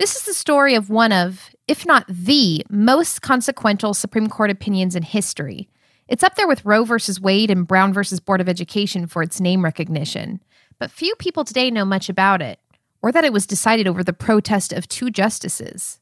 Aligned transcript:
This 0.00 0.16
is 0.16 0.22
the 0.22 0.32
story 0.32 0.74
of 0.76 0.88
one 0.88 1.12
of, 1.12 1.54
if 1.68 1.84
not 1.84 2.06
the, 2.08 2.64
most 2.70 3.20
consequential 3.20 3.92
Supreme 3.92 4.30
Court 4.30 4.50
opinions 4.50 4.96
in 4.96 5.02
history. 5.02 5.68
It's 6.08 6.22
up 6.22 6.36
there 6.36 6.48
with 6.48 6.64
Roe 6.64 6.84
versus 6.84 7.20
Wade 7.20 7.50
and 7.50 7.66
Brown 7.66 7.92
versus 7.92 8.18
Board 8.18 8.40
of 8.40 8.48
Education 8.48 9.06
for 9.06 9.22
its 9.22 9.42
name 9.42 9.62
recognition. 9.62 10.40
But 10.78 10.90
few 10.90 11.14
people 11.16 11.44
today 11.44 11.70
know 11.70 11.84
much 11.84 12.08
about 12.08 12.40
it, 12.40 12.58
or 13.02 13.12
that 13.12 13.26
it 13.26 13.32
was 13.34 13.46
decided 13.46 13.86
over 13.86 14.02
the 14.02 14.14
protest 14.14 14.72
of 14.72 14.88
two 14.88 15.10
justices. 15.10 16.00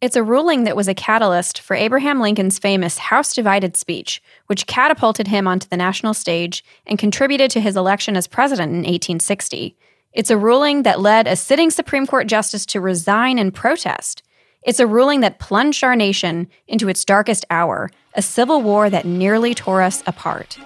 It's 0.00 0.16
a 0.16 0.22
ruling 0.22 0.64
that 0.64 0.74
was 0.74 0.88
a 0.88 0.94
catalyst 0.94 1.60
for 1.60 1.76
Abraham 1.76 2.18
Lincoln's 2.18 2.58
famous 2.58 2.96
House 2.96 3.34
Divided 3.34 3.76
speech, 3.76 4.22
which 4.46 4.66
catapulted 4.66 5.28
him 5.28 5.46
onto 5.46 5.68
the 5.68 5.76
national 5.76 6.14
stage 6.14 6.64
and 6.86 6.98
contributed 6.98 7.50
to 7.50 7.60
his 7.60 7.76
election 7.76 8.16
as 8.16 8.26
president 8.26 8.70
in 8.70 8.78
1860. 8.78 9.76
It's 10.16 10.30
a 10.30 10.38
ruling 10.38 10.84
that 10.84 11.02
led 11.02 11.26
a 11.26 11.36
sitting 11.36 11.70
Supreme 11.70 12.06
Court 12.06 12.26
justice 12.26 12.64
to 12.66 12.80
resign 12.80 13.38
in 13.38 13.52
protest. 13.52 14.22
It's 14.62 14.80
a 14.80 14.86
ruling 14.86 15.20
that 15.20 15.38
plunged 15.38 15.84
our 15.84 15.94
nation 15.94 16.48
into 16.66 16.88
its 16.88 17.04
darkest 17.04 17.44
hour, 17.50 17.90
a 18.14 18.22
civil 18.22 18.62
war 18.62 18.88
that 18.88 19.04
nearly 19.04 19.54
tore 19.54 19.82
us 19.82 20.02
apart. 20.06 20.56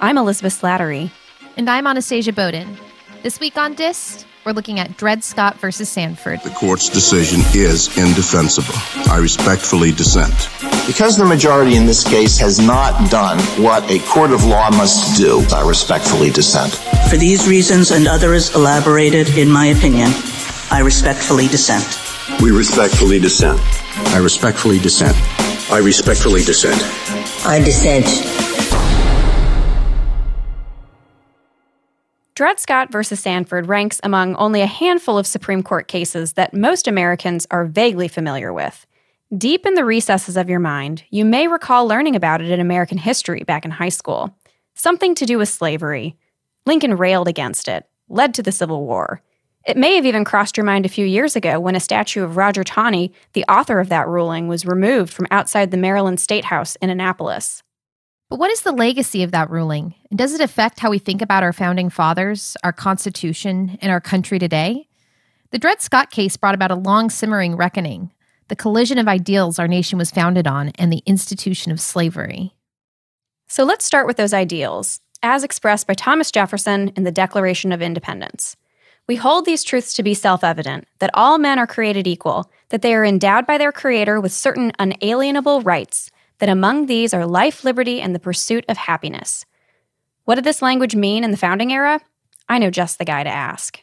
I'm 0.00 0.18
Elizabeth 0.18 0.60
Slattery. 0.60 1.10
And 1.56 1.70
I'm 1.70 1.86
Anastasia 1.86 2.34
Boden. 2.34 2.76
This 3.22 3.40
week 3.40 3.56
on 3.56 3.74
Dissed, 3.74 4.26
we're 4.44 4.52
looking 4.52 4.78
at 4.80 4.96
Dred 4.96 5.22
Scott 5.22 5.58
versus 5.60 5.88
Sandford. 5.88 6.40
The 6.42 6.50
court's 6.50 6.88
decision 6.88 7.40
is 7.54 7.88
indefensible. 7.98 8.74
I 9.12 9.18
respectfully 9.18 9.92
dissent. 9.92 10.32
Because 10.86 11.16
the 11.16 11.24
majority 11.24 11.76
in 11.76 11.86
this 11.86 12.04
case 12.04 12.38
has 12.38 12.58
not 12.58 13.10
done 13.10 13.38
what 13.62 13.88
a 13.90 13.98
court 14.06 14.30
of 14.30 14.44
law 14.44 14.70
must 14.70 15.18
do, 15.18 15.44
I 15.52 15.66
respectfully 15.68 16.30
dissent. 16.30 16.74
For 17.10 17.16
these 17.16 17.48
reasons 17.48 17.90
and 17.90 18.08
others 18.08 18.54
elaborated 18.54 19.28
in 19.36 19.50
my 19.50 19.66
opinion, 19.66 20.10
I 20.70 20.80
respectfully 20.84 21.48
dissent. 21.48 21.84
We 22.40 22.50
respectfully 22.50 23.18
dissent. 23.18 23.60
I 24.14 24.18
respectfully 24.18 24.78
dissent. 24.78 25.16
I 25.70 25.78
respectfully 25.78 26.42
dissent. 26.42 26.80
I 27.44 27.60
dissent. 27.62 28.49
Dred 32.40 32.58
Scott 32.58 32.90
versus 32.90 33.20
Sandford 33.20 33.68
ranks 33.68 34.00
among 34.02 34.34
only 34.36 34.62
a 34.62 34.66
handful 34.66 35.18
of 35.18 35.26
Supreme 35.26 35.62
Court 35.62 35.88
cases 35.88 36.32
that 36.32 36.54
most 36.54 36.88
Americans 36.88 37.46
are 37.50 37.66
vaguely 37.66 38.08
familiar 38.08 38.50
with. 38.50 38.86
Deep 39.36 39.66
in 39.66 39.74
the 39.74 39.84
recesses 39.84 40.38
of 40.38 40.48
your 40.48 40.58
mind, 40.58 41.04
you 41.10 41.26
may 41.26 41.48
recall 41.48 41.86
learning 41.86 42.16
about 42.16 42.40
it 42.40 42.50
in 42.50 42.58
American 42.58 42.96
history 42.96 43.42
back 43.42 43.66
in 43.66 43.70
high 43.70 43.90
school. 43.90 44.34
Something 44.74 45.14
to 45.16 45.26
do 45.26 45.36
with 45.36 45.50
slavery. 45.50 46.16
Lincoln 46.64 46.96
railed 46.96 47.28
against 47.28 47.68
it, 47.68 47.86
led 48.08 48.32
to 48.32 48.42
the 48.42 48.52
Civil 48.52 48.86
War. 48.86 49.20
It 49.66 49.76
may 49.76 49.96
have 49.96 50.06
even 50.06 50.24
crossed 50.24 50.56
your 50.56 50.64
mind 50.64 50.86
a 50.86 50.88
few 50.88 51.04
years 51.04 51.36
ago 51.36 51.60
when 51.60 51.76
a 51.76 51.78
statue 51.78 52.24
of 52.24 52.38
Roger 52.38 52.64
Taney, 52.64 53.12
the 53.34 53.44
author 53.50 53.80
of 53.80 53.90
that 53.90 54.08
ruling, 54.08 54.48
was 54.48 54.64
removed 54.64 55.12
from 55.12 55.26
outside 55.30 55.72
the 55.72 55.76
Maryland 55.76 56.20
State 56.20 56.46
House 56.46 56.74
in 56.76 56.88
Annapolis. 56.88 57.62
But 58.30 58.38
what 58.38 58.52
is 58.52 58.62
the 58.62 58.72
legacy 58.72 59.24
of 59.24 59.32
that 59.32 59.50
ruling? 59.50 59.96
And 60.08 60.16
does 60.16 60.32
it 60.32 60.40
affect 60.40 60.78
how 60.78 60.88
we 60.88 61.00
think 61.00 61.20
about 61.20 61.42
our 61.42 61.52
founding 61.52 61.90
fathers, 61.90 62.56
our 62.62 62.72
Constitution, 62.72 63.76
and 63.82 63.90
our 63.90 64.00
country 64.00 64.38
today? 64.38 64.88
The 65.50 65.58
Dred 65.58 65.80
Scott 65.82 66.10
case 66.10 66.36
brought 66.36 66.54
about 66.54 66.70
a 66.70 66.76
long 66.76 67.10
simmering 67.10 67.56
reckoning 67.56 68.12
the 68.46 68.56
collision 68.56 68.98
of 68.98 69.06
ideals 69.06 69.60
our 69.60 69.68
nation 69.68 69.96
was 69.96 70.10
founded 70.10 70.44
on 70.44 70.70
and 70.70 70.92
the 70.92 71.04
institution 71.06 71.70
of 71.70 71.80
slavery. 71.80 72.52
So 73.46 73.62
let's 73.62 73.84
start 73.84 74.08
with 74.08 74.16
those 74.16 74.34
ideals, 74.34 75.00
as 75.22 75.44
expressed 75.44 75.86
by 75.86 75.94
Thomas 75.94 76.32
Jefferson 76.32 76.88
in 76.96 77.04
the 77.04 77.12
Declaration 77.12 77.70
of 77.70 77.80
Independence. 77.80 78.56
We 79.06 79.14
hold 79.14 79.44
these 79.44 79.62
truths 79.62 79.94
to 79.94 80.02
be 80.02 80.14
self 80.14 80.42
evident 80.42 80.88
that 80.98 81.10
all 81.14 81.38
men 81.38 81.60
are 81.60 81.66
created 81.66 82.08
equal, 82.08 82.50
that 82.70 82.82
they 82.82 82.92
are 82.92 83.04
endowed 83.04 83.46
by 83.46 83.56
their 83.56 83.70
Creator 83.70 84.20
with 84.20 84.32
certain 84.32 84.72
unalienable 84.80 85.62
rights, 85.62 86.10
that 86.40 86.48
among 86.48 86.86
these 86.86 87.14
are 87.14 87.26
life, 87.26 87.64
liberty, 87.64 88.00
and 88.00 88.14
the 88.14 88.18
pursuit 88.18 88.64
of 88.68 88.76
happiness. 88.76 89.44
What 90.24 90.34
did 90.34 90.44
this 90.44 90.62
language 90.62 90.96
mean 90.96 91.24
in 91.24 91.30
the 91.30 91.36
founding 91.36 91.72
era? 91.72 92.00
I 92.48 92.58
know 92.58 92.70
just 92.70 92.98
the 92.98 93.04
guy 93.04 93.22
to 93.22 93.30
ask. 93.30 93.80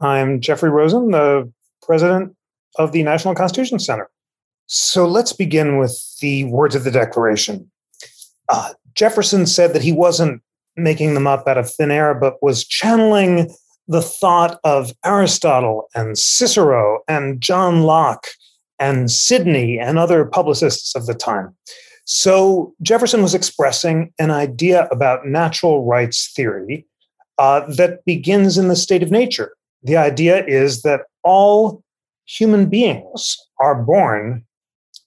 I'm 0.00 0.40
Jeffrey 0.40 0.70
Rosen, 0.70 1.10
the 1.10 1.50
president 1.82 2.36
of 2.78 2.92
the 2.92 3.02
National 3.02 3.34
Constitution 3.34 3.78
Center. 3.78 4.08
So 4.66 5.06
let's 5.06 5.32
begin 5.32 5.78
with 5.78 6.00
the 6.20 6.44
words 6.44 6.74
of 6.74 6.84
the 6.84 6.90
Declaration. 6.90 7.70
Uh, 8.48 8.72
Jefferson 8.94 9.46
said 9.46 9.72
that 9.72 9.82
he 9.82 9.92
wasn't 9.92 10.42
making 10.76 11.14
them 11.14 11.26
up 11.26 11.46
out 11.46 11.58
of 11.58 11.72
thin 11.72 11.90
air, 11.90 12.14
but 12.14 12.42
was 12.42 12.64
channeling 12.64 13.54
the 13.88 14.02
thought 14.02 14.58
of 14.64 14.92
Aristotle 15.04 15.88
and 15.94 16.18
Cicero 16.18 17.00
and 17.08 17.40
John 17.40 17.82
Locke 17.82 18.26
and 18.78 19.10
Sidney 19.10 19.78
and 19.78 19.98
other 19.98 20.24
publicists 20.24 20.94
of 20.94 21.06
the 21.06 21.14
time. 21.14 21.54
So 22.06 22.72
Jefferson 22.82 23.20
was 23.20 23.34
expressing 23.34 24.12
an 24.20 24.30
idea 24.30 24.86
about 24.92 25.26
natural 25.26 25.84
rights 25.84 26.32
theory 26.34 26.86
uh, 27.36 27.66
that 27.74 28.04
begins 28.04 28.56
in 28.56 28.68
the 28.68 28.76
state 28.76 29.02
of 29.02 29.10
nature. 29.10 29.54
The 29.82 29.96
idea 29.96 30.44
is 30.46 30.82
that 30.82 31.02
all 31.24 31.82
human 32.24 32.66
beings 32.66 33.36
are 33.60 33.74
born 33.74 34.44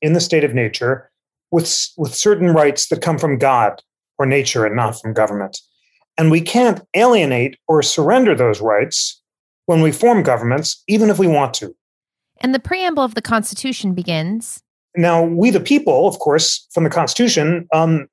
in 0.01 0.11
the 0.11 0.19
state 0.19 0.43
of 0.43 0.53
nature 0.53 1.09
with, 1.51 1.87
with 1.97 2.13
certain 2.13 2.49
rights 2.49 2.89
that 2.89 3.01
come 3.01 3.17
from 3.17 3.37
God 3.37 3.81
or 4.17 4.25
nature 4.25 4.65
and 4.65 4.75
not 4.75 4.99
from 4.99 5.13
government. 5.13 5.57
And 6.17 6.29
we 6.29 6.41
can't 6.41 6.81
alienate 6.95 7.57
or 7.69 7.81
surrender 7.81 8.35
those 8.35 8.59
rights 8.59 9.21
when 9.67 9.81
we 9.81 9.93
form 9.93 10.21
governments, 10.21 10.83
even 10.89 11.09
if 11.09 11.17
we 11.17 11.27
want 11.27 11.53
to. 11.55 11.73
And 12.41 12.53
the 12.53 12.59
preamble 12.59 13.03
of 13.03 13.15
the 13.15 13.21
Constitution 13.21 13.93
begins 13.93 14.61
Now, 14.99 15.23
we 15.23 15.49
the 15.49 15.61
people, 15.61 16.07
of 16.07 16.19
course, 16.19 16.67
from 16.73 16.83
the 16.83 16.89
Constitution, 16.89 17.67
um, 17.73 18.07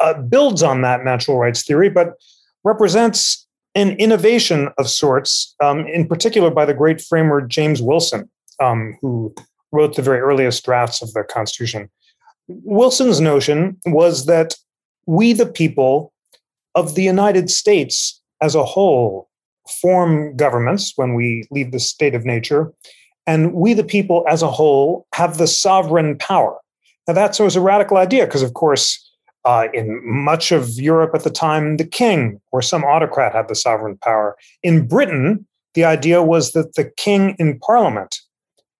uh, 0.00 0.14
builds 0.20 0.62
on 0.62 0.82
that 0.82 1.02
natural 1.02 1.38
rights 1.38 1.64
theory, 1.64 1.88
but 1.88 2.14
represents 2.62 3.46
an 3.74 3.92
innovation 3.92 4.68
of 4.76 4.88
sorts, 4.88 5.54
um, 5.62 5.86
in 5.86 6.06
particular 6.06 6.50
by 6.50 6.66
the 6.66 6.74
great 6.74 7.00
framer 7.00 7.40
James 7.40 7.80
Wilson, 7.80 8.30
um, 8.60 8.98
who 9.00 9.34
wrote 9.72 9.96
the 9.96 10.02
very 10.02 10.20
earliest 10.20 10.64
drafts 10.64 11.00
of 11.00 11.12
the 11.14 11.24
Constitution. 11.24 11.90
Wilson's 12.48 13.20
notion 13.20 13.78
was 13.86 14.26
that 14.26 14.54
we 15.06 15.32
the 15.32 15.46
people 15.46 16.12
of 16.74 16.94
the 16.96 17.02
United 17.02 17.50
States 17.50 18.20
as 18.42 18.54
a 18.54 18.64
whole 18.64 19.28
form 19.80 20.36
governments 20.36 20.92
when 20.96 21.14
we 21.14 21.44
leave 21.50 21.72
the 21.72 21.80
state 21.80 22.14
of 22.14 22.26
nature, 22.26 22.72
and 23.26 23.54
we, 23.54 23.74
the 23.74 23.84
people 23.84 24.24
as 24.28 24.42
a 24.42 24.50
whole, 24.50 25.06
have 25.14 25.38
the 25.38 25.46
sovereign 25.46 26.16
power. 26.18 26.58
Now, 27.06 27.14
that 27.14 27.38
was 27.38 27.56
a 27.56 27.60
radical 27.60 27.96
idea 27.96 28.26
because, 28.26 28.42
of 28.42 28.54
course, 28.54 29.00
uh, 29.44 29.68
in 29.74 30.00
much 30.04 30.52
of 30.52 30.70
Europe 30.80 31.12
at 31.14 31.22
the 31.22 31.30
time, 31.30 31.76
the 31.76 31.84
king 31.84 32.40
or 32.50 32.62
some 32.62 32.84
autocrat 32.84 33.34
had 33.34 33.48
the 33.48 33.54
sovereign 33.54 33.98
power. 33.98 34.36
In 34.62 34.86
Britain, 34.86 35.46
the 35.74 35.84
idea 35.84 36.22
was 36.22 36.52
that 36.52 36.74
the 36.74 36.84
king 36.96 37.36
in 37.38 37.58
parliament 37.58 38.20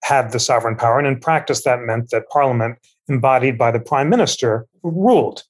had 0.05 0.33
the 0.33 0.41
sovereign 0.41 0.77
power. 0.77 0.99
And 0.99 1.07
in 1.07 1.19
practice, 1.19 1.65
that 1.65 1.81
meant 1.81 2.11
that 2.11 2.29
parliament, 2.31 2.79
embodied 3.09 3.59
by 3.59 3.71
the 3.71 3.81
prime 3.81 4.09
minister, 4.09 4.67
ruled. 4.83 5.43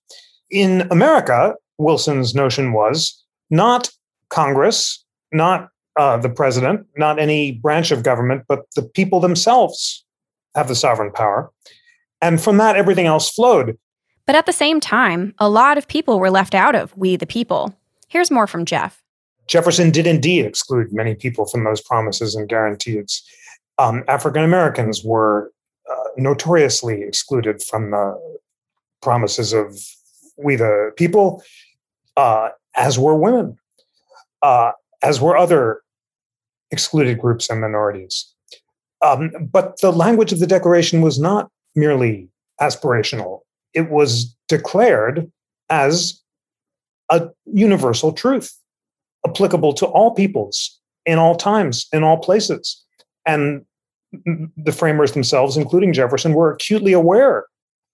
In 0.50 0.88
America, 0.90 1.54
Wilson's 1.78 2.34
notion 2.34 2.72
was 2.72 3.22
not 3.50 3.90
Congress, 4.30 5.04
not 5.32 5.68
uh, 5.96 6.16
the 6.16 6.28
president, 6.28 6.86
not 6.96 7.18
any 7.18 7.52
branch 7.52 7.90
of 7.90 8.02
government, 8.02 8.44
but 8.48 8.64
the 8.74 8.82
people 8.82 9.20
themselves 9.20 10.04
have 10.54 10.68
the 10.68 10.74
sovereign 10.74 11.12
power. 11.12 11.50
And 12.20 12.40
from 12.40 12.56
that, 12.58 12.76
everything 12.76 13.06
else 13.06 13.30
flowed. 13.30 13.78
But 14.26 14.36
at 14.36 14.46
the 14.46 14.52
same 14.52 14.80
time, 14.80 15.34
a 15.38 15.48
lot 15.48 15.76
of 15.78 15.86
people 15.86 16.18
were 16.18 16.30
left 16.30 16.54
out 16.54 16.74
of 16.74 16.96
We 16.96 17.16
the 17.16 17.26
People. 17.26 17.76
Here's 18.08 18.30
more 18.30 18.46
from 18.46 18.64
Jeff. 18.64 19.02
Jefferson 19.46 19.90
did 19.90 20.06
indeed 20.06 20.46
exclude 20.46 20.92
many 20.92 21.14
people 21.14 21.46
from 21.46 21.64
those 21.64 21.82
promises 21.82 22.34
and 22.34 22.48
guarantees. 22.48 23.22
Um, 23.78 24.04
African 24.08 24.42
Americans 24.42 25.04
were 25.04 25.52
uh, 25.90 26.08
notoriously 26.16 27.02
excluded 27.02 27.62
from 27.62 27.90
the 27.90 28.38
promises 29.02 29.52
of 29.52 29.78
We 30.38 30.56
the 30.56 30.92
People 30.96 31.42
uh, 32.16 32.50
as 32.76 32.98
were 32.98 33.14
women, 33.14 33.58
uh, 34.42 34.72
as 35.02 35.20
were 35.20 35.36
other 35.36 35.82
excluded 36.70 37.18
groups 37.18 37.50
and 37.50 37.60
minorities. 37.60 38.32
Um, 39.02 39.30
but 39.52 39.80
the 39.80 39.92
language 39.92 40.32
of 40.32 40.40
the 40.40 40.46
Declaration 40.46 41.02
was 41.02 41.18
not 41.18 41.50
merely 41.76 42.28
aspirational, 42.60 43.40
it 43.74 43.90
was 43.90 44.36
declared 44.48 45.30
as 45.68 46.22
a 47.10 47.28
universal 47.46 48.12
truth 48.12 48.56
applicable 49.26 49.72
to 49.72 49.86
all 49.86 50.14
peoples 50.14 50.78
in 51.04 51.18
all 51.18 51.36
times, 51.36 51.86
in 51.92 52.02
all 52.02 52.18
places. 52.18 52.82
And 53.26 53.64
the 54.56 54.72
framers 54.72 55.12
themselves, 55.12 55.56
including 55.56 55.92
Jefferson, 55.92 56.34
were 56.34 56.52
acutely 56.52 56.92
aware 56.92 57.46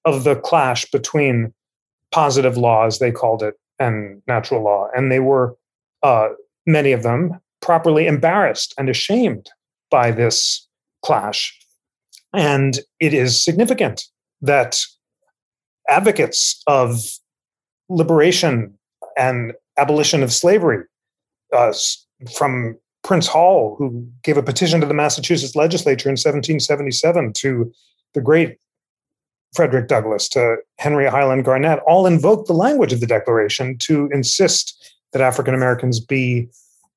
of 0.05 0.25
the 0.25 0.37
clash 0.37 0.85
between 0.91 1.55
positive 2.13 2.57
law, 2.57 2.87
as 2.87 2.99
they 2.99 3.11
called 3.11 3.43
it, 3.43 3.55
and 3.79 4.23
natural 4.27 4.63
law. 4.63 4.89
And 4.95 5.11
they 5.11 5.21
were, 5.21 5.57
uh, 6.03 6.29
many 6.67 6.93
of 6.93 7.03
them, 7.03 7.41
properly 7.61 8.07
embarrassed 8.07 8.75
and 8.79 8.89
ashamed 8.89 9.51
by 9.91 10.11
this 10.11 10.67
clash. 11.03 11.57
And 12.33 12.81
it 13.01 13.13
is 13.13 13.43
significant 13.43 14.05
that 14.43 14.79
advocates 15.89 16.63
of 16.67 17.01
liberation 17.89 18.79
and 19.17 19.53
abolition 19.77 20.23
of 20.23 20.33
slavery, 20.33 20.85
uh, 21.53 21.73
from 22.33 22.79
Prince 23.03 23.27
Hall, 23.27 23.77
who 23.79 24.07
gave 24.23 24.37
a 24.37 24.43
petition 24.43 24.81
to 24.81 24.87
the 24.87 24.95
Massachusetts 24.95 25.57
legislature 25.57 26.09
in 26.09 26.13
1777, 26.13 27.33
to 27.35 27.73
the 28.15 28.21
great 28.21 28.59
Frederick 29.55 29.89
Douglass, 29.89 30.29
to 30.29 30.57
Henry 30.79 31.09
Highland 31.09 31.45
Garnet, 31.45 31.81
all 31.87 32.07
invoked 32.07 32.47
the 32.47 32.53
language 32.53 32.93
of 32.93 33.01
the 33.01 33.07
Declaration 33.07 33.79
to 33.79 34.09
insist 34.13 34.95
that 35.13 35.23
African 35.23 35.55
Americans 35.55 35.99
be 35.99 36.49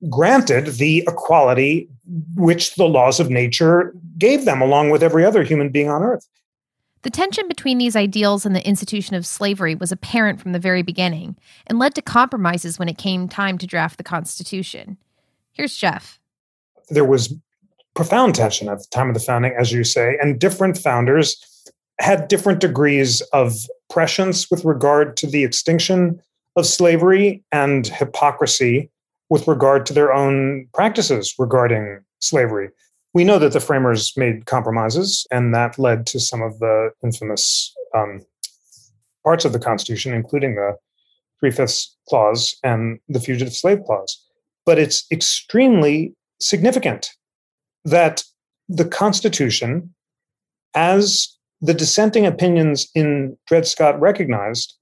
granted 0.10 0.66
the 0.76 1.00
equality 1.08 1.90
which 2.36 2.76
the 2.76 2.86
laws 2.86 3.20
of 3.20 3.30
nature 3.30 3.94
gave 4.18 4.46
them, 4.46 4.62
along 4.62 4.90
with 4.90 5.04
every 5.04 5.26
other 5.26 5.44
human 5.44 5.70
being 5.70 5.90
on 5.90 6.04
earth. 6.04 6.28
The 7.04 7.10
tension 7.10 7.48
between 7.48 7.78
these 7.78 7.96
ideals 7.96 8.46
and 8.46 8.56
the 8.56 8.66
institution 8.66 9.16
of 9.16 9.26
slavery 9.26 9.76
was 9.76 9.92
apparent 9.92 10.40
from 10.40 10.54
the 10.54 10.60
very 10.60 10.84
beginning 10.84 11.36
and 11.68 11.78
led 11.78 11.96
to 11.96 12.02
compromises 12.02 12.80
when 12.80 12.88
it 12.88 12.98
came 12.98 13.28
time 13.28 13.58
to 13.58 13.68
draft 13.68 13.98
the 13.98 14.04
Constitution. 14.04 14.98
Here's 15.52 15.76
Jeff. 15.76 16.20
There 16.90 17.06
was 17.06 17.34
profound 17.94 18.36
tension 18.36 18.70
at 18.70 18.80
the 18.80 18.88
time 18.90 19.10
of 19.10 19.14
the 19.14 19.20
founding, 19.20 19.54
as 19.58 19.72
you 19.72 19.84
say, 19.84 20.18
and 20.22 20.40
different 20.40 20.78
founders 20.78 21.38
had 22.00 22.28
different 22.28 22.60
degrees 22.60 23.22
of 23.34 23.54
prescience 23.90 24.50
with 24.50 24.66
regard 24.66 25.16
to 25.18 25.28
the 25.28 25.44
extinction 25.44 26.22
of 26.56 26.66
slavery 26.66 27.44
and 27.52 27.88
hypocrisy 27.88 28.90
with 29.34 29.48
regard 29.48 29.84
to 29.84 29.94
their 29.94 30.14
own 30.14 30.68
practices 30.76 31.34
regarding 31.40 32.00
slavery. 32.20 32.70
We 33.16 33.24
know 33.24 33.40
that 33.40 33.52
the 33.52 33.60
framers 33.60 34.14
made 34.16 34.46
compromises, 34.46 35.26
and 35.32 35.56
that 35.56 35.80
led 35.80 36.06
to 36.12 36.20
some 36.20 36.44
of 36.44 36.60
the 36.60 36.92
infamous 37.04 37.74
um, 37.96 38.22
parts 39.24 39.44
of 39.44 39.52
the 39.52 39.58
Constitution, 39.58 40.14
including 40.14 40.54
the 40.54 40.78
Three 41.40 41.50
Fifths 41.50 41.98
Clause 42.08 42.56
and 42.64 43.00
the 43.10 43.20
Fugitive 43.20 43.56
Slave 43.56 43.80
Clause. 43.88 44.24
But 44.68 44.78
it's 44.78 45.04
extremely 45.12 46.14
significant 46.40 47.10
that 47.86 48.24
the 48.70 48.86
Constitution, 48.86 49.96
as 50.76 51.36
the 51.60 51.74
dissenting 51.74 52.28
opinions 52.28 52.88
in 52.94 53.36
Dred 53.48 53.66
Scott 53.66 54.00
recognized, 54.00 54.78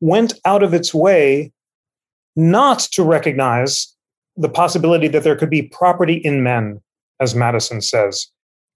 went 0.00 0.34
out 0.44 0.64
of 0.64 0.74
its 0.74 0.92
way 0.92 1.52
not 2.36 2.80
to 2.92 3.04
recognize 3.04 3.94
the 4.36 4.48
possibility 4.48 5.08
that 5.08 5.22
there 5.22 5.36
could 5.36 5.50
be 5.50 5.62
property 5.62 6.14
in 6.14 6.42
men, 6.42 6.80
as 7.20 7.34
Madison 7.34 7.80
says. 7.80 8.28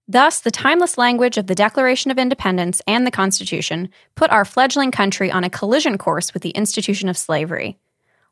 Thus, 0.07 0.39
the 0.39 0.49
timeless 0.49 0.97
language 0.97 1.37
of 1.37 1.47
the 1.47 1.53
Declaration 1.53 2.09
of 2.09 2.17
Independence 2.17 2.81
and 2.87 3.05
the 3.05 3.11
Constitution 3.11 3.89
put 4.15 4.31
our 4.31 4.43
fledgling 4.43 4.89
country 4.89 5.31
on 5.31 5.43
a 5.43 5.49
collision 5.51 5.97
course 5.97 6.33
with 6.33 6.41
the 6.41 6.49
institution 6.51 7.09
of 7.09 7.17
slavery. 7.17 7.77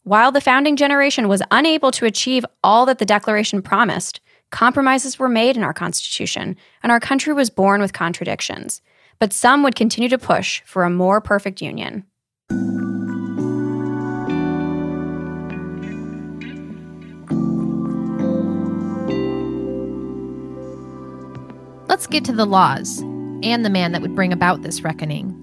While 0.03 0.31
the 0.31 0.41
founding 0.41 0.75
generation 0.75 1.27
was 1.27 1.43
unable 1.51 1.91
to 1.91 2.05
achieve 2.05 2.45
all 2.63 2.85
that 2.85 2.97
the 2.97 3.05
Declaration 3.05 3.61
promised, 3.61 4.21
compromises 4.49 5.19
were 5.19 5.29
made 5.29 5.57
in 5.57 5.63
our 5.63 5.73
Constitution, 5.73 6.55
and 6.81 6.91
our 6.91 6.99
country 6.99 7.33
was 7.33 7.49
born 7.49 7.81
with 7.81 7.93
contradictions. 7.93 8.81
But 9.19 9.33
some 9.33 9.61
would 9.63 9.75
continue 9.75 10.09
to 10.09 10.17
push 10.17 10.61
for 10.65 10.83
a 10.83 10.89
more 10.89 11.19
perfect 11.21 11.61
union. 11.61 12.05
Let's 21.87 22.05
get 22.05 22.25
to 22.25 22.33
the 22.33 22.45
laws 22.45 22.99
and 22.99 23.63
the 23.63 23.69
man 23.69 23.93
that 23.93 24.01
would 24.01 24.13
bring 24.13 24.33
about 24.33 24.61
this 24.61 24.81
reckoning. 24.81 25.33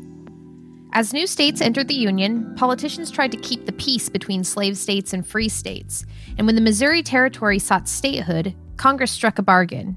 As 0.92 1.14
new 1.14 1.26
states 1.26 1.62
entered 1.62 1.88
the 1.88 1.94
Union, 1.94 2.54
politicians 2.54 3.10
tried 3.10 3.32
to 3.32 3.38
keep 3.38 3.64
the 3.64 3.72
peace 3.72 4.10
between 4.10 4.44
slave 4.44 4.76
states 4.76 5.14
and 5.14 5.26
free 5.26 5.48
states. 5.48 6.04
And 6.36 6.46
when 6.46 6.54
the 6.54 6.60
Missouri 6.60 7.02
Territory 7.02 7.58
sought 7.58 7.88
statehood, 7.88 8.54
Congress 8.76 9.10
struck 9.10 9.38
a 9.38 9.42
bargain. 9.42 9.96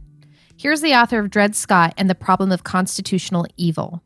Here's 0.56 0.82
the 0.82 0.96
author 0.96 1.20
of 1.20 1.30
Dred 1.30 1.54
Scott 1.54 1.94
and 1.98 2.10
the 2.10 2.16
Problem 2.16 2.54
of 2.54 2.64
Constitutional 2.64 3.46
Evil. 3.58 4.02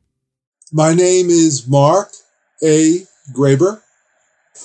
My 0.73 0.95
name 0.95 1.29
is 1.29 1.67
Mark 1.67 2.09
A. 2.63 3.05
Graber. 3.33 3.81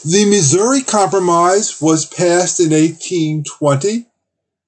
The 0.05 0.25
Missouri 0.25 0.81
Compromise 0.81 1.81
was 1.81 2.06
passed 2.06 2.58
in 2.58 2.70
1820 2.70 4.06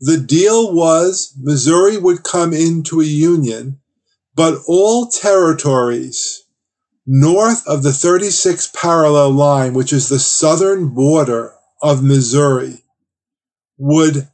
the 0.00 0.19
deal 0.19 0.73
was 0.73 1.35
Missouri 1.41 1.99
would 1.99 2.23
come 2.23 2.53
into 2.53 3.00
a 3.00 3.05
union, 3.05 3.81
but 4.35 4.59
all 4.67 5.09
territories 5.09 6.45
north 7.11 7.67
of 7.67 7.83
the 7.83 7.89
36th 7.89 8.75
parallel 8.75 9.31
line, 9.31 9.73
which 9.73 9.93
is 9.93 10.09
the 10.09 10.19
southern 10.19 10.91
border 10.91 11.55
of 11.83 12.05
Missouri, 12.05 12.85
would 13.79 14.29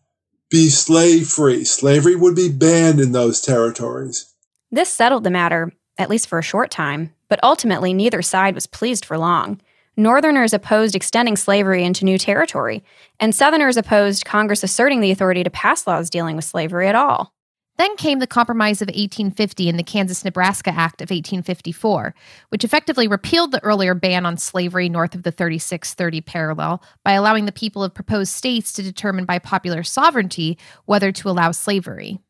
be 0.50 0.68
slave 0.68 1.28
free. 1.28 1.64
Slavery 1.64 2.16
would 2.16 2.34
be 2.34 2.48
banned 2.48 3.00
in 3.00 3.12
those 3.12 3.40
territories. 3.40 4.34
This 4.72 4.90
settled 4.90 5.22
the 5.22 5.30
matter, 5.30 5.72
at 5.98 6.10
least 6.10 6.28
for 6.28 6.38
a 6.38 6.42
short 6.42 6.70
time, 6.70 7.14
but 7.28 7.38
ultimately 7.44 7.94
neither 7.94 8.22
side 8.22 8.54
was 8.56 8.66
pleased 8.66 9.04
for 9.04 9.16
long. 9.16 9.60
Northerners 9.96 10.52
opposed 10.52 10.94
extending 10.94 11.36
slavery 11.36 11.84
into 11.84 12.04
new 12.04 12.18
territory, 12.18 12.82
and 13.20 13.34
Southerners 13.34 13.76
opposed 13.76 14.24
Congress 14.24 14.64
asserting 14.64 15.00
the 15.00 15.10
authority 15.10 15.44
to 15.44 15.50
pass 15.50 15.86
laws 15.86 16.10
dealing 16.10 16.36
with 16.36 16.44
slavery 16.44 16.88
at 16.88 16.96
all. 16.96 17.32
Then 17.76 17.96
came 17.96 18.20
the 18.20 18.26
Compromise 18.26 18.82
of 18.82 18.86
1850 18.86 19.68
and 19.68 19.78
the 19.78 19.82
Kansas 19.82 20.24
Nebraska 20.24 20.70
Act 20.70 21.00
of 21.00 21.10
1854, 21.10 22.14
which 22.50 22.62
effectively 22.62 23.08
repealed 23.08 23.50
the 23.50 23.62
earlier 23.64 23.94
ban 23.94 24.24
on 24.24 24.36
slavery 24.36 24.88
north 24.88 25.14
of 25.14 25.24
the 25.24 25.32
3630 25.32 26.20
parallel 26.20 26.82
by 27.04 27.12
allowing 27.12 27.46
the 27.46 27.52
people 27.52 27.82
of 27.82 27.92
proposed 27.92 28.32
states 28.32 28.72
to 28.74 28.82
determine 28.82 29.24
by 29.24 29.40
popular 29.40 29.82
sovereignty 29.82 30.56
whether 30.84 31.10
to 31.10 31.28
allow 31.28 31.50
slavery. 31.50 32.20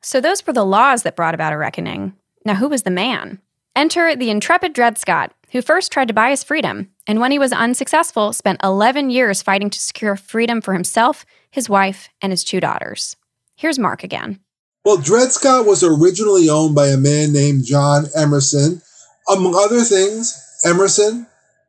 So 0.00 0.20
those 0.20 0.46
were 0.46 0.54
the 0.54 0.64
laws 0.64 1.02
that 1.02 1.16
brought 1.16 1.34
about 1.34 1.52
a 1.52 1.58
reckoning. 1.58 2.14
Now, 2.46 2.54
who 2.54 2.68
was 2.68 2.82
the 2.82 2.90
man? 2.90 3.40
Enter 3.76 4.14
the 4.14 4.30
intrepid 4.30 4.72
Dred 4.72 4.98
Scott, 4.98 5.32
who 5.50 5.60
first 5.60 5.90
tried 5.90 6.06
to 6.06 6.14
buy 6.14 6.30
his 6.30 6.44
freedom, 6.44 6.90
and 7.08 7.18
when 7.18 7.32
he 7.32 7.40
was 7.40 7.52
unsuccessful, 7.52 8.32
spent 8.32 8.62
11 8.62 9.10
years 9.10 9.42
fighting 9.42 9.68
to 9.68 9.80
secure 9.80 10.14
freedom 10.14 10.60
for 10.60 10.74
himself, 10.74 11.26
his 11.50 11.68
wife, 11.68 12.08
and 12.22 12.30
his 12.32 12.44
two 12.44 12.60
daughters. 12.60 13.16
Here's 13.56 13.78
Mark 13.78 14.04
again. 14.04 14.38
Well, 14.84 14.98
Dred 14.98 15.32
Scott 15.32 15.66
was 15.66 15.82
originally 15.82 16.48
owned 16.48 16.76
by 16.76 16.88
a 16.88 16.96
man 16.96 17.32
named 17.32 17.64
John 17.64 18.04
Emerson. 18.14 18.80
Among 19.28 19.56
other 19.56 19.80
things, 19.80 20.40
Emerson 20.64 21.26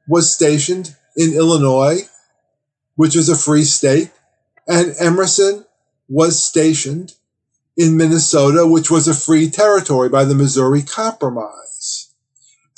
was 0.07 0.31
stationed 0.31 0.95
in 1.17 1.33
Illinois, 1.33 2.01
which 2.97 3.15
is 3.15 3.29
a 3.29 3.37
free 3.37 3.63
state, 3.63 4.11
and 4.67 4.93
Emerson 4.99 5.65
was 6.07 6.43
stationed 6.43 7.15
in 7.75 7.97
Minnesota, 7.97 8.67
which 8.67 8.91
was 8.91 9.07
a 9.07 9.13
free 9.15 9.49
territory 9.49 10.09
by 10.09 10.23
the 10.23 10.35
Missouri 10.35 10.83
Compromise 10.83 11.65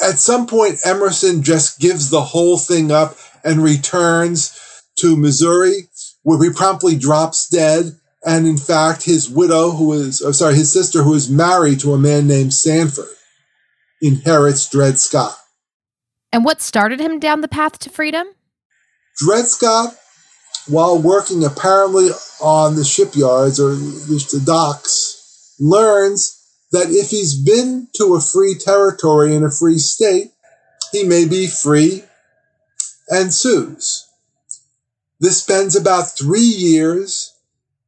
at 0.08 0.20
some 0.20 0.48
point, 0.48 0.80
Emerson 0.86 1.44
just 1.44 1.80
gives 1.80 2.10
the 2.10 2.22
whole 2.22 2.58
thing 2.58 2.92
up 2.92 3.18
and 3.44 3.64
returns 3.64 4.58
to 4.98 5.16
Missouri, 5.16 5.90
where 6.24 6.42
he 6.42 6.50
promptly 6.50 6.98
drops 6.98 7.48
dead. 7.48 7.98
And 8.26 8.48
in 8.48 8.58
fact, 8.58 9.04
his 9.04 9.30
widow, 9.30 9.72
who 9.72 9.94
is, 9.94 10.22
oh, 10.22 10.32
sorry, 10.32 10.56
his 10.56 10.74
sister, 10.74 11.04
who 11.04 11.14
is 11.14 11.30
married 11.30 11.80
to 11.82 11.94
a 11.94 11.98
man 11.98 12.28
named 12.28 12.54
Sanford, 12.54 13.06
inherits 14.02 14.70
Dred 14.70 14.98
Scott. 15.00 15.38
And 16.32 16.44
what 16.44 16.62
started 16.62 17.00
him 17.00 17.20
down 17.20 17.42
the 17.42 17.48
path 17.48 17.80
to 17.80 17.90
freedom? 17.90 18.28
Dred 19.18 19.46
Scott, 19.46 19.96
while 20.68 21.00
working 21.02 21.44
apparently 21.44 22.10
on 22.42 22.76
the 22.76 22.84
shipyards 22.84 23.60
or 23.60 23.76
the 23.76 24.44
docks, 24.46 25.56
learns 25.60 26.37
that 26.78 26.92
if 26.92 27.10
he's 27.10 27.34
been 27.34 27.88
to 27.96 28.14
a 28.14 28.22
free 28.22 28.54
territory 28.54 29.36
in 29.36 29.44
a 29.44 29.50
free 29.50 29.80
state, 29.80 30.32
he 30.92 31.04
may 31.04 31.28
be 31.28 31.48
free 31.48 32.04
and 33.10 33.34
sues. 33.34 34.08
This 35.20 35.42
spends 35.42 35.76
about 35.76 36.16
three 36.16 36.40
years 36.40 37.34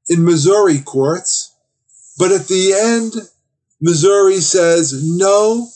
in 0.10 0.25
Missouri 0.25 0.79
courts, 0.79 1.55
but 2.17 2.31
at 2.31 2.48
the 2.48 2.74
end, 2.74 3.13
Missouri 3.79 4.41
says 4.41 5.03
no, 5.05 5.67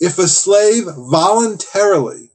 if 0.00 0.18
a 0.18 0.26
slave 0.26 0.86
voluntarily 0.96 2.30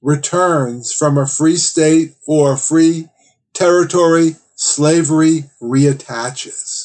returns 0.00 0.92
from 0.92 1.18
a 1.18 1.26
free 1.26 1.56
state 1.56 2.14
or 2.26 2.52
a 2.52 2.58
free 2.58 3.08
territory, 3.52 4.36
slavery 4.54 5.44
reattaches. 5.60 6.79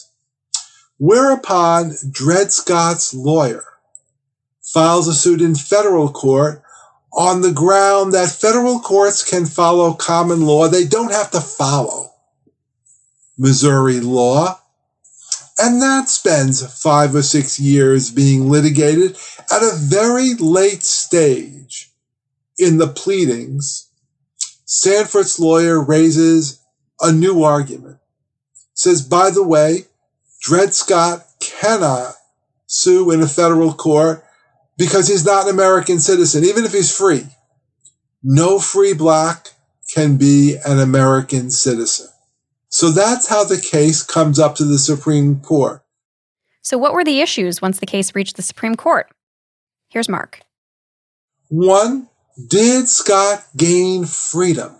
Whereupon 0.97 1.93
Dred 2.09 2.51
Scott's 2.51 3.13
lawyer 3.13 3.65
files 4.61 5.07
a 5.07 5.13
suit 5.13 5.41
in 5.41 5.55
federal 5.55 6.09
court 6.09 6.63
on 7.13 7.41
the 7.41 7.51
ground 7.51 8.13
that 8.13 8.29
federal 8.29 8.79
courts 8.79 9.23
can 9.27 9.45
follow 9.45 9.93
common 9.93 10.45
law. 10.45 10.67
They 10.67 10.85
don't 10.85 11.11
have 11.11 11.31
to 11.31 11.41
follow 11.41 12.11
Missouri 13.37 13.99
law. 13.99 14.59
And 15.57 15.81
that 15.81 16.09
spends 16.09 16.81
five 16.81 17.15
or 17.15 17.21
six 17.21 17.59
years 17.59 18.11
being 18.11 18.49
litigated 18.49 19.17
at 19.51 19.63
a 19.63 19.77
very 19.77 20.33
late 20.33 20.83
stage 20.83 21.91
in 22.57 22.77
the 22.77 22.87
pleadings. 22.87 23.89
Sanford's 24.65 25.39
lawyer 25.39 25.81
raises 25.81 26.59
a 26.99 27.11
new 27.11 27.43
argument. 27.43 27.99
Says, 28.73 29.01
by 29.01 29.29
the 29.29 29.43
way, 29.43 29.85
Dred 30.45 30.75
Scott 30.75 31.25
cannot 31.39 32.13
sue 32.67 33.09
in 33.09 33.23
a 33.23 33.27
federal 33.27 33.73
court 33.73 34.23
because 34.77 35.07
he's 35.07 35.25
not 35.25 35.45
an 35.45 35.49
American 35.49 35.99
citizen, 35.99 36.43
even 36.43 36.65
if 36.65 36.71
he's 36.71 36.95
free. 36.95 37.23
No 38.21 38.59
free 38.59 38.93
black 38.93 39.53
can 39.91 40.17
be 40.17 40.57
an 40.63 40.79
American 40.79 41.49
citizen. 41.49 42.09
So 42.69 42.91
that's 42.91 43.27
how 43.27 43.43
the 43.43 43.59
case 43.59 44.03
comes 44.03 44.37
up 44.37 44.53
to 44.57 44.65
the 44.65 44.77
Supreme 44.77 45.39
Court. 45.39 45.81
So, 46.61 46.77
what 46.77 46.93
were 46.93 47.03
the 47.03 47.21
issues 47.21 47.59
once 47.59 47.79
the 47.79 47.87
case 47.87 48.13
reached 48.13 48.35
the 48.35 48.43
Supreme 48.43 48.75
Court? 48.75 49.07
Here's 49.89 50.09
Mark. 50.09 50.41
One, 51.49 52.07
did 52.47 52.87
Scott 52.87 53.43
gain 53.57 54.05
freedom 54.05 54.75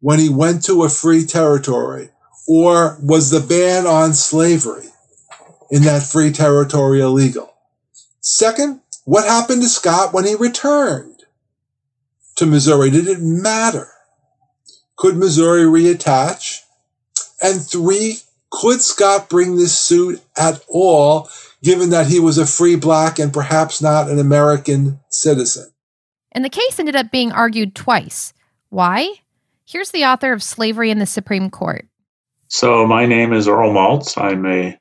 when 0.00 0.18
he 0.18 0.28
went 0.28 0.64
to 0.64 0.82
a 0.82 0.88
free 0.88 1.24
territory? 1.24 2.10
Or 2.46 2.98
was 3.02 3.30
the 3.30 3.40
ban 3.40 3.86
on 3.86 4.12
slavery 4.14 4.88
in 5.70 5.82
that 5.84 6.02
free 6.02 6.30
territory 6.30 7.00
illegal? 7.00 7.54
Second, 8.20 8.80
what 9.04 9.26
happened 9.26 9.62
to 9.62 9.68
Scott 9.68 10.12
when 10.12 10.26
he 10.26 10.34
returned 10.34 11.24
to 12.36 12.46
Missouri? 12.46 12.90
Did 12.90 13.08
it 13.08 13.20
matter? 13.20 13.88
Could 14.96 15.16
Missouri 15.16 15.62
reattach? 15.62 16.60
And 17.42 17.60
three, 17.60 18.18
could 18.50 18.80
Scott 18.80 19.28
bring 19.28 19.56
this 19.56 19.76
suit 19.76 20.22
at 20.36 20.64
all, 20.68 21.28
given 21.62 21.90
that 21.90 22.06
he 22.06 22.20
was 22.20 22.38
a 22.38 22.46
free 22.46 22.76
black 22.76 23.18
and 23.18 23.32
perhaps 23.32 23.82
not 23.82 24.08
an 24.08 24.18
American 24.18 25.00
citizen? 25.10 25.70
And 26.32 26.44
the 26.44 26.50
case 26.50 26.78
ended 26.78 26.96
up 26.96 27.10
being 27.10 27.32
argued 27.32 27.74
twice. 27.74 28.32
Why? 28.70 29.08
Here's 29.64 29.90
the 29.90 30.04
author 30.04 30.32
of 30.32 30.42
Slavery 30.42 30.90
in 30.90 30.98
the 30.98 31.06
Supreme 31.06 31.50
Court. 31.50 31.86
So, 32.54 32.86
my 32.86 33.06
name 33.06 33.32
is 33.32 33.48
Earl 33.48 33.72
Maltz. 33.72 34.16
I'm 34.16 34.46
a 34.46 34.78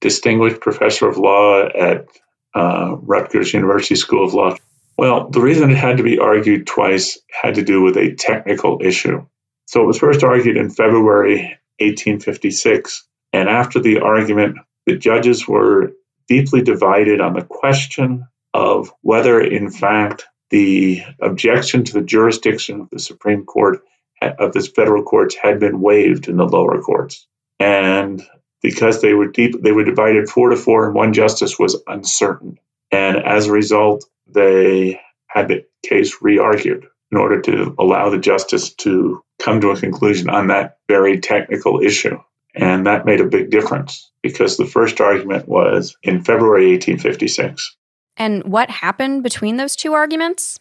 distinguished 0.00 0.60
professor 0.60 1.08
of 1.08 1.18
law 1.18 1.66
at 1.66 2.06
uh, 2.54 2.94
Rutgers 2.94 3.52
University 3.52 3.96
School 3.96 4.24
of 4.24 4.34
Law. 4.34 4.54
Well, 4.96 5.28
the 5.28 5.40
reason 5.40 5.72
it 5.72 5.76
had 5.76 5.96
to 5.96 6.04
be 6.04 6.20
argued 6.20 6.68
twice 6.68 7.18
had 7.28 7.56
to 7.56 7.64
do 7.64 7.82
with 7.82 7.96
a 7.96 8.14
technical 8.14 8.78
issue. 8.80 9.26
So, 9.66 9.82
it 9.82 9.86
was 9.86 9.98
first 9.98 10.22
argued 10.22 10.56
in 10.56 10.70
February 10.70 11.58
1856. 11.80 13.04
And 13.32 13.48
after 13.48 13.80
the 13.80 13.98
argument, 13.98 14.58
the 14.86 14.96
judges 14.96 15.48
were 15.48 15.94
deeply 16.28 16.62
divided 16.62 17.20
on 17.20 17.32
the 17.32 17.42
question 17.42 18.28
of 18.54 18.92
whether, 19.00 19.40
in 19.40 19.72
fact, 19.72 20.24
the 20.50 21.02
objection 21.20 21.82
to 21.82 21.94
the 21.94 22.02
jurisdiction 22.02 22.82
of 22.82 22.90
the 22.90 23.00
Supreme 23.00 23.44
Court 23.44 23.82
of 24.20 24.52
this 24.52 24.68
federal 24.68 25.02
courts 25.02 25.34
had 25.34 25.60
been 25.60 25.80
waived 25.80 26.28
in 26.28 26.36
the 26.36 26.46
lower 26.46 26.80
courts. 26.80 27.26
And 27.58 28.22
because 28.62 29.00
they 29.00 29.14
were 29.14 29.28
deep, 29.28 29.60
they 29.62 29.72
were 29.72 29.84
divided 29.84 30.28
four 30.28 30.50
to 30.50 30.56
four, 30.56 30.86
and 30.86 30.94
one 30.94 31.12
justice 31.12 31.58
was 31.58 31.80
uncertain. 31.86 32.58
And 32.90 33.16
as 33.16 33.46
a 33.46 33.52
result, 33.52 34.04
they 34.26 35.00
had 35.26 35.48
the 35.48 35.64
case 35.86 36.16
re-argued 36.20 36.86
in 37.10 37.18
order 37.18 37.40
to 37.42 37.74
allow 37.78 38.10
the 38.10 38.18
justice 38.18 38.74
to 38.74 39.22
come 39.40 39.60
to 39.60 39.70
a 39.70 39.80
conclusion 39.80 40.28
on 40.28 40.48
that 40.48 40.78
very 40.88 41.20
technical 41.20 41.80
issue. 41.80 42.18
And 42.54 42.86
that 42.86 43.06
made 43.06 43.20
a 43.20 43.26
big 43.26 43.50
difference 43.50 44.10
because 44.22 44.56
the 44.56 44.66
first 44.66 45.00
argument 45.00 45.46
was 45.46 45.96
in 46.02 46.24
February 46.24 46.72
1856. 46.72 47.76
And 48.16 48.44
what 48.44 48.68
happened 48.68 49.22
between 49.22 49.56
those 49.56 49.76
two 49.76 49.92
arguments? 49.92 50.58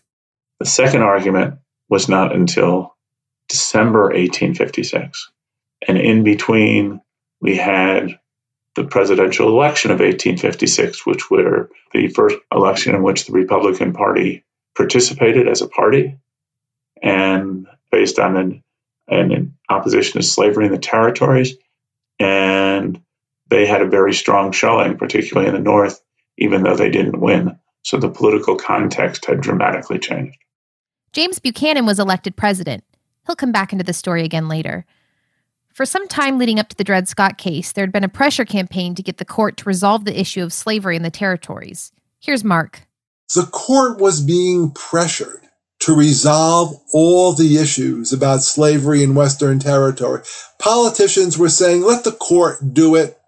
The 0.59 0.65
second 0.65 1.01
argument 1.01 1.55
was 1.89 2.07
not 2.07 2.35
until 2.35 2.95
December 3.47 4.03
1856. 4.03 5.31
And 5.87 5.97
in 5.97 6.23
between, 6.23 7.01
we 7.41 7.55
had 7.55 8.19
the 8.75 8.83
presidential 8.83 9.49
election 9.49 9.91
of 9.91 9.99
1856, 9.99 11.05
which 11.05 11.29
were 11.29 11.69
the 11.93 12.07
first 12.09 12.37
election 12.51 12.95
in 12.95 13.03
which 13.03 13.25
the 13.25 13.33
Republican 13.33 13.93
Party 13.93 14.45
participated 14.75 15.47
as 15.47 15.61
a 15.61 15.67
party 15.67 16.17
and 17.01 17.67
based 17.91 18.19
on 18.19 18.37
an, 18.37 18.63
an 19.07 19.55
opposition 19.69 20.21
to 20.21 20.27
slavery 20.27 20.65
in 20.65 20.71
the 20.71 20.77
territories. 20.77 21.55
And 22.19 23.01
they 23.49 23.65
had 23.65 23.81
a 23.81 23.87
very 23.87 24.13
strong 24.13 24.51
showing, 24.51 24.97
particularly 24.97 25.47
in 25.47 25.55
the 25.55 25.61
North, 25.61 26.01
even 26.37 26.63
though 26.63 26.75
they 26.75 26.89
didn't 26.89 27.19
win. 27.19 27.57
So 27.83 27.97
the 27.97 28.09
political 28.09 28.57
context 28.57 29.25
had 29.25 29.41
dramatically 29.41 29.99
changed. 29.99 30.37
James 31.13 31.39
Buchanan 31.39 31.85
was 31.85 31.99
elected 31.99 32.35
president. 32.35 32.83
He'll 33.27 33.35
come 33.35 33.51
back 33.51 33.71
into 33.71 33.83
the 33.83 33.93
story 33.93 34.23
again 34.23 34.47
later. 34.47 34.85
For 35.73 35.85
some 35.85 36.07
time 36.07 36.39
leading 36.39 36.59
up 36.59 36.69
to 36.69 36.75
the 36.75 36.83
Dred 36.83 37.07
Scott 37.07 37.37
case, 37.37 37.73
there 37.73 37.83
had 37.83 37.91
been 37.91 38.03
a 38.03 38.09
pressure 38.09 38.45
campaign 38.45 38.95
to 38.95 39.03
get 39.03 39.17
the 39.17 39.25
court 39.25 39.57
to 39.57 39.69
resolve 39.69 40.05
the 40.05 40.19
issue 40.19 40.41
of 40.41 40.51
slavery 40.51 40.95
in 40.95 41.03
the 41.03 41.11
territories. 41.11 41.91
Here's 42.19 42.43
Mark. 42.43 42.81
The 43.35 43.43
court 43.43 43.99
was 43.99 44.21
being 44.21 44.71
pressured 44.71 45.41
to 45.81 45.95
resolve 45.95 46.81
all 46.93 47.33
the 47.33 47.57
issues 47.57 48.11
about 48.11 48.41
slavery 48.41 49.03
in 49.03 49.13
Western 49.13 49.59
Territory. 49.59 50.23
Politicians 50.57 51.37
were 51.37 51.49
saying, 51.49 51.83
let 51.83 52.03
the 52.03 52.13
court 52.13 52.73
do 52.73 52.95
it. 52.95 53.19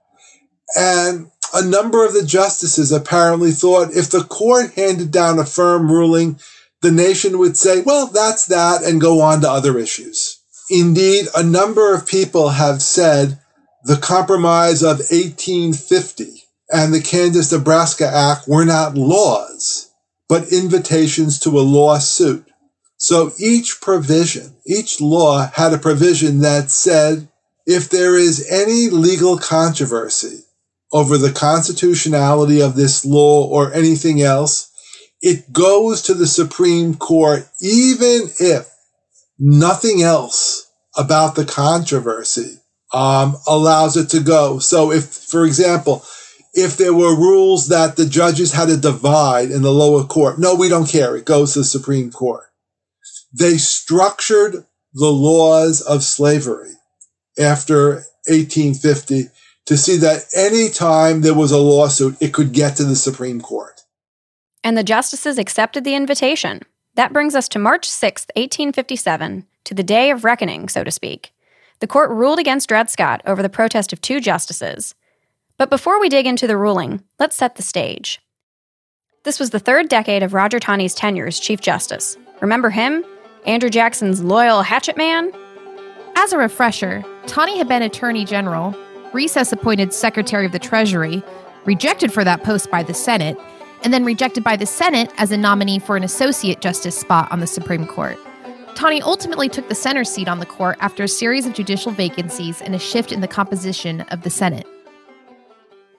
And 0.75 1.29
a 1.53 1.63
number 1.63 2.06
of 2.06 2.13
the 2.13 2.25
justices 2.25 2.91
apparently 2.91 3.51
thought 3.51 3.91
if 3.91 4.10
the 4.10 4.24
court 4.24 4.74
handed 4.74 5.12
down 5.12 5.38
a 5.38 5.46
firm 5.46 5.91
ruling, 5.91 6.39
the 6.81 6.91
nation 6.91 7.38
would 7.38 7.57
say, 7.57 7.81
well, 7.81 8.07
that's 8.07 8.45
that, 8.45 8.83
and 8.83 9.01
go 9.01 9.21
on 9.21 9.41
to 9.41 9.50
other 9.50 9.77
issues. 9.77 10.39
Indeed, 10.69 11.27
a 11.36 11.43
number 11.43 11.93
of 11.93 12.07
people 12.07 12.50
have 12.50 12.81
said 12.81 13.39
the 13.83 13.98
Compromise 13.98 14.83
of 14.83 15.00
1850 15.00 16.43
and 16.71 16.93
the 16.93 17.01
Kansas 17.01 17.51
Nebraska 17.51 18.07
Act 18.07 18.48
were 18.48 18.65
not 18.65 18.95
laws, 18.95 19.91
but 20.27 20.53
invitations 20.53 21.39
to 21.39 21.59
a 21.59 21.62
lawsuit. 21.62 22.45
So 22.98 23.31
each 23.39 23.81
provision, 23.81 24.55
each 24.65 25.01
law 25.01 25.50
had 25.53 25.74
a 25.74 25.77
provision 25.77 26.39
that 26.39 26.69
said 26.69 27.29
if 27.65 27.89
there 27.89 28.15
is 28.15 28.48
any 28.50 28.89
legal 28.89 29.38
controversy 29.38 30.43
over 30.91 31.17
the 31.17 31.31
constitutionality 31.31 32.62
of 32.62 32.75
this 32.75 33.05
law 33.05 33.48
or 33.48 33.74
anything 33.74 34.21
else, 34.21 34.68
it 35.21 35.51
goes 35.51 36.03
to 36.03 36.13
the 36.13 36.27
Supreme 36.27 36.95
Court, 36.95 37.47
even 37.61 38.29
if 38.39 38.69
nothing 39.38 40.01
else 40.01 40.69
about 40.97 41.35
the 41.35 41.45
controversy 41.45 42.59
um, 42.93 43.38
allows 43.47 43.97
it 43.97 44.09
to 44.09 44.19
go. 44.19 44.59
So, 44.59 44.91
if, 44.91 45.05
for 45.05 45.45
example, 45.45 46.03
if 46.53 46.77
there 46.77 46.93
were 46.93 47.15
rules 47.15 47.67
that 47.67 47.95
the 47.95 48.05
judges 48.05 48.51
had 48.51 48.69
to 48.69 48.77
divide 48.77 49.51
in 49.51 49.61
the 49.61 49.71
lower 49.71 50.03
court, 50.03 50.39
no, 50.39 50.55
we 50.55 50.69
don't 50.69 50.89
care. 50.89 51.15
It 51.15 51.25
goes 51.25 51.53
to 51.53 51.59
the 51.59 51.65
Supreme 51.65 52.11
Court. 52.11 52.45
They 53.31 53.57
structured 53.57 54.65
the 54.93 55.11
laws 55.11 55.81
of 55.81 56.03
slavery 56.03 56.71
after 57.39 58.03
1850 58.27 59.25
to 59.67 59.77
see 59.77 59.97
that 59.97 60.25
any 60.35 60.69
time 60.69 61.21
there 61.21 61.35
was 61.35 61.51
a 61.51 61.57
lawsuit, 61.57 62.17
it 62.19 62.33
could 62.33 62.53
get 62.53 62.77
to 62.77 62.83
the 62.83 62.95
Supreme 62.95 63.39
Court. 63.39 63.81
And 64.63 64.78
the 64.78 64.84
justices 64.84 65.38
accepted 65.38 65.84
the 65.84 65.96
invitation. 65.96 66.62
That 66.96 67.13
brings 67.13 67.36
us 67.36 67.48
to 67.50 67.60
March 67.60 67.89
6, 67.89 68.28
1857, 68.36 69.46
to 69.66 69.74
the 69.74 69.84
day 69.84 70.12
of 70.12 70.24
reckoning, 70.24 70.68
so 70.68 70.84
to 70.84 70.92
speak. 70.92 71.32
The 71.80 71.88
court 71.88 72.10
ruled 72.10 72.39
against 72.39 72.68
Dred 72.68 72.89
Scott 72.89 73.22
over 73.25 73.42
the 73.42 73.50
protest 73.50 73.94
of 73.94 74.01
two 74.01 74.20
justices. 74.20 74.96
But 75.58 75.70
before 75.70 76.00
we 76.00 76.10
dig 76.10 76.25
into 76.25 76.48
the 76.48 76.58
ruling, 76.58 77.04
let's 77.20 77.36
set 77.36 77.56
the 77.56 77.62
stage. 77.62 78.20
This 79.24 79.39
was 79.39 79.50
the 79.50 79.60
third 79.60 79.89
decade 79.89 80.24
of 80.24 80.34
Roger 80.34 80.60
Taney's 80.60 80.96
tenure 80.96 81.28
as 81.28 81.39
Chief 81.39 81.62
Justice. 81.62 82.18
Remember 82.42 82.70
him? 82.70 83.06
Andrew 83.46 83.70
Jackson's 83.70 84.24
loyal 84.24 84.62
hatchet 84.62 84.98
man? 84.98 85.32
As 86.16 86.34
a 86.34 86.38
refresher, 86.38 87.04
Taney 87.28 87.58
had 87.58 87.68
been 87.68 87.82
Attorney 87.82 88.25
General, 88.25 88.75
recess 89.13 89.51
appointed 89.51 89.94
Secretary 89.94 90.46
of 90.46 90.51
the 90.51 90.60
Treasury, 90.60 91.24
rejected 91.66 92.12
for 92.12 92.24
that 92.24 92.44
post 92.44 92.70
by 92.72 92.84
the 92.84 92.94
Senate, 92.94 93.38
and 93.83 93.93
then 93.93 94.05
rejected 94.05 94.43
by 94.43 94.55
the 94.55 94.65
Senate 94.65 95.12
as 95.17 95.31
a 95.31 95.38
nominee 95.38 95.79
for 95.79 95.98
an 95.98 96.03
associate 96.03 96.62
justice 96.62 96.98
spot 96.98 97.31
on 97.31 97.39
the 97.39 97.48
Supreme 97.48 97.86
Court. 97.86 98.17
Taney 98.75 99.01
ultimately 99.01 99.50
took 99.50 99.67
the 99.67 99.75
center 99.75 100.03
seat 100.03 100.27
on 100.27 100.39
the 100.39 100.45
court 100.45 100.77
after 100.79 101.03
a 101.03 101.07
series 101.07 101.45
of 101.45 101.53
judicial 101.53 101.91
vacancies 101.91 102.62
and 102.62 102.74
a 102.74 102.79
shift 102.79 103.12
in 103.12 103.19
the 103.19 103.27
composition 103.27 104.01
of 104.01 104.21
the 104.21 104.29
Senate. 104.29 104.65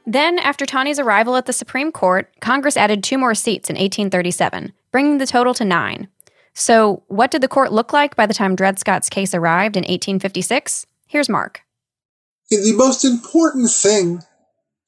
Then, 0.07 0.39
after 0.39 0.65
Taney's 0.65 0.99
arrival 0.99 1.37
at 1.37 1.47
the 1.47 1.53
Supreme 1.53 1.93
Court, 1.93 2.33
Congress 2.41 2.77
added 2.77 3.05
two 3.05 3.19
more 3.19 3.35
seats 3.35 3.69
in 3.69 3.75
1837, 3.75 4.73
bringing 4.91 5.19
the 5.19 5.27
total 5.27 5.53
to 5.55 5.65
nine. 5.65 6.09
So, 6.55 7.03
what 7.09 7.31
did 7.31 7.43
the 7.43 7.49
court 7.49 7.71
look 7.71 7.93
like 7.93 8.17
by 8.17 8.27
the 8.27 8.35
time 8.35 8.57
Dred 8.57 8.79
Scott's 8.79 9.09
case 9.09 9.35
arrived 9.35 9.77
in 9.77 9.83
1856? 9.83 10.87
Here's 11.07 11.29
Mark. 11.29 11.61
The 12.49 12.73
most 12.75 13.05
important 13.05 13.71
thing 13.71 14.23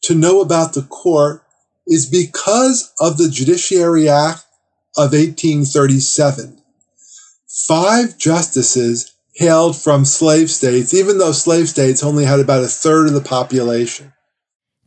to 0.05 0.15
know 0.15 0.41
about 0.41 0.75
the 0.75 0.83
court 0.83 1.42
is 1.87 2.07
because 2.07 2.93
of 3.01 3.19
the 3.19 3.29
Judiciary 3.29 4.09
Act 4.09 4.45
of 4.97 5.13
1837. 5.13 6.59
Five 7.67 8.19
justices 8.19 9.15
hailed 9.35 9.77
from 9.77 10.05
slave 10.05 10.51
states, 10.51 10.93
even 10.95 11.19
though 11.19 11.33
slave 11.33 11.69
states 11.69 12.03
only 12.03 12.25
had 12.25 12.41
about 12.41 12.65
a 12.65 12.69
third 12.69 13.07
of 13.09 13.15
the 13.15 13.21
population. 13.21 14.13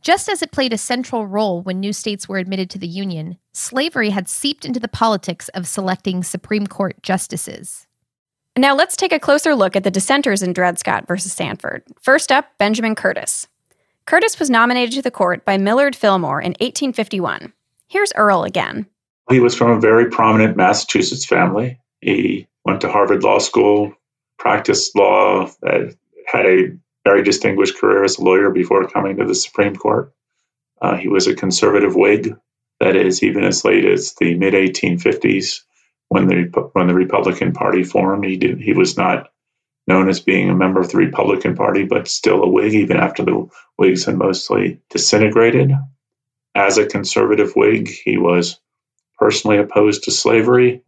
Just 0.02 0.28
as 0.28 0.40
it 0.40 0.52
played 0.52 0.72
a 0.72 0.78
central 0.78 1.26
role 1.26 1.62
when 1.62 1.80
new 1.80 1.92
states 1.92 2.28
were 2.28 2.38
admitted 2.38 2.70
to 2.70 2.78
the 2.78 2.86
Union, 2.86 3.38
slavery 3.52 4.10
had 4.10 4.28
seeped 4.28 4.64
into 4.64 4.78
the 4.78 4.86
politics 4.86 5.48
of 5.48 5.66
selecting 5.66 6.22
Supreme 6.22 6.68
Court 6.68 7.02
justices. 7.02 7.88
Now 8.56 8.74
let's 8.74 8.96
take 8.96 9.12
a 9.12 9.18
closer 9.18 9.54
look 9.54 9.74
at 9.74 9.82
the 9.82 9.90
dissenters 9.90 10.42
in 10.42 10.52
Dred 10.52 10.78
Scott 10.78 11.08
versus 11.08 11.32
Sandford. 11.32 11.82
First 12.00 12.30
up, 12.30 12.56
Benjamin 12.56 12.94
Curtis. 12.94 13.48
Curtis 14.06 14.38
was 14.38 14.48
nominated 14.48 14.94
to 14.94 15.02
the 15.02 15.10
court 15.10 15.44
by 15.44 15.58
Millard 15.58 15.96
Fillmore 15.96 16.40
in 16.40 16.52
1851. 16.52 17.52
Here's 17.88 18.12
Earl 18.14 18.44
again. 18.44 18.86
He 19.28 19.40
was 19.40 19.56
from 19.56 19.72
a 19.72 19.80
very 19.80 20.08
prominent 20.10 20.56
Massachusetts 20.56 21.26
family. 21.26 21.80
He 22.00 22.46
went 22.64 22.80
to 22.82 22.88
Harvard 22.88 23.24
Law 23.24 23.40
School, 23.40 23.94
practiced 24.38 24.94
law, 24.94 25.50
had 25.62 26.46
a 26.46 26.76
very 27.04 27.24
distinguished 27.24 27.78
career 27.78 28.04
as 28.04 28.18
a 28.18 28.22
lawyer 28.22 28.50
before 28.50 28.88
coming 28.88 29.16
to 29.16 29.24
the 29.24 29.34
Supreme 29.34 29.74
Court. 29.74 30.12
Uh, 30.80 30.96
he 30.96 31.08
was 31.08 31.26
a 31.26 31.34
conservative 31.34 31.96
Whig, 31.96 32.36
that 32.78 32.94
is, 32.94 33.22
even 33.22 33.42
as 33.42 33.64
late 33.64 33.84
as 33.84 34.14
the 34.14 34.34
mid 34.34 34.54
1850s 34.54 35.62
when 36.08 36.28
the 36.28 36.70
when 36.74 36.86
the 36.86 36.94
Republican 36.94 37.52
Party 37.52 37.82
formed. 37.82 38.24
He 38.24 38.36
did 38.36 38.60
he 38.60 38.72
was 38.72 38.96
not 38.96 39.30
known 39.86 40.08
as 40.08 40.20
being 40.20 40.50
a 40.50 40.54
member 40.54 40.80
of 40.80 40.90
the 40.90 40.98
Republican 40.98 41.54
Party, 41.54 41.84
but 41.84 42.08
still 42.08 42.42
a 42.42 42.48
Whig, 42.48 42.74
even 42.74 42.96
after 42.96 43.24
the 43.24 43.48
Whigs 43.76 44.04
had 44.04 44.16
mostly 44.16 44.80
disintegrated. 44.90 45.72
As 46.54 46.78
a 46.78 46.86
conservative 46.86 47.52
Whig, 47.54 47.88
he 47.88 48.18
was 48.18 48.58
personally 49.18 49.58
opposed 49.58 50.04
to 50.04 50.10
slavery, 50.10 50.82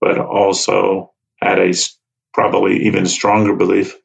but 0.00 0.18
also 0.18 1.12
had 1.40 1.58
a 1.58 1.72
probably 2.32 2.86
even 2.86 3.06
stronger 3.06 3.54
belief 3.54 3.96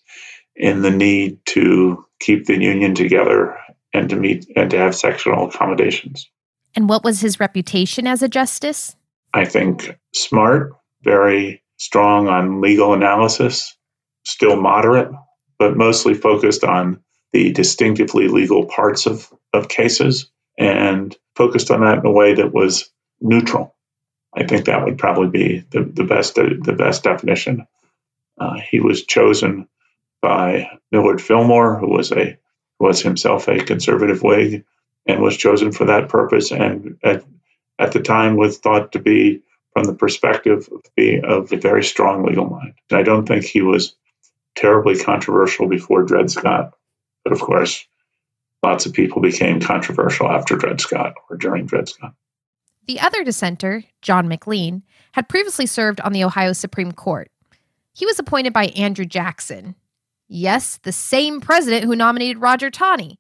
in 0.56 0.82
the 0.82 0.92
need 0.92 1.40
to 1.46 2.06
keep 2.20 2.46
the 2.46 2.60
Union 2.60 2.96
together 2.96 3.58
and 3.94 4.10
to 4.10 4.16
meet 4.16 4.46
and 4.56 4.70
to 4.72 4.78
have 4.78 4.96
sectional 4.96 5.48
accommodations. 5.48 6.30
And 6.76 6.90
what 6.90 7.04
was 7.04 7.22
his 7.22 7.40
reputation 7.40 8.08
as 8.08 8.24
a 8.24 8.28
justice? 8.28 8.96
I 9.34 9.46
think 9.46 9.98
smart, 10.14 10.74
very 11.04 11.64
strong 11.78 12.28
on 12.28 12.62
legal 12.62 12.94
analysis, 12.94 13.76
still 14.24 14.56
moderate, 14.56 15.12
but 15.60 15.78
mostly 15.78 16.14
focused 16.14 16.64
on 16.64 17.02
the 17.32 17.52
distinctively 17.52 18.28
legal 18.28 18.66
parts 18.66 19.06
of, 19.06 19.32
of 19.54 19.68
cases 19.68 20.30
and 20.58 21.16
focused 21.36 21.72
on 21.72 21.82
that 21.82 22.00
in 22.00 22.06
a 22.06 22.12
way 22.12 22.36
that 22.36 22.54
was 22.54 22.90
neutral. 23.20 23.76
I 24.36 24.46
think 24.46 24.66
that 24.66 24.84
would 24.84 24.98
probably 24.98 25.30
be 25.30 25.66
the, 25.70 25.84
the 25.84 26.04
best 26.04 26.36
the 26.36 26.76
best 26.78 27.04
definition. 27.04 27.68
Uh, 28.38 28.56
he 28.60 28.80
was 28.80 29.06
chosen 29.06 29.68
by 30.22 30.70
Millard 30.92 31.22
Fillmore, 31.22 31.78
who 31.78 31.88
was 31.90 32.12
a 32.12 32.38
was 32.80 33.02
himself 33.02 33.48
a 33.48 33.64
conservative 33.64 34.24
Whig, 34.24 34.66
and 35.06 35.22
was 35.22 35.38
chosen 35.38 35.72
for 35.72 35.86
that 35.86 36.10
purpose. 36.10 36.52
And 36.52 36.98
at, 37.04 37.24
at 37.80 37.92
the 37.92 38.02
time, 38.02 38.36
was 38.36 38.58
thought 38.58 38.94
to 38.94 39.00
be 39.00 39.44
from 39.74 39.86
the 39.86 39.94
perspective 39.94 40.70
of, 40.72 40.82
the, 40.96 41.22
of 41.22 41.52
a 41.52 41.58
very 41.58 41.84
strong 41.84 42.26
legal 42.26 42.46
mind. 42.46 42.74
I 42.92 43.04
don't 43.04 43.26
think 43.28 43.46
he 43.46 43.62
was 43.62 43.96
terribly 44.56 44.98
controversial 44.98 45.68
before 45.68 46.04
Dred 46.04 46.32
Scott. 46.32 46.74
But 47.24 47.34
of 47.34 47.40
course, 47.40 47.86
lots 48.64 48.86
of 48.86 48.94
people 48.94 49.22
became 49.22 49.60
controversial 49.60 50.30
after 50.30 50.56
Dred 50.56 50.82
Scott 50.82 51.16
or 51.30 51.38
during 51.38 51.66
Dred 51.66 51.90
Scott. 51.90 52.14
The 52.86 53.00
other 53.00 53.24
dissenter, 53.24 53.84
John 54.02 54.28
McLean, 54.28 54.84
had 55.14 55.30
previously 55.30 55.66
served 55.66 56.02
on 56.02 56.12
the 56.12 56.24
Ohio 56.24 56.54
Supreme 56.54 56.92
Court. 56.92 57.30
He 57.94 58.06
was 58.06 58.20
appointed 58.20 58.52
by 58.52 58.66
Andrew 58.68 59.06
Jackson. 59.06 59.76
Yes, 60.28 60.80
the 60.84 60.92
same 60.92 61.40
president 61.40 61.86
who 61.86 61.96
nominated 61.96 62.42
Roger 62.42 62.70
Taney. 62.70 63.20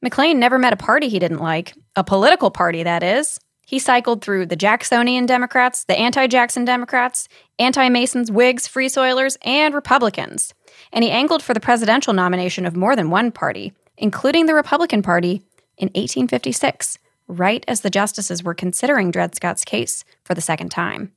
McLean 0.00 0.38
never 0.38 0.58
met 0.58 0.72
a 0.72 0.76
party 0.76 1.08
he 1.08 1.18
didn't 1.18 1.38
like, 1.38 1.74
a 1.96 2.04
political 2.04 2.50
party, 2.50 2.82
that 2.84 3.02
is. 3.02 3.38
He 3.72 3.80
cycled 3.80 4.22
through 4.22 4.46
the 4.46 4.56
Jacksonian 4.56 5.26
Democrats, 5.26 5.84
the 5.84 5.98
anti 5.98 6.26
Jackson 6.26 6.64
Democrats, 6.64 7.26
anti 7.58 7.88
Masons, 7.88 8.30
Whigs, 8.30 8.68
Free 8.68 8.88
Soilers, 8.88 9.36
and 9.44 9.74
Republicans 9.74 10.54
and 10.92 11.02
he 11.02 11.10
angled 11.10 11.42
for 11.42 11.54
the 11.54 11.60
presidential 11.60 12.12
nomination 12.12 12.66
of 12.66 12.76
more 12.76 12.94
than 12.94 13.10
one 13.10 13.32
party, 13.32 13.72
including 13.96 14.46
the 14.46 14.54
Republican 14.54 15.02
Party, 15.02 15.42
in 15.78 15.86
1856, 15.88 16.98
right 17.26 17.64
as 17.66 17.80
the 17.80 17.90
justices 17.90 18.44
were 18.44 18.54
considering 18.54 19.10
Dred 19.10 19.34
Scott's 19.34 19.64
case 19.64 20.04
for 20.22 20.34
the 20.34 20.40
second 20.40 20.70
time. 20.70 21.12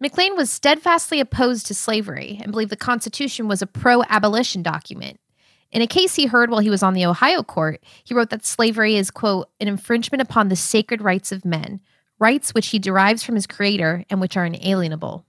McLean 0.00 0.36
was 0.36 0.50
steadfastly 0.50 1.20
opposed 1.20 1.66
to 1.66 1.74
slavery 1.74 2.38
and 2.42 2.52
believed 2.52 2.70
the 2.70 2.76
Constitution 2.76 3.48
was 3.48 3.60
a 3.60 3.66
pro 3.66 4.02
abolition 4.04 4.62
document. 4.62 5.20
In 5.70 5.82
a 5.82 5.86
case 5.86 6.14
he 6.14 6.24
heard 6.24 6.48
while 6.48 6.60
he 6.60 6.70
was 6.70 6.82
on 6.82 6.94
the 6.94 7.04
Ohio 7.04 7.42
court, 7.42 7.84
he 8.02 8.14
wrote 8.14 8.30
that 8.30 8.46
slavery 8.46 8.96
is, 8.96 9.10
quote, 9.10 9.50
an 9.60 9.68
infringement 9.68 10.22
upon 10.22 10.48
the 10.48 10.56
sacred 10.56 11.02
rights 11.02 11.30
of 11.30 11.44
men, 11.44 11.82
rights 12.18 12.54
which 12.54 12.68
he 12.68 12.78
derives 12.78 13.22
from 13.22 13.34
his 13.34 13.46
creator 13.46 14.02
and 14.08 14.18
which 14.18 14.34
are 14.34 14.46
inalienable. 14.46 15.26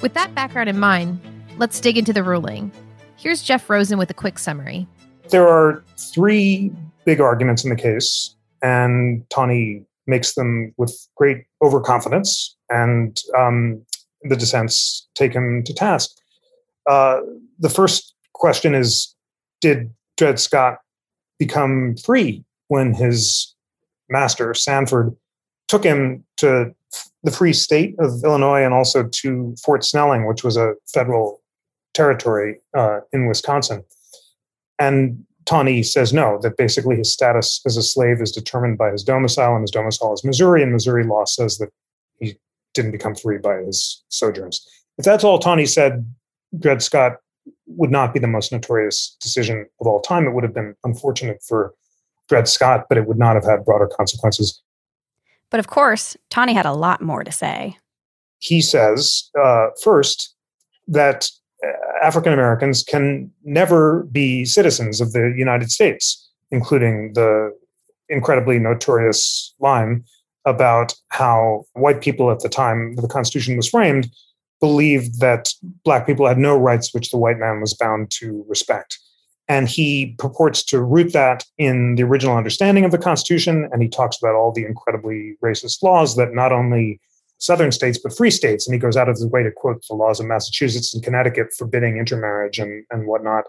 With 0.00 0.14
that 0.14 0.32
background 0.36 0.68
in 0.68 0.78
mind, 0.78 1.20
let's 1.56 1.80
dig 1.80 1.98
into 1.98 2.12
the 2.12 2.22
ruling. 2.22 2.70
Here's 3.16 3.42
Jeff 3.42 3.68
Rosen 3.68 3.98
with 3.98 4.10
a 4.10 4.14
quick 4.14 4.38
summary. 4.38 4.86
There 5.30 5.48
are 5.48 5.82
three 5.96 6.70
big 7.04 7.20
arguments 7.20 7.64
in 7.64 7.70
the 7.70 7.76
case, 7.76 8.36
and 8.62 9.28
Taney 9.30 9.84
makes 10.06 10.34
them 10.34 10.72
with 10.76 11.08
great 11.16 11.44
overconfidence, 11.62 12.56
and 12.70 13.20
um, 13.36 13.82
the 14.22 14.36
dissents 14.36 15.08
take 15.14 15.32
him 15.32 15.62
to 15.64 15.74
task. 15.74 16.10
Uh, 16.88 17.20
the 17.58 17.68
first 17.68 18.14
question 18.32 18.74
is 18.74 19.14
Did 19.60 19.90
Dred 20.16 20.38
Scott 20.38 20.78
become 21.38 21.96
free 21.96 22.44
when 22.68 22.94
his 22.94 23.54
master, 24.08 24.54
Sanford, 24.54 25.14
took 25.68 25.84
him 25.84 26.24
to 26.36 26.74
the 27.22 27.30
Free 27.30 27.52
State 27.52 27.94
of 27.98 28.22
Illinois 28.22 28.62
and 28.62 28.74
also 28.74 29.08
to 29.08 29.54
Fort 29.64 29.84
Snelling, 29.84 30.26
which 30.26 30.44
was 30.44 30.56
a 30.56 30.74
federal 30.92 31.40
territory 31.94 32.60
uh, 32.76 33.00
in 33.12 33.26
Wisconsin. 33.26 33.84
And 34.78 35.24
Taney 35.46 35.82
says 35.82 36.12
no, 36.12 36.38
that 36.42 36.56
basically 36.56 36.96
his 36.96 37.12
status 37.12 37.60
as 37.66 37.76
a 37.76 37.82
slave 37.82 38.20
is 38.20 38.32
determined 38.32 38.78
by 38.78 38.90
his 38.90 39.04
domicile, 39.04 39.54
and 39.54 39.62
his 39.62 39.70
domicile 39.70 40.12
is 40.12 40.24
Missouri, 40.24 40.62
and 40.62 40.72
Missouri 40.72 41.04
law 41.04 41.24
says 41.24 41.58
that 41.58 41.70
he 42.18 42.38
didn't 42.72 42.92
become 42.92 43.14
free 43.14 43.38
by 43.38 43.58
his 43.58 44.02
sojourns. 44.08 44.66
If 44.98 45.04
that's 45.04 45.24
all 45.24 45.38
Taney 45.38 45.66
said, 45.66 46.06
Dred 46.58 46.82
Scott 46.82 47.16
would 47.66 47.90
not 47.90 48.14
be 48.14 48.20
the 48.20 48.26
most 48.26 48.52
notorious 48.52 49.16
decision 49.20 49.66
of 49.80 49.86
all 49.86 50.00
time. 50.00 50.26
It 50.26 50.32
would 50.32 50.44
have 50.44 50.54
been 50.54 50.74
unfortunate 50.84 51.42
for 51.46 51.74
Dred 52.28 52.48
Scott, 52.48 52.86
but 52.88 52.96
it 52.96 53.06
would 53.06 53.18
not 53.18 53.34
have 53.34 53.44
had 53.44 53.64
broader 53.64 53.86
consequences 53.86 54.62
but 55.54 55.60
of 55.60 55.68
course, 55.68 56.16
Taney 56.30 56.52
had 56.52 56.66
a 56.66 56.72
lot 56.72 57.00
more 57.00 57.22
to 57.22 57.30
say. 57.30 57.78
He 58.40 58.60
says, 58.60 59.30
uh, 59.40 59.68
first, 59.80 60.34
that 60.88 61.30
African 62.02 62.32
Americans 62.32 62.82
can 62.82 63.30
never 63.44 64.04
be 64.04 64.44
citizens 64.44 65.00
of 65.00 65.12
the 65.12 65.32
United 65.36 65.70
States, 65.70 66.30
including 66.50 67.12
the 67.14 67.52
incredibly 68.08 68.58
notorious 68.58 69.54
line 69.60 70.04
about 70.44 70.94
how 71.08 71.64
white 71.72 72.00
people 72.00 72.30
at 72.30 72.40
the 72.40 72.48
time 72.48 72.96
the 72.96 73.08
Constitution 73.08 73.56
was 73.56 73.68
framed 73.68 74.10
believed 74.60 75.20
that 75.20 75.52
black 75.84 76.06
people 76.06 76.26
had 76.26 76.38
no 76.38 76.56
rights 76.56 76.94
which 76.94 77.10
the 77.10 77.16
white 77.16 77.38
man 77.38 77.60
was 77.60 77.74
bound 77.74 78.10
to 78.10 78.44
respect. 78.48 78.98
And 79.48 79.68
he 79.68 80.14
purports 80.18 80.62
to 80.64 80.82
root 80.82 81.12
that 81.12 81.44
in 81.58 81.96
the 81.96 82.02
original 82.02 82.36
understanding 82.36 82.84
of 82.84 82.90
the 82.90 82.98
Constitution. 82.98 83.68
And 83.72 83.82
he 83.82 83.88
talks 83.88 84.16
about 84.16 84.34
all 84.34 84.52
the 84.52 84.64
incredibly 84.64 85.36
racist 85.42 85.82
laws 85.82 86.16
that 86.16 86.32
not 86.32 86.50
only 86.50 86.98
southern 87.44 87.72
states, 87.72 87.98
but 87.98 88.16
free 88.16 88.30
states. 88.30 88.66
And 88.66 88.74
he 88.74 88.80
goes 88.80 88.96
out 88.96 89.08
of 89.08 89.16
his 89.16 89.26
way 89.26 89.42
to 89.42 89.50
quote 89.50 89.84
the 89.88 89.94
laws 89.94 90.20
of 90.20 90.26
Massachusetts 90.26 90.94
and 90.94 91.02
Connecticut 91.02 91.52
forbidding 91.56 91.98
intermarriage 91.98 92.58
and, 92.58 92.84
and 92.90 93.06
whatnot 93.06 93.44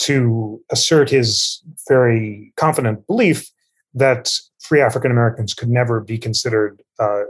to 0.00 0.60
assert 0.70 1.08
his 1.10 1.62
very 1.88 2.52
confident 2.56 3.06
belief 3.06 3.48
that 3.94 4.32
free 4.60 4.80
African 4.80 5.10
Americans 5.10 5.54
could 5.54 5.68
never 5.68 6.00
be 6.00 6.18
considered 6.18 6.82
uh, 6.98 7.22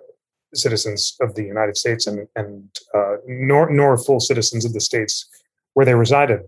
citizens 0.55 1.17
of 1.21 1.35
the 1.35 1.45
United 1.45 1.77
States 1.77 2.07
and, 2.07 2.27
and 2.37 2.69
uh, 2.95 3.17
nor, 3.27 3.71
nor 3.71 3.99
full 3.99 4.21
citizens 4.21 4.65
of 4.65 4.73
the 4.73 4.81
states 4.81 5.29
where 5.75 5.87
they 5.87 5.95
resided. 5.95 6.41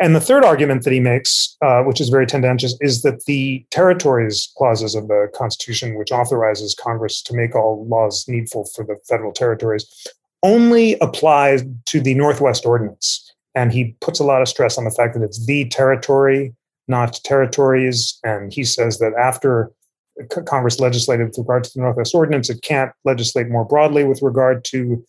And 0.00 0.14
the 0.14 0.20
third 0.20 0.44
argument 0.44 0.82
that 0.84 0.92
he 0.92 1.00
makes, 1.00 1.56
uh, 1.62 1.82
which 1.82 2.00
is 2.00 2.08
very 2.08 2.26
tendentious, 2.26 2.76
is 2.80 3.02
that 3.02 3.24
the 3.26 3.64
territories 3.70 4.52
clauses 4.56 4.94
of 4.94 5.06
the 5.06 5.30
Constitution, 5.34 5.96
which 5.96 6.10
authorizes 6.10 6.74
Congress 6.74 7.22
to 7.22 7.34
make 7.34 7.54
all 7.54 7.86
laws 7.86 8.24
needful 8.26 8.64
for 8.74 8.84
the 8.84 8.96
federal 9.08 9.32
territories, 9.32 9.86
only 10.42 10.98
applies 11.00 11.62
to 11.86 12.00
the 12.00 12.14
Northwest 12.14 12.66
Ordinance. 12.66 13.32
And 13.54 13.72
he 13.72 13.96
puts 14.00 14.18
a 14.18 14.24
lot 14.24 14.42
of 14.42 14.48
stress 14.48 14.76
on 14.76 14.84
the 14.84 14.90
fact 14.90 15.14
that 15.14 15.22
it's 15.22 15.46
the 15.46 15.68
territory, 15.68 16.52
not 16.88 17.20
territories. 17.24 18.18
And 18.24 18.52
he 18.52 18.64
says 18.64 18.98
that 18.98 19.14
after 19.14 19.70
Congress 20.44 20.80
legislated 20.80 21.28
with 21.28 21.38
regard 21.38 21.64
to 21.64 21.70
the 21.72 21.80
Northwest 21.80 22.16
Ordinance, 22.16 22.50
it 22.50 22.62
can't 22.62 22.90
legislate 23.04 23.48
more 23.48 23.64
broadly 23.64 24.02
with 24.02 24.22
regard 24.22 24.64
to 24.66 25.04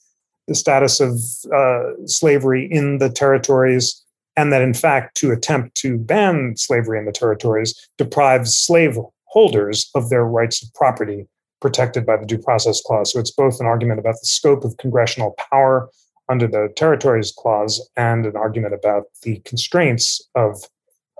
the 0.47 0.53
status 0.53 0.99
of 0.99 1.19
uh, 1.51 2.05
slavery 2.05 2.67
in 2.71 2.99
the 2.99 3.09
territories 3.09 4.04
and 4.37 4.51
that 4.51 4.61
in 4.61 4.73
fact 4.73 5.15
to 5.17 5.31
attempt 5.31 5.75
to 5.75 5.97
ban 5.97 6.55
slavery 6.57 6.99
in 6.99 7.05
the 7.05 7.11
territories 7.11 7.89
deprives 7.97 8.55
slave 8.55 8.97
holders 9.25 9.89
of 9.95 10.09
their 10.09 10.25
rights 10.25 10.63
of 10.63 10.73
property 10.73 11.27
protected 11.61 12.05
by 12.05 12.17
the 12.17 12.25
due 12.25 12.37
process 12.37 12.81
clause. 12.81 13.11
So 13.11 13.19
it's 13.19 13.31
both 13.31 13.59
an 13.59 13.65
argument 13.65 13.99
about 13.99 14.15
the 14.19 14.27
scope 14.27 14.63
of 14.63 14.77
congressional 14.77 15.35
power 15.51 15.89
under 16.29 16.47
the 16.47 16.71
territories 16.75 17.33
clause 17.35 17.87
and 17.95 18.25
an 18.25 18.35
argument 18.35 18.73
about 18.73 19.03
the 19.23 19.39
constraints 19.45 20.21
of 20.35 20.63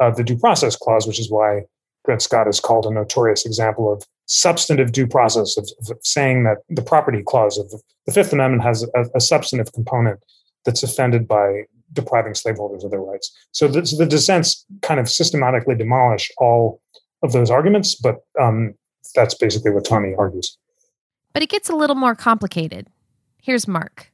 uh, 0.01 0.11
the 0.11 0.23
due 0.23 0.37
process 0.37 0.75
clause 0.75 1.07
which 1.07 1.19
is 1.19 1.31
why 1.31 1.61
Dred 2.05 2.21
Scott 2.21 2.47
is 2.47 2.59
called 2.59 2.85
a 2.85 2.91
notorious 2.91 3.45
example 3.45 3.91
of 3.91 4.03
substantive 4.27 4.91
due 4.91 5.07
process 5.07 5.57
of, 5.57 5.69
of 5.89 5.97
saying 6.01 6.43
that 6.43 6.59
the 6.69 6.81
property 6.81 7.23
clause 7.23 7.57
of 7.57 7.71
the 8.05 8.11
Fifth 8.11 8.33
Amendment 8.33 8.63
has 8.63 8.83
a, 8.95 9.05
a 9.15 9.19
substantive 9.19 9.73
component 9.73 10.19
that's 10.65 10.83
offended 10.83 11.27
by 11.27 11.63
depriving 11.95 12.35
slaveholders 12.35 12.83
of 12.83 12.91
their 12.91 13.01
rights. 13.01 13.35
So 13.51 13.67
the, 13.67 13.85
so 13.85 13.97
the 13.97 14.05
dissents 14.05 14.65
kind 14.81 14.99
of 14.99 15.09
systematically 15.09 15.75
demolish 15.75 16.31
all 16.37 16.81
of 17.23 17.31
those 17.31 17.49
arguments, 17.49 17.95
but 17.95 18.17
um, 18.39 18.75
that's 19.15 19.33
basically 19.33 19.71
what 19.71 19.85
Taney 19.85 20.13
argues. 20.17 20.57
But 21.33 21.41
it 21.41 21.49
gets 21.49 21.69
a 21.69 21.75
little 21.75 21.95
more 21.95 22.15
complicated. 22.15 22.87
Here's 23.41 23.67
Mark. 23.67 24.11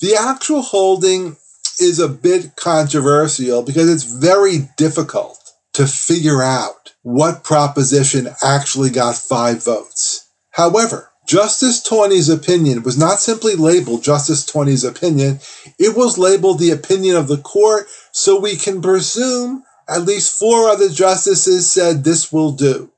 The 0.00 0.16
actual 0.16 0.62
holding 0.62 1.36
is 1.80 1.98
a 1.98 2.08
bit 2.08 2.56
controversial 2.56 3.62
because 3.62 3.88
it's 3.88 4.04
very 4.04 4.68
difficult 4.76 5.38
to 5.74 5.86
figure 5.86 6.42
out 6.42 6.92
what 7.02 7.44
proposition 7.44 8.28
actually 8.42 8.90
got 8.90 9.16
five 9.16 9.64
votes. 9.64 10.28
However, 10.50 11.11
Justice 11.32 11.80
Taney's 11.80 12.28
opinion 12.28 12.82
was 12.82 12.98
not 12.98 13.18
simply 13.18 13.54
labeled 13.54 14.04
Justice 14.04 14.44
Taney's 14.44 14.84
opinion, 14.84 15.40
it 15.78 15.96
was 15.96 16.18
labeled 16.18 16.58
the 16.58 16.72
opinion 16.72 17.16
of 17.16 17.26
the 17.26 17.38
court, 17.38 17.86
so 18.12 18.38
we 18.38 18.54
can 18.54 18.82
presume 18.82 19.62
at 19.88 20.02
least 20.02 20.38
four 20.38 20.68
other 20.68 20.90
justices 20.90 21.72
said 21.72 22.04
this 22.04 22.30
will 22.30 22.52
do. 22.52 22.92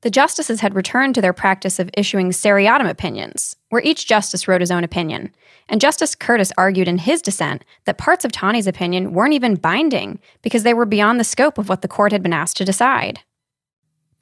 The 0.00 0.10
justices 0.10 0.58
had 0.58 0.74
returned 0.74 1.14
to 1.14 1.20
their 1.20 1.32
practice 1.32 1.78
of 1.78 1.88
issuing 1.96 2.32
seriatim 2.32 2.88
opinions, 2.88 3.54
where 3.68 3.82
each 3.82 4.08
justice 4.08 4.48
wrote 4.48 4.60
his 4.60 4.72
own 4.72 4.82
opinion. 4.82 5.32
And 5.68 5.80
Justice 5.80 6.16
Curtis 6.16 6.52
argued 6.58 6.88
in 6.88 6.98
his 6.98 7.22
dissent 7.22 7.64
that 7.84 7.96
parts 7.96 8.24
of 8.24 8.32
Taney's 8.32 8.66
opinion 8.66 9.12
weren't 9.12 9.34
even 9.34 9.54
binding 9.54 10.18
because 10.42 10.64
they 10.64 10.74
were 10.74 10.84
beyond 10.84 11.20
the 11.20 11.24
scope 11.24 11.58
of 11.58 11.68
what 11.68 11.80
the 11.80 11.86
court 11.86 12.10
had 12.10 12.24
been 12.24 12.32
asked 12.32 12.56
to 12.56 12.64
decide. 12.64 13.20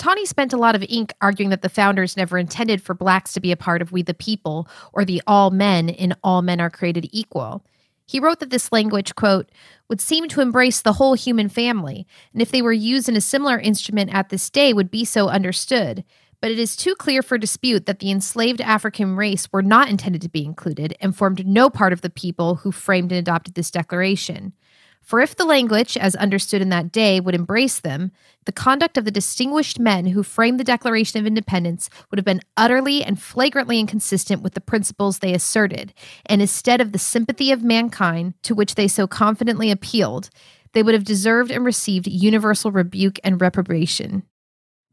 Taney 0.00 0.24
spent 0.24 0.54
a 0.54 0.56
lot 0.56 0.74
of 0.74 0.82
ink 0.88 1.12
arguing 1.20 1.50
that 1.50 1.60
the 1.60 1.68
founders 1.68 2.16
never 2.16 2.38
intended 2.38 2.80
for 2.80 2.94
blacks 2.94 3.34
to 3.34 3.40
be 3.40 3.52
a 3.52 3.56
part 3.56 3.82
of 3.82 3.92
We 3.92 4.00
the 4.00 4.14
People 4.14 4.66
or 4.94 5.04
the 5.04 5.20
all 5.26 5.50
men 5.50 5.90
in 5.90 6.14
All 6.24 6.40
Men 6.40 6.58
Are 6.58 6.70
Created 6.70 7.10
Equal. 7.12 7.62
He 8.06 8.18
wrote 8.18 8.40
that 8.40 8.48
this 8.48 8.72
language, 8.72 9.14
quote, 9.14 9.50
would 9.90 10.00
seem 10.00 10.26
to 10.28 10.40
embrace 10.40 10.80
the 10.80 10.94
whole 10.94 11.12
human 11.12 11.50
family, 11.50 12.06
and 12.32 12.40
if 12.40 12.50
they 12.50 12.62
were 12.62 12.72
used 12.72 13.10
in 13.10 13.16
a 13.16 13.20
similar 13.20 13.58
instrument 13.58 14.14
at 14.14 14.30
this 14.30 14.48
day, 14.48 14.72
would 14.72 14.90
be 14.90 15.04
so 15.04 15.28
understood. 15.28 16.02
But 16.40 16.50
it 16.50 16.58
is 16.58 16.76
too 16.76 16.94
clear 16.94 17.20
for 17.20 17.36
dispute 17.36 17.84
that 17.84 17.98
the 17.98 18.10
enslaved 18.10 18.62
African 18.62 19.16
race 19.16 19.52
were 19.52 19.62
not 19.62 19.90
intended 19.90 20.22
to 20.22 20.30
be 20.30 20.46
included 20.46 20.96
and 21.02 21.14
formed 21.14 21.46
no 21.46 21.68
part 21.68 21.92
of 21.92 22.00
the 22.00 22.08
people 22.08 22.54
who 22.54 22.72
framed 22.72 23.12
and 23.12 23.18
adopted 23.18 23.52
this 23.52 23.70
declaration. 23.70 24.54
For 25.02 25.20
if 25.20 25.34
the 25.34 25.44
language, 25.44 25.96
as 25.96 26.14
understood 26.14 26.62
in 26.62 26.68
that 26.68 26.92
day, 26.92 27.18
would 27.18 27.34
embrace 27.34 27.80
them, 27.80 28.12
the 28.44 28.52
conduct 28.52 28.96
of 28.96 29.04
the 29.04 29.10
distinguished 29.10 29.78
men 29.80 30.06
who 30.06 30.22
framed 30.22 30.60
the 30.60 30.64
Declaration 30.64 31.18
of 31.18 31.26
Independence 31.26 31.90
would 32.10 32.18
have 32.18 32.24
been 32.24 32.42
utterly 32.56 33.02
and 33.02 33.20
flagrantly 33.20 33.80
inconsistent 33.80 34.42
with 34.42 34.54
the 34.54 34.60
principles 34.60 35.18
they 35.18 35.34
asserted, 35.34 35.92
and 36.26 36.40
instead 36.40 36.80
of 36.80 36.92
the 36.92 36.98
sympathy 36.98 37.50
of 37.50 37.62
mankind 37.62 38.34
to 38.42 38.54
which 38.54 38.76
they 38.76 38.86
so 38.86 39.06
confidently 39.06 39.70
appealed, 39.70 40.30
they 40.72 40.82
would 40.82 40.94
have 40.94 41.04
deserved 41.04 41.50
and 41.50 41.64
received 41.64 42.06
universal 42.06 42.70
rebuke 42.70 43.18
and 43.24 43.40
reprobation. 43.40 44.22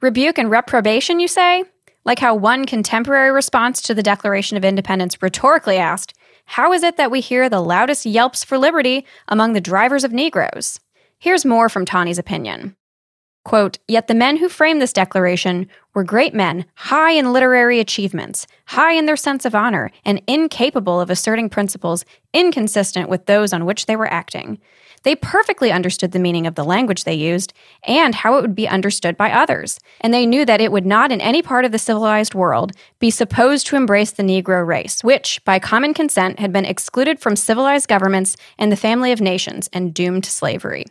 Rebuke 0.01 0.37
and 0.39 0.49
reprobation, 0.49 1.19
you 1.19 1.27
say? 1.27 1.63
Like 2.05 2.19
how 2.19 2.33
one 2.33 2.65
contemporary 2.65 3.31
response 3.31 3.81
to 3.83 3.93
the 3.93 4.01
Declaration 4.01 4.57
of 4.57 4.65
Independence 4.65 5.21
rhetorically 5.21 5.77
asked, 5.77 6.16
how 6.47 6.71
is 6.71 6.81
it 6.81 6.95
that 6.95 7.11
we 7.11 7.19
hear 7.19 7.49
the 7.49 7.61
loudest 7.61 8.05
yelps 8.05 8.43
for 8.43 8.57
liberty 8.57 9.05
among 9.27 9.51
the 9.51 9.61
drivers 9.61 10.05
of 10.05 10.13
Negroes? 10.13 10.79
Here's 11.19 11.43
more 11.45 11.67
from 11.67 11.85
Taney's 11.85 12.17
opinion. 12.17 12.75
Quote, 13.43 13.79
Yet 13.87 14.07
the 14.07 14.15
men 14.15 14.37
who 14.37 14.47
framed 14.47 14.81
this 14.81 14.93
declaration 14.93 15.67
were 15.93 16.05
great 16.05 16.33
men, 16.33 16.65
high 16.75 17.11
in 17.11 17.33
literary 17.33 17.81
achievements, 17.81 18.47
high 18.67 18.93
in 18.93 19.05
their 19.05 19.17
sense 19.17 19.43
of 19.43 19.55
honor, 19.55 19.91
and 20.05 20.21
incapable 20.25 21.01
of 21.01 21.09
asserting 21.09 21.49
principles 21.49 22.05
inconsistent 22.33 23.09
with 23.09 23.25
those 23.25 23.51
on 23.51 23.65
which 23.65 23.85
they 23.85 23.97
were 23.97 24.11
acting. 24.11 24.57
They 25.07 25.15
perfectly 25.15 25.71
understood 25.71 26.11
the 26.11 26.19
meaning 26.19 26.47
of 26.47 26.55
the 26.55 26.65
language 26.65 27.05
they 27.05 27.13
used 27.13 27.53
and 27.83 28.13
how 28.13 28.37
it 28.37 28.41
would 28.41 28.55
be 28.55 28.67
understood 28.67 29.15
by 29.15 29.31
others, 29.31 29.79
and 30.01 30.13
they 30.13 30.25
knew 30.25 30.43
that 30.43 30.59
it 30.59 30.69
would 30.69 30.85
not 30.85 31.13
in 31.13 31.21
any 31.21 31.41
part 31.41 31.63
of 31.63 31.71
the 31.71 31.79
civilized 31.79 32.35
world 32.35 32.73
be 32.99 33.09
supposed 33.09 33.67
to 33.67 33.77
embrace 33.77 34.11
the 34.11 34.21
Negro 34.21 34.67
race, 34.67 35.05
which, 35.05 35.41
by 35.45 35.59
common 35.59 35.93
consent, 35.93 36.39
had 36.39 36.51
been 36.51 36.65
excluded 36.65 37.21
from 37.21 37.37
civilized 37.37 37.87
governments 37.87 38.35
and 38.57 38.69
the 38.69 38.75
family 38.75 39.13
of 39.13 39.21
nations 39.21 39.69
and 39.71 39.93
doomed 39.93 40.25
to 40.25 40.29
slavery. 40.29 40.83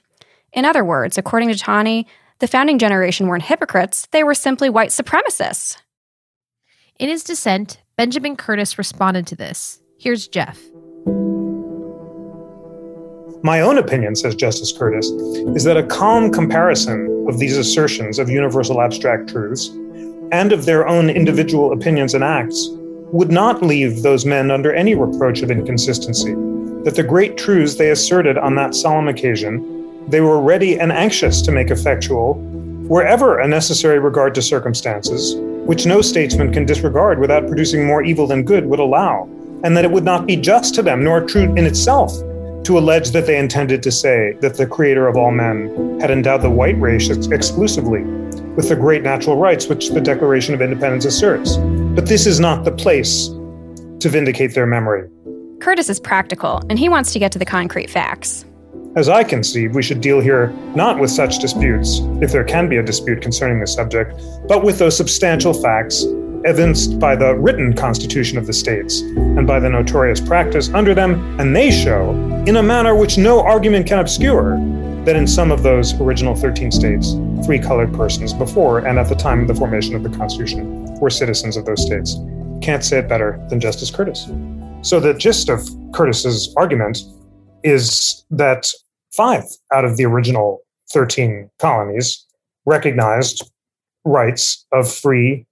In 0.50 0.64
other 0.64 0.82
words, 0.82 1.18
according 1.18 1.50
to 1.50 1.58
Taney, 1.58 2.06
the 2.38 2.48
founding 2.48 2.78
generation 2.78 3.26
weren't 3.26 3.42
hypocrites, 3.42 4.08
they 4.12 4.24
were 4.24 4.32
simply 4.32 4.70
white 4.70 4.92
supremacists. 4.92 5.76
In 6.98 7.10
his 7.10 7.22
dissent, 7.22 7.82
Benjamin 7.98 8.34
Curtis 8.36 8.78
responded 8.78 9.26
to 9.26 9.36
this. 9.36 9.82
Here's 9.98 10.26
Jeff. 10.26 10.58
My 13.42 13.60
own 13.60 13.78
opinion, 13.78 14.16
says 14.16 14.34
Justice 14.34 14.72
Curtis, 14.72 15.10
is 15.54 15.64
that 15.64 15.76
a 15.76 15.82
calm 15.82 16.32
comparison 16.32 17.26
of 17.28 17.38
these 17.38 17.56
assertions 17.56 18.18
of 18.18 18.30
universal 18.30 18.80
abstract 18.80 19.28
truths 19.28 19.68
and 20.32 20.52
of 20.52 20.64
their 20.64 20.88
own 20.88 21.10
individual 21.10 21.72
opinions 21.72 22.14
and 22.14 22.24
acts 22.24 22.68
would 23.12 23.30
not 23.30 23.62
leave 23.62 24.02
those 24.02 24.24
men 24.24 24.50
under 24.50 24.72
any 24.72 24.94
reproach 24.94 25.42
of 25.42 25.50
inconsistency, 25.50 26.34
that 26.84 26.94
the 26.96 27.02
great 27.02 27.36
truths 27.36 27.74
they 27.74 27.90
asserted 27.90 28.38
on 28.38 28.54
that 28.54 28.74
solemn 28.74 29.06
occasion, 29.06 30.08
they 30.08 30.20
were 30.20 30.40
ready 30.40 30.80
and 30.80 30.90
anxious 30.90 31.42
to 31.42 31.52
make 31.52 31.70
effectual 31.70 32.34
wherever 32.88 33.40
a 33.40 33.46
necessary 33.48 33.98
regard 33.98 34.34
to 34.34 34.42
circumstances, 34.42 35.34
which 35.66 35.86
no 35.86 36.00
statesman 36.00 36.52
can 36.52 36.64
disregard 36.64 37.18
without 37.18 37.46
producing 37.46 37.86
more 37.86 38.02
evil 38.02 38.26
than 38.26 38.44
good, 38.44 38.64
would 38.64 38.80
allow, 38.80 39.28
and 39.62 39.76
that 39.76 39.84
it 39.84 39.90
would 39.90 40.04
not 40.04 40.26
be 40.26 40.36
just 40.36 40.74
to 40.74 40.82
them 40.82 41.04
nor 41.04 41.20
true 41.20 41.54
in 41.54 41.66
itself 41.66 42.12
to 42.66 42.76
allege 42.76 43.12
that 43.12 43.26
they 43.26 43.38
intended 43.38 43.80
to 43.80 43.92
say 43.92 44.36
that 44.40 44.56
the 44.56 44.66
creator 44.66 45.06
of 45.06 45.16
all 45.16 45.30
men 45.30 46.00
had 46.00 46.10
endowed 46.10 46.42
the 46.42 46.50
white 46.50 46.76
race 46.80 47.08
ex- 47.08 47.28
exclusively 47.28 48.02
with 48.56 48.68
the 48.68 48.74
great 48.74 49.04
natural 49.04 49.36
rights 49.36 49.68
which 49.68 49.90
the 49.90 50.00
Declaration 50.00 50.52
of 50.52 50.60
Independence 50.60 51.04
asserts. 51.04 51.58
But 51.58 52.06
this 52.06 52.26
is 52.26 52.40
not 52.40 52.64
the 52.64 52.72
place 52.72 53.28
to 53.28 54.08
vindicate 54.08 54.54
their 54.54 54.66
memory. 54.66 55.08
Curtis 55.60 55.88
is 55.88 56.00
practical, 56.00 56.60
and 56.68 56.76
he 56.76 56.88
wants 56.88 57.12
to 57.12 57.20
get 57.20 57.30
to 57.32 57.38
the 57.38 57.44
concrete 57.44 57.88
facts. 57.88 58.44
As 58.96 59.08
I 59.08 59.22
conceive, 59.22 59.76
we 59.76 59.82
should 59.84 60.00
deal 60.00 60.20
here 60.20 60.48
not 60.74 60.98
with 60.98 61.12
such 61.12 61.38
disputes, 61.38 62.00
if 62.20 62.32
there 62.32 62.42
can 62.42 62.68
be 62.68 62.78
a 62.78 62.82
dispute 62.82 63.22
concerning 63.22 63.60
the 63.60 63.68
subject, 63.68 64.12
but 64.48 64.64
with 64.64 64.80
those 64.80 64.96
substantial 64.96 65.54
facts 65.54 66.04
evinced 66.46 66.98
by 66.98 67.16
the 67.16 67.34
written 67.34 67.74
constitution 67.74 68.38
of 68.38 68.46
the 68.46 68.52
states 68.52 69.00
and 69.00 69.46
by 69.46 69.58
the 69.58 69.68
notorious 69.68 70.20
practice 70.20 70.70
under 70.72 70.94
them, 70.94 71.38
and 71.40 71.54
they 71.54 71.70
show, 71.70 72.10
in 72.46 72.56
a 72.56 72.62
manner 72.62 72.94
which 72.94 73.18
no 73.18 73.40
argument 73.40 73.86
can 73.86 73.98
obscure, 73.98 74.56
that 75.04 75.16
in 75.16 75.26
some 75.26 75.52
of 75.52 75.62
those 75.62 75.92
original 76.00 76.34
13 76.34 76.70
states, 76.70 77.14
free 77.44 77.58
colored 77.58 77.92
persons 77.92 78.32
before 78.32 78.78
and 78.86 78.98
at 78.98 79.08
the 79.08 79.14
time 79.14 79.40
of 79.40 79.48
the 79.48 79.54
formation 79.54 79.94
of 79.94 80.02
the 80.02 80.08
Constitution 80.10 80.84
were 81.00 81.10
citizens 81.10 81.56
of 81.56 81.64
those 81.64 81.84
states. 81.84 82.16
Can't 82.60 82.84
say 82.84 82.98
it 82.98 83.08
better 83.08 83.44
than 83.48 83.60
Justice 83.60 83.90
Curtis. 83.90 84.28
So 84.82 84.98
the 85.00 85.14
gist 85.14 85.48
of 85.48 85.68
Curtis's 85.92 86.52
argument 86.56 86.98
is 87.62 88.24
that 88.30 88.68
five 89.12 89.44
out 89.72 89.84
of 89.84 89.96
the 89.96 90.04
original 90.04 90.60
13 90.92 91.50
colonies 91.58 92.24
recognized 92.64 93.50
rights 94.04 94.66
of 94.72 94.92
free 94.92 95.45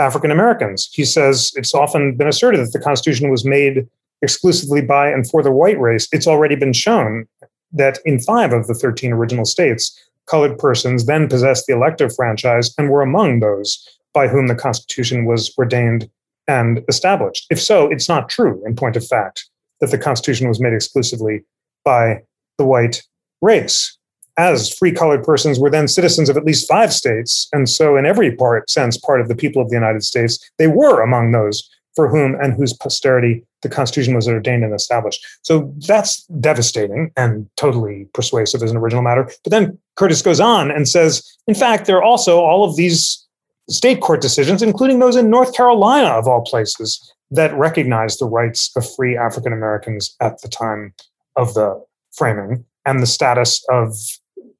African 0.00 0.30
Americans. 0.30 0.88
He 0.92 1.04
says 1.04 1.52
it's 1.54 1.74
often 1.74 2.16
been 2.16 2.26
asserted 2.26 2.60
that 2.60 2.72
the 2.72 2.80
Constitution 2.80 3.30
was 3.30 3.44
made 3.44 3.86
exclusively 4.22 4.80
by 4.80 5.08
and 5.08 5.28
for 5.28 5.42
the 5.42 5.52
white 5.52 5.78
race. 5.78 6.08
It's 6.12 6.26
already 6.26 6.56
been 6.56 6.72
shown 6.72 7.26
that 7.72 7.98
in 8.04 8.18
five 8.18 8.52
of 8.52 8.66
the 8.66 8.74
13 8.74 9.12
original 9.12 9.44
states, 9.44 9.96
colored 10.26 10.58
persons 10.58 11.06
then 11.06 11.28
possessed 11.28 11.66
the 11.66 11.74
elective 11.74 12.14
franchise 12.14 12.74
and 12.78 12.90
were 12.90 13.02
among 13.02 13.40
those 13.40 13.86
by 14.12 14.26
whom 14.26 14.48
the 14.48 14.54
Constitution 14.54 15.24
was 15.24 15.54
ordained 15.56 16.08
and 16.48 16.82
established. 16.88 17.46
If 17.50 17.60
so, 17.60 17.88
it's 17.90 18.08
not 18.08 18.28
true, 18.28 18.62
in 18.66 18.74
point 18.74 18.96
of 18.96 19.06
fact, 19.06 19.48
that 19.80 19.90
the 19.90 19.98
Constitution 19.98 20.48
was 20.48 20.60
made 20.60 20.72
exclusively 20.72 21.42
by 21.84 22.22
the 22.58 22.64
white 22.64 23.02
race. 23.40 23.96
As 24.40 24.72
free 24.72 24.90
colored 24.90 25.22
persons 25.22 25.58
were 25.58 25.68
then 25.68 25.86
citizens 25.86 26.30
of 26.30 26.36
at 26.38 26.46
least 26.46 26.66
five 26.66 26.94
states, 26.94 27.46
and 27.52 27.68
so 27.68 27.98
in 27.98 28.06
every 28.06 28.34
part 28.34 28.70
sense 28.70 28.96
part 28.96 29.20
of 29.20 29.28
the 29.28 29.36
people 29.36 29.60
of 29.60 29.68
the 29.68 29.76
United 29.76 30.02
States, 30.02 30.38
they 30.56 30.66
were 30.66 31.02
among 31.02 31.32
those 31.32 31.68
for 31.94 32.08
whom 32.08 32.34
and 32.40 32.54
whose 32.54 32.72
posterity 32.72 33.44
the 33.60 33.68
Constitution 33.68 34.14
was 34.14 34.26
ordained 34.26 34.64
and 34.64 34.72
established. 34.72 35.22
So 35.42 35.74
that's 35.86 36.24
devastating 36.40 37.10
and 37.18 37.50
totally 37.58 38.08
persuasive 38.14 38.62
as 38.62 38.70
an 38.70 38.78
original 38.78 39.02
matter. 39.02 39.30
But 39.44 39.50
then 39.50 39.78
Curtis 39.96 40.22
goes 40.22 40.40
on 40.40 40.70
and 40.70 40.88
says, 40.88 41.22
in 41.46 41.54
fact, 41.54 41.84
there 41.84 41.98
are 41.98 42.02
also 42.02 42.40
all 42.40 42.64
of 42.64 42.76
these 42.76 43.22
state 43.68 44.00
court 44.00 44.22
decisions, 44.22 44.62
including 44.62 45.00
those 45.00 45.16
in 45.16 45.28
North 45.28 45.54
Carolina, 45.54 46.08
of 46.08 46.26
all 46.26 46.40
places, 46.40 47.12
that 47.30 47.54
recognize 47.58 48.16
the 48.16 48.24
rights 48.24 48.70
of 48.74 48.90
free 48.94 49.18
African 49.18 49.52
Americans 49.52 50.16
at 50.20 50.40
the 50.40 50.48
time 50.48 50.94
of 51.36 51.52
the 51.52 51.84
framing 52.10 52.64
and 52.86 53.02
the 53.02 53.06
status 53.06 53.62
of 53.68 53.94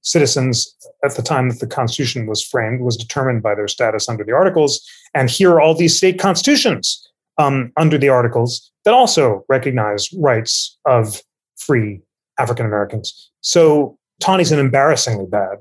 citizens 0.02 0.74
at 1.04 1.16
the 1.16 1.22
time 1.22 1.48
that 1.48 1.60
the 1.60 1.66
Constitution 1.66 2.26
was 2.26 2.42
framed 2.42 2.80
was 2.80 2.96
determined 2.96 3.42
by 3.42 3.54
their 3.54 3.68
status 3.68 4.08
under 4.08 4.24
the 4.24 4.32
Articles. 4.32 4.86
And 5.14 5.30
here 5.30 5.52
are 5.52 5.60
all 5.60 5.74
these 5.74 5.96
state 5.96 6.18
constitutions 6.18 7.06
um, 7.38 7.72
under 7.76 7.98
the 7.98 8.08
Articles 8.08 8.70
that 8.84 8.94
also 8.94 9.44
recognize 9.48 10.12
rights 10.14 10.78
of 10.86 11.22
free 11.56 12.00
African 12.38 12.66
Americans. 12.66 13.30
So 13.40 13.98
Taney's 14.20 14.52
an 14.52 14.58
embarrassingly 14.58 15.26
bad 15.26 15.58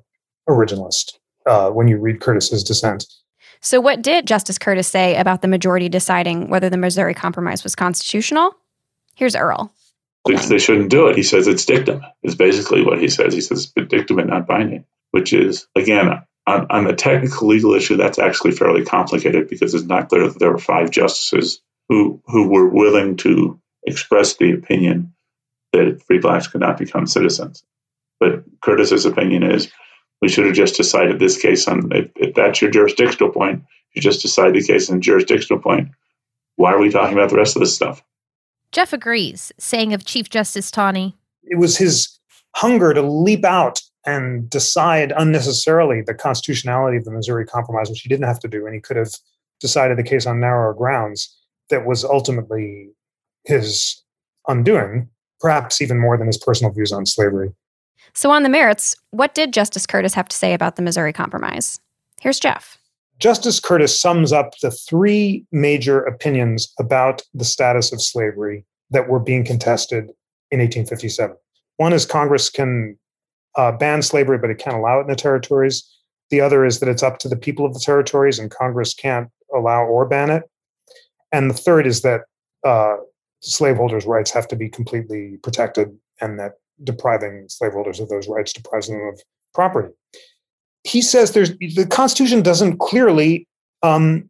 originalist 0.47 1.17
uh, 1.45 1.69
when 1.69 1.87
you 1.87 1.97
read 1.97 2.21
Curtis's 2.21 2.63
dissent. 2.63 3.05
So, 3.61 3.81
what 3.81 4.01
did 4.01 4.25
Justice 4.25 4.57
Curtis 4.57 4.87
say 4.87 5.17
about 5.17 5.41
the 5.41 5.47
majority 5.47 5.89
deciding 5.89 6.49
whether 6.49 6.69
the 6.69 6.77
Missouri 6.77 7.13
Compromise 7.13 7.63
was 7.63 7.75
constitutional? 7.75 8.55
Here's 9.15 9.35
Earl. 9.35 9.73
They 10.35 10.59
shouldn't 10.59 10.89
do 10.89 11.07
it. 11.07 11.15
He 11.17 11.23
says 11.23 11.47
it's 11.47 11.65
dictum, 11.65 12.01
is 12.23 12.35
basically 12.35 12.83
what 12.83 12.99
he 12.99 13.07
says. 13.07 13.33
He 13.33 13.41
says 13.41 13.71
it's 13.75 13.87
dictum 13.89 14.19
and 14.19 14.29
not 14.29 14.47
binding, 14.47 14.85
which 15.11 15.33
is, 15.33 15.67
again, 15.75 16.23
on, 16.47 16.67
on 16.69 16.83
the 16.85 16.93
technical 16.93 17.47
legal 17.47 17.73
issue, 17.73 17.97
that's 17.97 18.19
actually 18.19 18.51
fairly 18.51 18.83
complicated 18.83 19.49
because 19.49 19.73
it's 19.73 19.85
not 19.85 20.09
clear 20.09 20.27
that 20.27 20.39
there 20.39 20.51
were 20.51 20.57
five 20.57 20.91
justices 20.91 21.61
who, 21.87 22.21
who 22.25 22.49
were 22.49 22.67
willing 22.67 23.17
to 23.17 23.59
express 23.83 24.35
the 24.37 24.51
opinion 24.51 25.13
that 25.73 26.01
free 26.05 26.19
blacks 26.19 26.47
could 26.47 26.61
not 26.61 26.77
become 26.77 27.07
citizens. 27.07 27.63
But 28.19 28.43
Curtis's 28.61 29.05
opinion 29.05 29.43
is 29.43 29.71
we 30.21 30.29
should 30.29 30.45
have 30.45 30.55
just 30.55 30.75
decided 30.75 31.19
this 31.19 31.41
case 31.41 31.67
on 31.67 31.91
if, 31.91 32.11
if 32.15 32.35
that's 32.35 32.61
your 32.61 32.71
jurisdictional 32.71 33.31
point, 33.31 33.63
you 33.93 34.01
just 34.01 34.21
decide 34.21 34.53
the 34.53 34.63
case 34.63 34.89
on 34.89 35.01
jurisdictional 35.01 35.61
point. 35.61 35.89
Why 36.55 36.73
are 36.73 36.79
we 36.79 36.89
talking 36.89 37.17
about 37.17 37.29
the 37.29 37.37
rest 37.37 37.55
of 37.55 37.61
this 37.61 37.75
stuff? 37.75 38.03
Jeff 38.71 38.93
agrees, 38.93 39.51
saying 39.57 39.93
of 39.93 40.05
Chief 40.05 40.29
Justice 40.29 40.71
Taney. 40.71 41.15
It 41.43 41.57
was 41.57 41.77
his 41.77 42.19
hunger 42.55 42.93
to 42.93 43.01
leap 43.01 43.43
out 43.43 43.81
and 44.05 44.49
decide 44.49 45.13
unnecessarily 45.15 46.01
the 46.01 46.13
constitutionality 46.13 46.97
of 46.97 47.05
the 47.05 47.11
Missouri 47.11 47.45
Compromise, 47.45 47.89
which 47.89 48.01
he 48.01 48.09
didn't 48.09 48.27
have 48.27 48.39
to 48.39 48.47
do, 48.47 48.65
and 48.65 48.73
he 48.73 48.81
could 48.81 48.97
have 48.97 49.11
decided 49.59 49.97
the 49.97 50.03
case 50.03 50.25
on 50.25 50.39
narrower 50.39 50.73
grounds, 50.73 51.35
that 51.69 51.85
was 51.85 52.03
ultimately 52.03 52.89
his 53.45 54.01
undoing, 54.47 55.09
perhaps 55.39 55.81
even 55.81 55.99
more 55.99 56.17
than 56.17 56.27
his 56.27 56.37
personal 56.37 56.71
views 56.71 56.91
on 56.91 57.05
slavery. 57.05 57.51
So, 58.13 58.31
on 58.31 58.43
the 58.43 58.49
merits, 58.49 58.95
what 59.11 59.35
did 59.35 59.53
Justice 59.53 59.85
Curtis 59.85 60.13
have 60.13 60.27
to 60.29 60.35
say 60.35 60.53
about 60.53 60.75
the 60.75 60.81
Missouri 60.81 61.13
Compromise? 61.13 61.79
Here's 62.19 62.39
Jeff. 62.39 62.78
Justice 63.19 63.59
Curtis 63.59 63.99
sums 63.99 64.31
up 64.31 64.57
the 64.61 64.71
three 64.71 65.45
major 65.51 66.01
opinions 66.01 66.73
about 66.79 67.21
the 67.33 67.43
status 67.43 67.91
of 67.91 68.01
slavery 68.01 68.65
that 68.91 69.09
were 69.09 69.19
being 69.19 69.43
contested 69.43 70.05
in 70.51 70.59
1857. 70.59 71.35
One 71.77 71.93
is 71.93 72.05
Congress 72.05 72.49
can 72.49 72.97
uh, 73.57 73.73
ban 73.73 74.01
slavery, 74.01 74.37
but 74.37 74.49
it 74.49 74.57
can't 74.57 74.75
allow 74.75 74.99
it 74.99 75.03
in 75.03 75.07
the 75.07 75.15
territories. 75.15 75.83
The 76.29 76.39
other 76.39 76.65
is 76.65 76.79
that 76.79 76.89
it's 76.89 77.03
up 77.03 77.19
to 77.19 77.27
the 77.27 77.35
people 77.35 77.65
of 77.65 77.73
the 77.73 77.79
territories 77.79 78.39
and 78.39 78.49
Congress 78.49 78.93
can't 78.93 79.29
allow 79.53 79.83
or 79.83 80.05
ban 80.05 80.29
it. 80.29 80.43
And 81.31 81.49
the 81.49 81.55
third 81.55 81.87
is 81.87 82.01
that 82.01 82.21
uh, 82.65 82.97
slaveholders' 83.41 84.05
rights 84.05 84.31
have 84.31 84.47
to 84.47 84.55
be 84.55 84.69
completely 84.69 85.37
protected 85.43 85.89
and 86.21 86.39
that 86.39 86.53
depriving 86.83 87.47
slaveholders 87.49 87.99
of 87.99 88.09
those 88.09 88.27
rights 88.29 88.53
deprives 88.53 88.87
them 88.87 89.01
of 89.01 89.21
property. 89.53 89.93
He 90.83 91.01
says 91.01 91.31
there's 91.31 91.57
the 91.57 91.87
Constitution 91.89 92.41
doesn't 92.41 92.77
clearly 92.77 93.47
um, 93.83 94.29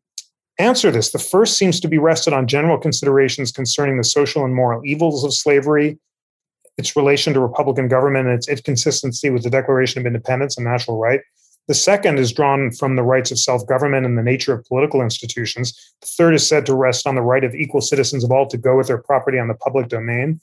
answer 0.59 0.91
this. 0.91 1.11
The 1.11 1.19
first 1.19 1.57
seems 1.57 1.79
to 1.79 1.87
be 1.87 1.97
rested 1.97 2.33
on 2.33 2.47
general 2.47 2.77
considerations 2.77 3.51
concerning 3.51 3.97
the 3.97 4.03
social 4.03 4.43
and 4.43 4.53
moral 4.53 4.85
evils 4.85 5.23
of 5.23 5.33
slavery, 5.33 5.97
its 6.77 6.95
relation 6.95 7.33
to 7.33 7.39
Republican 7.39 7.87
government, 7.87 8.27
and 8.27 8.35
its, 8.35 8.47
inconsistency 8.47 9.29
with 9.29 9.43
the 9.43 9.49
Declaration 9.49 10.01
of 10.01 10.05
Independence 10.05 10.57
and 10.57 10.65
natural 10.65 10.97
right. 10.97 11.21
The 11.67 11.75
second 11.75 12.17
is 12.17 12.33
drawn 12.33 12.71
from 12.71 12.95
the 12.95 13.03
rights 13.03 13.29
of 13.29 13.37
self 13.37 13.65
government 13.67 14.05
and 14.05 14.17
the 14.17 14.23
nature 14.23 14.53
of 14.53 14.65
political 14.65 15.01
institutions. 15.01 15.73
The 16.01 16.07
third 16.07 16.33
is 16.33 16.47
said 16.47 16.65
to 16.65 16.75
rest 16.75 17.05
on 17.05 17.15
the 17.15 17.21
right 17.21 17.43
of 17.43 17.53
equal 17.53 17.81
citizens 17.81 18.23
of 18.23 18.31
all 18.31 18.47
to 18.47 18.57
go 18.57 18.75
with 18.75 18.87
their 18.87 18.97
property 18.97 19.37
on 19.37 19.47
the 19.47 19.53
public 19.53 19.87
domain. 19.87 20.41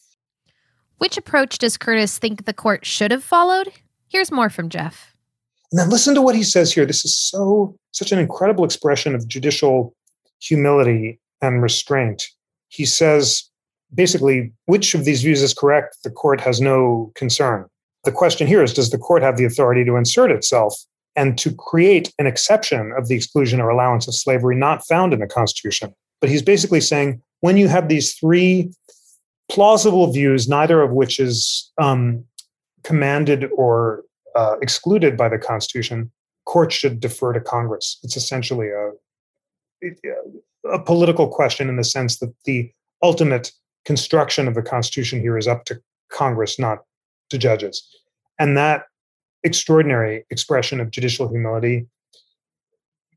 Which 0.99 1.19
approach 1.19 1.59
does 1.59 1.77
Curtis 1.77 2.16
think 2.16 2.45
the 2.45 2.55
court 2.55 2.87
should 2.87 3.11
have 3.11 3.25
followed? 3.25 3.73
Here's 4.09 4.31
more 4.31 4.49
from 4.49 4.69
Jeff. 4.69 5.15
And 5.72 5.81
then 5.81 5.90
listen 5.90 6.14
to 6.14 6.22
what 6.22 6.37
he 6.37 6.42
says 6.42 6.72
here. 6.72 6.87
This 6.87 7.05
is 7.05 7.16
so 7.16 7.76
such 7.92 8.12
an 8.12 8.18
incredible 8.18 8.64
expression 8.64 9.14
of 9.14 9.26
judicial 9.26 9.94
humility 10.40 11.18
and 11.42 11.62
restraint. 11.62 12.29
He 12.68 12.85
says 12.85 13.48
basically, 13.94 14.52
which 14.66 14.94
of 14.94 15.05
these 15.05 15.22
views 15.22 15.42
is 15.42 15.55
correct? 15.55 15.96
The 16.05 16.11
court 16.11 16.40
has 16.40 16.61
no 16.61 17.12
concern. 17.14 17.66
The 18.05 18.12
question 18.12 18.46
here 18.46 18.62
is 18.62 18.72
Does 18.72 18.90
the 18.90 18.98
court 18.98 19.22
have 19.22 19.37
the 19.37 19.44
authority 19.44 19.85
to 19.85 19.96
insert 19.96 20.31
itself 20.31 20.74
and 21.16 21.37
to 21.38 21.55
create 21.55 22.12
an 22.18 22.26
exception 22.26 22.92
of 22.96 23.09
the 23.09 23.16
exclusion 23.16 23.61
or 23.61 23.68
allowance 23.68 24.07
of 24.07 24.14
slavery 24.14 24.57
not 24.57 24.87
found 24.87 25.12
in 25.12 25.20
the 25.20 25.26
Constitution? 25.26 25.94
But 26.20 26.31
he's 26.31 26.42
basically 26.42 26.81
saying 26.81 27.20
when 27.40 27.57
you 27.57 27.68
have 27.68 27.88
these 27.88 28.14
three 28.14 28.70
plausible 29.50 30.12
views, 30.12 30.48
neither 30.48 30.83
of 30.83 30.92
which 30.92 31.20
is 31.20 31.70
um, 31.79 32.24
commanded 32.83 33.48
or 33.57 34.02
uh, 34.37 34.57
excluded 34.61 35.16
by 35.16 35.29
the 35.29 35.38
Constitution, 35.38 36.12
courts 36.44 36.75
should 36.75 37.01
defer 37.01 37.33
to 37.33 37.40
Congress. 37.40 37.99
It's 38.03 38.16
essentially 38.16 38.68
a 38.68 38.90
a 40.72 40.79
political 40.79 41.29
question 41.29 41.68
in 41.68 41.77
the 41.77 41.85
sense 41.85 42.18
that 42.18 42.35
the 42.44 42.70
ultimate 43.03 43.53
construction 43.85 44.49
of 44.49 44.55
the 44.55 44.62
Constitution 44.62 45.20
here 45.20 45.38
is 45.38 45.46
up 45.46 45.64
to 45.66 45.81
Congress, 46.11 46.59
not 46.59 46.79
to 47.31 47.38
judges. 47.38 47.87
And 48.38 48.57
that 48.57 48.85
extraordinary 49.44 50.25
expression 50.31 50.81
of 50.81 50.90
judicial 50.90 51.29
humility, 51.29 51.87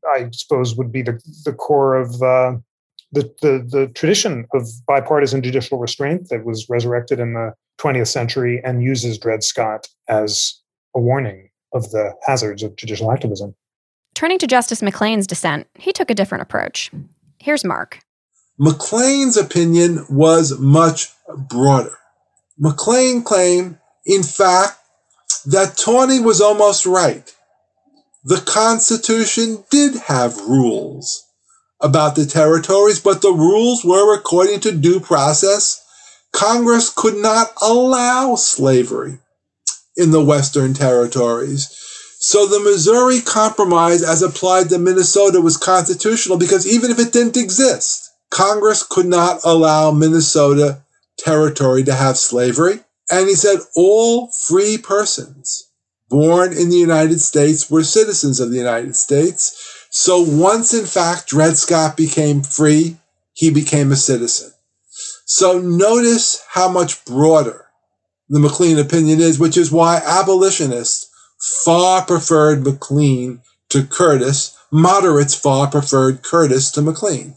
I 0.08 0.28
suppose, 0.32 0.76
would 0.76 0.92
be 0.92 1.02
the, 1.02 1.20
the 1.44 1.52
core 1.52 1.96
of 1.96 2.22
uh, 2.22 2.56
the, 3.12 3.22
the, 3.42 3.66
the 3.68 3.90
tradition 3.94 4.46
of 4.54 4.68
bipartisan 4.86 5.42
judicial 5.42 5.78
restraint 5.78 6.28
that 6.28 6.44
was 6.44 6.68
resurrected 6.68 7.18
in 7.18 7.34
the 7.34 7.54
20th 7.78 8.08
century 8.08 8.60
and 8.64 8.82
uses 8.82 9.18
Dred 9.18 9.42
Scott 9.42 9.88
as 10.08 10.60
a 10.94 11.00
warning 11.00 11.50
of 11.72 11.90
the 11.90 12.14
hazards 12.26 12.62
of 12.62 12.76
judicial 12.76 13.12
activism. 13.12 13.54
Turning 14.14 14.38
to 14.38 14.46
Justice 14.46 14.82
McLean's 14.82 15.26
dissent, 15.26 15.66
he 15.74 15.92
took 15.92 16.10
a 16.10 16.14
different 16.14 16.42
approach. 16.42 16.90
Here's 17.38 17.64
Mark. 17.64 18.00
McLean's 18.58 19.36
opinion 19.36 20.04
was 20.10 20.58
much 20.58 21.10
broader. 21.48 21.96
McLean 22.58 23.22
claimed, 23.22 23.78
in 24.04 24.22
fact, 24.22 24.78
that 25.46 25.78
Taney 25.78 26.20
was 26.20 26.40
almost 26.40 26.84
right. 26.84 27.34
The 28.24 28.36
Constitution 28.36 29.64
did 29.70 29.96
have 29.96 30.36
rules 30.36 31.26
about 31.80 32.16
the 32.16 32.26
territories, 32.26 33.00
but 33.00 33.22
the 33.22 33.32
rules 33.32 33.82
were 33.82 34.14
according 34.14 34.60
to 34.60 34.72
due 34.72 35.00
process. 35.00 35.82
Congress 36.32 36.92
could 36.94 37.16
not 37.16 37.52
allow 37.62 38.34
slavery 38.34 39.18
in 39.96 40.10
the 40.10 40.24
Western 40.24 40.74
territories. 40.74 41.68
So 42.20 42.46
the 42.46 42.60
Missouri 42.60 43.20
Compromise, 43.20 44.02
as 44.02 44.22
applied 44.22 44.68
to 44.70 44.78
Minnesota, 44.78 45.40
was 45.40 45.56
constitutional 45.56 46.38
because 46.38 46.66
even 46.66 46.90
if 46.90 46.98
it 46.98 47.12
didn't 47.12 47.36
exist, 47.36 48.10
Congress 48.30 48.82
could 48.82 49.06
not 49.06 49.40
allow 49.44 49.90
Minnesota 49.90 50.82
territory 51.18 51.82
to 51.84 51.94
have 51.94 52.16
slavery. 52.16 52.80
And 53.10 53.28
he 53.28 53.34
said 53.34 53.58
all 53.74 54.28
free 54.28 54.78
persons 54.78 55.68
born 56.08 56.52
in 56.52 56.70
the 56.70 56.76
United 56.76 57.20
States 57.20 57.70
were 57.70 57.82
citizens 57.82 58.40
of 58.40 58.50
the 58.50 58.58
United 58.58 58.96
States 58.96 59.80
so 59.90 60.20
once, 60.20 60.72
in 60.72 60.86
fact, 60.86 61.28
Dred 61.28 61.58
Scott 61.58 61.96
became 61.96 62.42
free, 62.42 62.96
he 63.32 63.50
became 63.50 63.90
a 63.90 63.96
citizen. 63.96 64.52
So 65.24 65.58
notice 65.58 66.42
how 66.48 66.68
much 66.68 67.04
broader 67.04 67.66
the 68.30 68.40
McLean 68.40 68.78
opinion 68.78 69.20
is, 69.20 69.38
which 69.38 69.56
is 69.56 69.72
why 69.72 70.00
abolitionists 70.06 71.10
far 71.64 72.04
preferred 72.04 72.64
McLean 72.64 73.42
to 73.70 73.84
Curtis, 73.84 74.56
moderates 74.70 75.34
far 75.34 75.68
preferred 75.68 76.22
Curtis 76.22 76.70
to 76.72 76.82
McLean. 76.82 77.36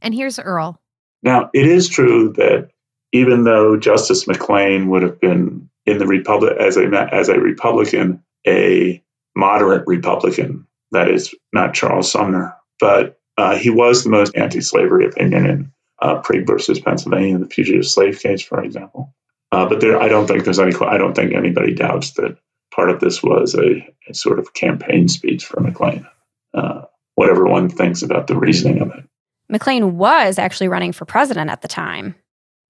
And 0.00 0.14
here's 0.14 0.38
Earl. 0.38 0.80
Now, 1.22 1.50
it 1.52 1.66
is 1.66 1.88
true 1.88 2.32
that 2.36 2.70
even 3.12 3.44
though 3.44 3.76
Justice 3.76 4.26
McLean 4.26 4.88
would 4.88 5.02
have 5.02 5.20
been 5.20 5.68
in 5.84 5.98
the 5.98 6.06
Republic 6.06 6.56
as 6.58 6.76
a 6.76 7.08
as 7.12 7.28
a 7.28 7.38
Republican, 7.38 8.24
a 8.46 9.02
moderate 9.36 9.86
Republican, 9.86 10.66
that 10.92 11.08
is 11.08 11.34
not 11.52 11.74
Charles 11.74 12.10
Sumner, 12.10 12.56
but 12.80 13.20
uh, 13.36 13.56
he 13.56 13.70
was 13.70 14.02
the 14.02 14.10
most 14.10 14.36
anti-slavery 14.36 15.06
opinion 15.06 15.46
in 15.46 15.72
uh, 16.00 16.20
Prigg 16.20 16.46
versus 16.46 16.80
Pennsylvania, 16.80 17.38
the 17.38 17.46
fugitive 17.46 17.86
slave 17.86 18.18
case, 18.18 18.42
for 18.42 18.62
example. 18.62 19.14
Uh, 19.52 19.68
but 19.68 19.80
there, 19.80 20.00
I 20.00 20.08
don't 20.08 20.26
think 20.26 20.44
there's 20.44 20.58
any. 20.58 20.74
I 20.74 20.96
don't 20.96 21.14
think 21.14 21.34
anybody 21.34 21.74
doubts 21.74 22.12
that 22.12 22.38
part 22.74 22.90
of 22.90 23.00
this 23.00 23.22
was 23.22 23.54
a, 23.54 23.86
a 24.08 24.14
sort 24.14 24.38
of 24.38 24.54
campaign 24.54 25.08
speech 25.08 25.44
for 25.44 25.60
McLean. 25.60 26.06
Uh, 26.54 26.82
whatever 27.14 27.46
one 27.46 27.68
thinks 27.68 28.02
about 28.02 28.26
the 28.26 28.36
reasoning 28.36 28.80
of 28.80 28.88
it. 28.88 29.04
McLean 29.50 29.98
was 29.98 30.38
actually 30.38 30.68
running 30.68 30.92
for 30.92 31.04
president 31.04 31.50
at 31.50 31.60
the 31.60 31.68
time. 31.68 32.14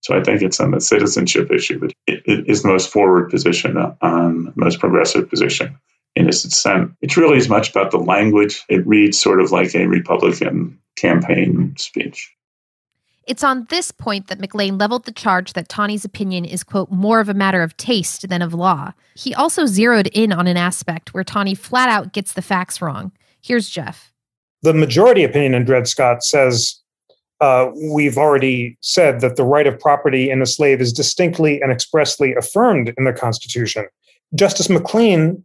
So 0.01 0.19
I 0.19 0.23
think 0.25 0.43
it's 0.43 0.59
on 0.59 0.73
the 0.73 0.81
citizenship 0.81 1.53
issue, 1.53 1.79
but 1.79 1.93
it, 2.09 2.23
it 2.27 2.49
is 2.49 2.63
the 2.63 2.69
most 2.69 2.91
forward 2.91 3.31
position 3.31 3.77
on 3.77 4.53
most 4.57 4.81
progressive 4.81 5.31
position 5.31 5.79
in 6.17 6.27
his 6.27 6.43
dissent. 6.43 6.93
It's 7.01 7.17
really 7.17 7.37
as 7.37 7.49
much 7.49 7.71
about 7.71 7.93
the 7.93 7.99
language. 7.99 8.65
It 8.69 8.85
reads 8.85 9.21
sort 9.21 9.41
of 9.41 9.53
like 9.53 9.77
a 9.77 9.87
Republican 9.87 10.81
campaign 10.97 11.77
speech. 11.79 12.35
It's 13.27 13.45
on 13.45 13.67
this 13.71 13.91
point 13.91 14.27
that 14.27 14.41
McLean 14.41 14.79
leveled 14.79 15.05
the 15.05 15.13
charge 15.13 15.53
that 15.53 15.69
Taney's 15.69 16.05
opinion 16.05 16.45
is, 16.45 16.65
quote, 16.65 16.91
more 16.91 17.21
of 17.21 17.29
a 17.29 17.35
matter 17.35 17.63
of 17.63 17.77
taste 17.77 18.29
than 18.29 18.43
of 18.43 18.53
law. 18.53 18.93
He 19.15 19.35
also 19.35 19.67
zeroed 19.67 20.09
in 20.09 20.33
on 20.33 20.47
an 20.47 20.57
aspect 20.57 21.15
where 21.15 21.25
Taney 21.25 21.55
flat 21.55 21.89
out 21.89 22.13
gets 22.13 22.33
the 22.33 22.43
facts 22.43 22.83
wrong. 22.83 23.13
Here's 23.41 23.69
Jeff. 23.69 24.13
The 24.63 24.75
majority 24.75 25.25
opinion 25.25 25.55
in 25.55 25.65
Dred 25.65 25.87
Scott 25.87 26.25
says 26.25 26.81
uh, 27.41 27.71
we've 27.93 28.19
already 28.19 28.77
said 28.81 29.21
that 29.21 29.37
the 29.37 29.45
right 29.45 29.67
of 29.67 29.79
property 29.79 30.31
in 30.31 30.41
a 30.41 30.47
slave 30.47 30.81
is 30.81 30.93
distinctly 30.93 31.61
and 31.61 31.73
expressly 31.73 32.35
affirmed 32.35 32.93
in 32.97 33.05
the 33.05 33.13
Constitution. 33.13 33.87
Justice 34.35 34.69
McLean 34.69 35.45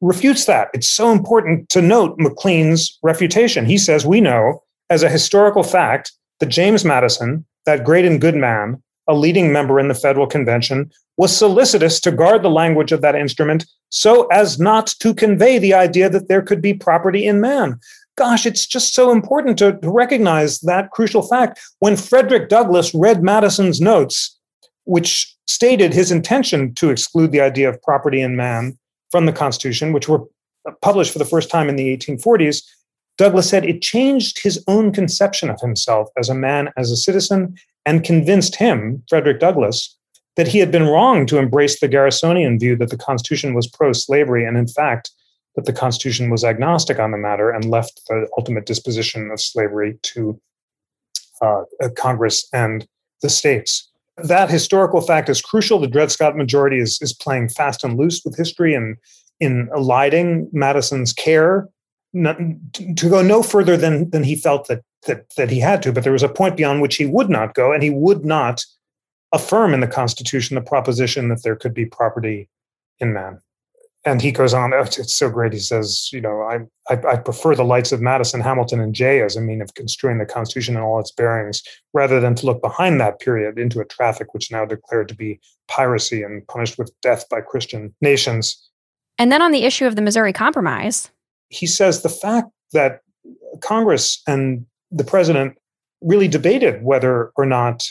refutes 0.00 0.44
that. 0.46 0.68
It's 0.74 0.88
so 0.88 1.12
important 1.12 1.68
to 1.70 1.82
note 1.82 2.18
McLean's 2.18 2.98
refutation. 3.02 3.64
He 3.64 3.78
says, 3.78 4.06
We 4.06 4.20
know 4.20 4.62
as 4.90 5.02
a 5.02 5.08
historical 5.08 5.62
fact 5.62 6.12
that 6.40 6.48
James 6.48 6.84
Madison, 6.84 7.44
that 7.66 7.84
great 7.84 8.04
and 8.04 8.20
good 8.20 8.34
man, 8.34 8.82
a 9.06 9.14
leading 9.14 9.52
member 9.52 9.78
in 9.78 9.88
the 9.88 9.94
federal 9.94 10.26
convention, 10.26 10.90
was 11.16 11.36
solicitous 11.36 12.00
to 12.00 12.10
guard 12.10 12.42
the 12.42 12.50
language 12.50 12.92
of 12.92 13.02
that 13.02 13.14
instrument 13.14 13.66
so 13.90 14.26
as 14.28 14.58
not 14.58 14.86
to 15.00 15.14
convey 15.14 15.58
the 15.58 15.74
idea 15.74 16.08
that 16.08 16.28
there 16.28 16.42
could 16.42 16.62
be 16.62 16.72
property 16.72 17.26
in 17.26 17.40
man. 17.40 17.78
Gosh, 18.16 18.46
it's 18.46 18.66
just 18.66 18.94
so 18.94 19.10
important 19.10 19.58
to, 19.58 19.78
to 19.78 19.90
recognize 19.90 20.60
that 20.60 20.90
crucial 20.90 21.22
fact. 21.22 21.60
When 21.78 21.96
Frederick 21.96 22.48
Douglass 22.48 22.94
read 22.94 23.22
Madison's 23.22 23.80
notes, 23.80 24.38
which 24.84 25.36
stated 25.46 25.92
his 25.92 26.10
intention 26.10 26.74
to 26.74 26.90
exclude 26.90 27.32
the 27.32 27.40
idea 27.40 27.68
of 27.68 27.82
property 27.82 28.20
in 28.20 28.36
man 28.36 28.78
from 29.10 29.26
the 29.26 29.32
Constitution, 29.32 29.92
which 29.92 30.08
were 30.08 30.24
published 30.82 31.12
for 31.12 31.18
the 31.18 31.24
first 31.24 31.50
time 31.50 31.68
in 31.68 31.76
the 31.76 31.96
1840s, 31.96 32.62
Douglass 33.20 33.50
said 33.50 33.66
it 33.66 33.82
changed 33.82 34.42
his 34.42 34.64
own 34.66 34.92
conception 34.92 35.50
of 35.50 35.60
himself 35.60 36.08
as 36.16 36.30
a 36.30 36.34
man, 36.34 36.70
as 36.78 36.90
a 36.90 36.96
citizen, 36.96 37.54
and 37.84 38.02
convinced 38.02 38.56
him, 38.56 39.02
Frederick 39.10 39.40
Douglass, 39.40 39.94
that 40.36 40.48
he 40.48 40.58
had 40.58 40.72
been 40.72 40.86
wrong 40.86 41.26
to 41.26 41.36
embrace 41.36 41.80
the 41.80 41.88
Garrisonian 41.88 42.58
view 42.58 42.76
that 42.76 42.88
the 42.88 42.96
Constitution 42.96 43.52
was 43.52 43.66
pro 43.66 43.92
slavery, 43.92 44.46
and 44.46 44.56
in 44.56 44.66
fact, 44.66 45.10
that 45.54 45.66
the 45.66 45.72
Constitution 45.74 46.30
was 46.30 46.44
agnostic 46.44 46.98
on 46.98 47.10
the 47.10 47.18
matter 47.18 47.50
and 47.50 47.66
left 47.66 48.00
the 48.08 48.26
ultimate 48.38 48.64
disposition 48.64 49.30
of 49.30 49.38
slavery 49.38 49.98
to 50.00 50.40
uh, 51.42 51.64
Congress 51.98 52.48
and 52.54 52.88
the 53.20 53.28
states. 53.28 53.86
That 54.16 54.48
historical 54.48 55.02
fact 55.02 55.28
is 55.28 55.42
crucial. 55.42 55.78
The 55.78 55.88
Dred 55.88 56.10
Scott 56.10 56.38
majority 56.38 56.78
is, 56.78 56.98
is 57.02 57.12
playing 57.12 57.50
fast 57.50 57.84
and 57.84 57.98
loose 57.98 58.22
with 58.24 58.38
history 58.38 58.72
and 58.72 58.96
in 59.40 59.68
eliding 59.74 60.48
Madison's 60.54 61.12
care 61.12 61.68
not, 62.12 62.38
to 62.72 63.08
go 63.08 63.22
no 63.22 63.42
further 63.42 63.76
than 63.76 64.10
than 64.10 64.24
he 64.24 64.34
felt 64.36 64.68
that 64.68 64.82
that 65.06 65.26
that 65.36 65.50
he 65.50 65.60
had 65.60 65.82
to. 65.82 65.92
But 65.92 66.04
there 66.04 66.12
was 66.12 66.22
a 66.22 66.28
point 66.28 66.56
beyond 66.56 66.82
which 66.82 66.96
he 66.96 67.06
would 67.06 67.30
not 67.30 67.54
go, 67.54 67.72
and 67.72 67.82
he 67.82 67.90
would 67.90 68.24
not 68.24 68.64
affirm 69.32 69.74
in 69.74 69.80
the 69.80 69.86
Constitution 69.86 70.56
the 70.56 70.60
proposition 70.60 71.28
that 71.28 71.42
there 71.42 71.56
could 71.56 71.74
be 71.74 71.86
property 71.86 72.48
in 72.98 73.12
man. 73.12 73.40
And 74.04 74.22
he 74.22 74.32
goes 74.32 74.54
on. 74.54 74.72
Oh, 74.72 74.80
it's 74.80 75.14
so 75.14 75.28
great. 75.28 75.52
He 75.52 75.58
says, 75.58 76.08
you 76.10 76.22
know, 76.22 76.40
I, 76.40 76.60
I 76.88 77.12
I 77.12 77.16
prefer 77.16 77.54
the 77.54 77.64
lights 77.64 77.92
of 77.92 78.00
Madison, 78.00 78.40
Hamilton, 78.40 78.80
and 78.80 78.94
Jay 78.94 79.20
as 79.20 79.36
a 79.36 79.42
mean 79.42 79.60
of 79.60 79.74
construing 79.74 80.18
the 80.18 80.24
Constitution 80.24 80.74
in 80.74 80.82
all 80.82 80.98
its 80.98 81.12
bearings, 81.12 81.62
rather 81.92 82.18
than 82.18 82.34
to 82.36 82.46
look 82.46 82.62
behind 82.62 82.98
that 83.00 83.20
period 83.20 83.58
into 83.58 83.78
a 83.78 83.84
traffic 83.84 84.32
which 84.32 84.50
now 84.50 84.64
declared 84.64 85.08
to 85.08 85.14
be 85.14 85.38
piracy 85.68 86.22
and 86.22 86.46
punished 86.48 86.78
with 86.78 86.92
death 87.02 87.28
by 87.28 87.42
Christian 87.42 87.94
nations. 88.00 88.56
And 89.18 89.30
then 89.30 89.42
on 89.42 89.52
the 89.52 89.64
issue 89.64 89.84
of 89.84 89.96
the 89.96 90.02
Missouri 90.02 90.32
Compromise, 90.32 91.10
he 91.50 91.66
says 91.66 92.02
the 92.02 92.08
fact 92.08 92.48
that 92.72 93.02
Congress 93.60 94.22
and 94.26 94.64
the 94.90 95.04
president 95.04 95.58
really 96.00 96.28
debated 96.28 96.82
whether 96.82 97.32
or 97.36 97.44
not 97.44 97.86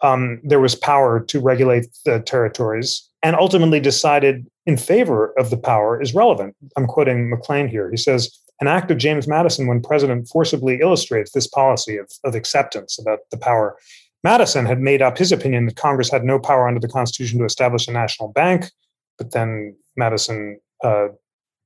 um, 0.00 0.40
there 0.42 0.60
was 0.60 0.74
power 0.74 1.20
to 1.20 1.40
regulate 1.40 1.86
the 2.04 2.20
territories 2.20 3.08
and 3.22 3.36
ultimately 3.36 3.78
decided 3.78 4.46
in 4.66 4.76
favor 4.76 5.32
of 5.38 5.50
the 5.50 5.56
power 5.56 6.00
is 6.00 6.14
relevant. 6.14 6.56
I'm 6.76 6.86
quoting 6.86 7.30
McLean 7.30 7.68
here. 7.68 7.90
He 7.90 7.96
says, 7.96 8.36
an 8.60 8.68
act 8.68 8.90
of 8.90 8.98
James 8.98 9.26
Madison 9.26 9.66
when 9.66 9.82
president 9.82 10.28
forcibly 10.28 10.80
illustrates 10.80 11.32
this 11.32 11.46
policy 11.46 11.96
of, 11.96 12.10
of 12.24 12.34
acceptance 12.34 12.98
about 12.98 13.18
the 13.30 13.36
power. 13.36 13.76
Madison 14.24 14.66
had 14.66 14.80
made 14.80 15.02
up 15.02 15.18
his 15.18 15.32
opinion 15.32 15.66
that 15.66 15.76
Congress 15.76 16.10
had 16.10 16.24
no 16.24 16.38
power 16.38 16.68
under 16.68 16.80
the 16.80 16.88
Constitution 16.88 17.40
to 17.40 17.44
establish 17.44 17.88
a 17.88 17.92
national 17.92 18.28
bank, 18.28 18.70
but 19.18 19.32
then 19.32 19.74
Madison 19.96 20.60
uh, 20.84 21.08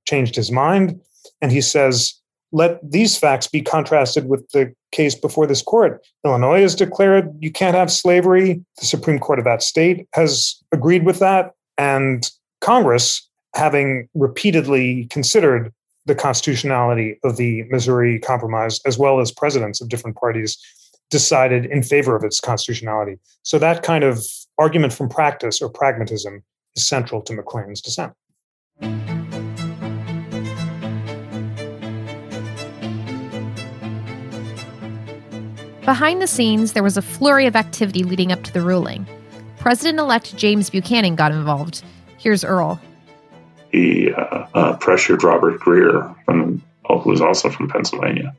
changed 0.07 0.35
his 0.35 0.51
mind. 0.51 0.99
And 1.41 1.53
he 1.53 1.61
says, 1.61 2.15
let 2.53 2.79
these 2.89 3.19
facts 3.19 3.47
be 3.47 3.61
contrasted 3.61 4.29
with 4.29 4.49
the 4.53 4.73
case 4.93 5.15
before 5.15 5.47
this 5.47 5.63
court. 5.63 6.05
Illinois 6.25 6.63
has 6.63 6.75
declared 6.75 7.35
you 7.41 7.51
can't 7.51 7.77
have 7.77 7.91
slavery. 7.91 8.65
The 8.79 8.87
Supreme 8.87 9.19
Court 9.19 9.39
of 9.39 9.45
that 9.45 9.63
state 9.63 10.09
has 10.13 10.57
agreed 10.73 11.05
with 11.05 11.19
that. 11.19 11.53
And 11.77 12.31
Congress, 12.61 13.29
having 13.55 14.09
repeatedly 14.15 15.07
considered 15.07 15.73
the 16.07 16.15
constitutionality 16.15 17.19
of 17.25 17.37
the 17.37 17.65
Missouri 17.65 18.21
Compromise, 18.21 18.81
as 18.87 18.97
well 18.97 19.21
as 19.21 19.33
presidents 19.33 19.81
of 19.81 19.89
different 19.89 20.17
parties, 20.17 20.57
decided 21.11 21.67
in 21.67 21.83
favor 21.83 22.17
of 22.17 22.25
its 22.25 22.41
constitutionality. 22.41 23.19
So 23.43 23.59
that 23.59 23.83
kind 23.83 24.05
of 24.05 24.25
argument 24.59 24.93
from 24.93 25.09
practice 25.09 25.61
or 25.61 25.69
pragmatism 25.69 26.43
is 26.77 26.87
central 26.87 27.23
to 27.23 27.33
McLean's 27.33 27.81
dissent. 27.81 28.13
Behind 35.87 36.21
the 36.21 36.27
scenes, 36.27 36.73
there 36.73 36.83
was 36.83 36.97
a 36.97 37.03
flurry 37.03 37.47
of 37.47 37.55
activity 37.55 38.03
leading 38.03 38.33
up 38.33 38.43
to 38.43 38.53
the 38.53 38.61
ruling. 38.61 39.07
President 39.59 40.01
elect 40.01 40.37
James 40.37 40.69
Buchanan 40.69 41.15
got 41.15 41.31
involved. 41.31 41.85
Here's 42.19 42.43
Earl. 42.43 42.81
He 43.71 44.11
uh, 44.13 44.47
uh, 44.53 44.77
pressured 44.79 45.23
Robert 45.23 45.61
Grier, 45.61 46.13
from, 46.25 46.61
who 46.89 47.09
was 47.09 47.21
also 47.21 47.51
from 47.51 47.69
Pennsylvania, 47.69 48.35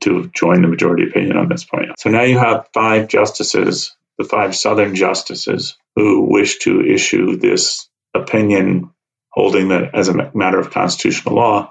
to 0.00 0.28
join 0.28 0.62
the 0.62 0.68
majority 0.68 1.06
opinion 1.06 1.36
on 1.36 1.50
this 1.50 1.62
point. 1.62 1.90
So 1.98 2.08
now 2.08 2.22
you 2.22 2.38
have 2.38 2.70
five 2.72 3.08
justices, 3.08 3.94
the 4.16 4.24
five 4.24 4.56
Southern 4.56 4.94
justices, 4.94 5.76
who 5.94 6.22
wish 6.22 6.60
to 6.60 6.80
issue 6.80 7.36
this 7.36 7.86
opinion 8.14 8.94
holding 9.28 9.68
that 9.68 9.94
as 9.94 10.08
a 10.08 10.30
matter 10.34 10.58
of 10.58 10.70
constitutional 10.70 11.34
law, 11.34 11.70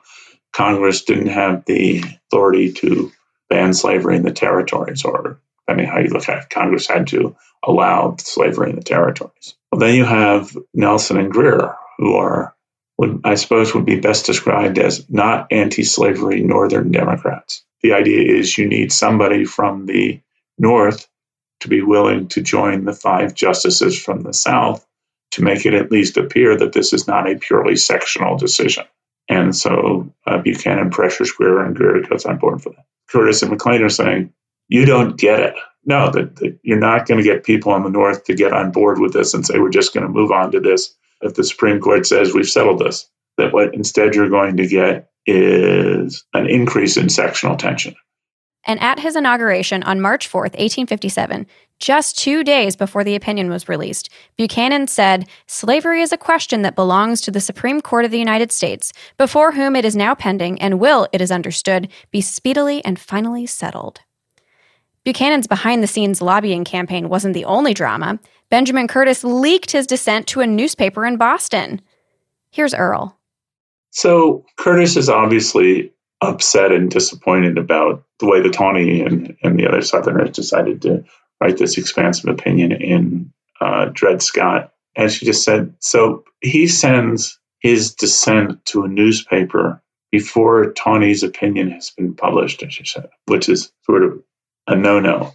Congress 0.54 1.06
didn't 1.06 1.30
have 1.30 1.66
the 1.66 2.04
authority 2.28 2.74
to 2.74 3.12
ban 3.50 3.74
slavery 3.74 4.16
in 4.16 4.24
the 4.24 4.32
territories, 4.32 5.04
or 5.04 5.40
depending 5.60 5.88
on 5.88 5.94
how 5.94 6.00
you 6.00 6.10
look 6.10 6.30
at 6.30 6.44
it, 6.44 6.50
Congress 6.50 6.88
had 6.88 7.08
to 7.08 7.36
allow 7.64 8.16
slavery 8.20 8.70
in 8.70 8.76
the 8.76 8.84
territories. 8.84 9.56
Well, 9.72 9.80
then 9.80 9.96
you 9.96 10.06
have 10.06 10.56
Nelson 10.74 11.18
and 11.18 11.32
Grier, 11.32 11.76
who 11.98 12.16
are, 12.16 12.56
would, 12.98 13.22
I 13.24 13.36
suppose, 13.36 13.74
would 13.74 13.86
be 13.86 14.00
best 14.00 14.26
described 14.26 14.80
as 14.80 15.10
not 15.10 15.52
anti 15.52 15.84
slavery 15.84 16.42
Northern 16.42 16.92
Democrats. 16.92 17.64
The 17.82 17.94
idea 17.94 18.36
is 18.36 18.58
you 18.58 18.68
need 18.68 18.92
somebody 18.92 19.46
from 19.46 19.86
the 19.86 20.22
North 20.58 21.08
to 21.62 21.68
be 21.68 21.82
willing 21.82 22.28
to 22.30 22.42
join 22.42 22.86
the 22.86 22.94
five 22.94 23.34
justices 23.34 24.00
from 24.02 24.22
the 24.22 24.34
South 24.34 24.86
to 25.32 25.44
make 25.44 25.66
it 25.66 25.74
at 25.74 25.92
least 25.92 26.18
appear 26.18 26.58
that 26.58 26.74
this 26.74 26.94
is 26.94 27.08
not 27.08 27.30
a 27.30 27.36
purely 27.38 27.76
sectional 27.76 28.38
decision. 28.38 28.86
And 29.30 29.56
so 29.56 30.12
uh, 30.26 30.38
Buchanan 30.38 30.90
pressures 30.90 31.32
Grier, 31.32 31.64
and 31.64 31.76
Grier 31.76 32.02
goes 32.02 32.26
on 32.26 32.38
board 32.38 32.62
for 32.62 32.70
that. 32.70 32.86
Curtis 33.10 33.42
and 33.42 33.52
McLean 33.52 33.84
are 33.84 33.90
saying, 33.90 34.34
you 34.70 34.86
don't 34.86 35.18
get 35.18 35.40
it. 35.40 35.56
no, 35.86 36.12
that 36.12 36.60
you're 36.64 36.80
not 36.80 37.08
going 37.08 37.18
to 37.18 37.24
get 37.24 37.44
people 37.44 37.76
in 37.76 37.84
the 37.84 37.90
North 37.90 38.26
to 38.26 38.36
get 38.36 38.54
on 38.54 38.72
board 38.72 39.00
with 39.00 39.14
this 39.14 39.34
and 39.34 39.46
say, 39.46 39.60
we're 39.60 39.70
just 39.70 39.94
going 39.94 40.06
to 40.06 40.12
move 40.12 40.32
on 40.32 40.52
to 40.52 40.60
this. 40.60 40.94
If 41.22 41.36
the 41.36 41.44
Supreme 41.44 41.80
Court 41.80 42.06
says 42.06 42.34
we've 42.34 42.50
settled 42.50 42.80
this, 42.80 43.10
that 43.38 43.54
what 43.54 43.74
instead 43.74 44.14
you're 44.14 44.30
going 44.30 44.58
to 44.58 44.68
get 44.68 45.10
is 45.26 46.26
an 46.34 46.48
increase 46.50 46.98
in 46.98 47.10
sectional 47.10 47.56
tension. 47.56 47.96
And 48.66 48.82
at 48.82 49.00
his 49.00 49.16
inauguration 49.16 49.84
on 49.84 50.02
March 50.02 50.30
4th, 50.30 50.56
1857, 50.58 51.48
just 51.80 52.18
two 52.18 52.44
days 52.44 52.76
before 52.76 53.04
the 53.04 53.16
opinion 53.16 53.50
was 53.50 53.70
released, 53.70 54.10
Buchanan 54.36 54.88
said, 54.88 55.28
Slavery 55.46 56.02
is 56.02 56.12
a 56.12 56.18
question 56.18 56.62
that 56.64 56.76
belongs 56.76 57.22
to 57.22 57.32
the 57.32 57.40
Supreme 57.40 57.82
Court 57.82 58.06
of 58.06 58.12
the 58.12 58.20
United 58.20 58.52
States, 58.52 58.92
before 59.18 59.52
whom 59.52 59.76
it 59.76 59.86
is 59.86 59.96
now 59.96 60.16
pending 60.16 60.60
and 60.62 60.80
will, 60.80 61.08
it 61.12 61.22
is 61.22 61.32
understood, 61.32 61.90
be 62.12 62.22
speedily 62.22 62.84
and 62.84 63.00
finally 63.00 63.46
settled. 63.46 64.02
Buchanan's 65.04 65.48
behind 65.48 65.82
the 65.82 65.88
scenes 65.88 66.22
lobbying 66.22 66.66
campaign 66.66 67.10
wasn't 67.10 67.34
the 67.34 67.46
only 67.46 67.74
drama. 67.74 68.20
Benjamin 68.50 68.88
Curtis 68.88 69.24
leaked 69.24 69.72
his 69.72 69.88
dissent 69.88 70.28
to 70.28 70.42
a 70.42 70.48
newspaper 70.48 71.06
in 71.06 71.18
Boston. 71.18 71.82
Here's 72.50 72.74
Earl. 72.74 73.18
So 73.92 74.46
Curtis 74.58 74.98
is 74.98 75.10
obviously 75.10 75.94
upset 76.22 76.72
and 76.72 76.90
disappointed 76.90 77.58
about 77.58 78.04
the 78.20 78.26
way 78.26 78.42
the 78.42 78.50
Taney 78.50 79.02
and, 79.02 79.38
and 79.44 79.60
the 79.60 79.68
other 79.68 79.82
Southerners 79.82 80.32
decided 80.32 80.82
to 80.82 81.06
write 81.42 81.58
this 81.58 81.78
expansive 81.78 82.30
opinion 82.30 82.72
in 82.72 83.34
uh, 83.62 83.90
Dred 83.94 84.22
Scott. 84.22 84.74
And 84.96 85.12
she 85.12 85.26
just 85.26 85.44
said, 85.44 85.76
so 85.80 86.24
he 86.42 86.68
sends 86.68 87.40
his 87.60 87.94
dissent 87.94 88.64
to 88.66 88.84
a 88.84 88.88
newspaper 88.88 89.82
before 90.12 90.72
Taney's 90.72 91.24
opinion 91.24 91.72
has 91.72 91.92
been 91.92 92.16
published, 92.16 92.64
as 92.64 92.74
she 92.74 92.86
said, 92.86 93.10
which 93.26 93.50
is 93.50 93.72
sort 93.86 94.04
of 94.04 94.24
a 94.68 94.76
no 94.76 95.00
no. 95.00 95.34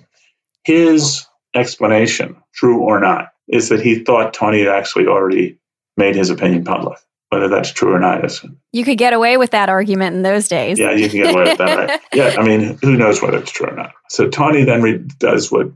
His 0.65 1.27
explanation, 1.55 2.37
true 2.55 2.81
or 2.81 3.01
not, 3.01 3.33
is 3.49 3.69
that 3.69 3.81
he 3.81 4.03
thought 4.03 4.35
Taney 4.35 4.61
had 4.61 4.69
actually 4.69 5.07
already 5.07 5.59
made 5.97 6.17
his 6.17 6.31
opinion 6.31 6.65
public. 6.65 6.99
Whether 7.29 7.49
that's 7.49 7.73
true 7.73 7.95
or 7.95 7.99
not 7.99 8.27
is. 8.27 8.45
You 8.73 8.85
could 8.85 8.99
get 8.99 9.15
away 9.15 9.39
with 9.39 9.53
that 9.53 9.71
argument 9.71 10.15
in 10.15 10.21
those 10.21 10.49
days. 10.49 10.79
Yeah, 10.79 10.93
you 10.93 11.09
can 11.09 11.23
get 11.23 11.35
away 11.35 11.45
with 11.45 11.59
that. 11.59 12.03
yeah, 12.13 12.37
I 12.39 12.45
mean, 12.45 12.79
who 12.83 12.95
knows 12.95 13.23
whether 13.23 13.39
it's 13.39 13.51
true 13.51 13.69
or 13.69 13.75
not. 13.75 13.95
So 14.11 14.29
Taney 14.29 14.65
then 14.65 14.83
re- 14.83 14.99
does 15.19 15.51
what 15.51 15.73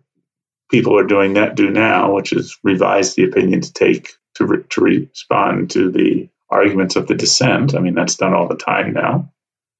people 0.70 0.98
are 0.98 1.04
doing 1.04 1.34
that 1.34 1.54
do 1.54 1.70
now, 1.70 2.12
which 2.12 2.32
is 2.32 2.56
revise 2.62 3.14
the 3.14 3.24
opinion 3.24 3.60
to 3.60 3.72
take 3.72 4.14
to 4.34 4.46
re- 4.46 4.64
to 4.70 4.80
respond 4.80 5.70
to 5.70 5.90
the 5.90 6.28
arguments 6.50 6.96
of 6.96 7.06
the 7.06 7.14
dissent. 7.14 7.74
I 7.74 7.80
mean, 7.80 7.94
that's 7.94 8.16
done 8.16 8.34
all 8.34 8.48
the 8.48 8.56
time 8.56 8.92
now. 8.92 9.32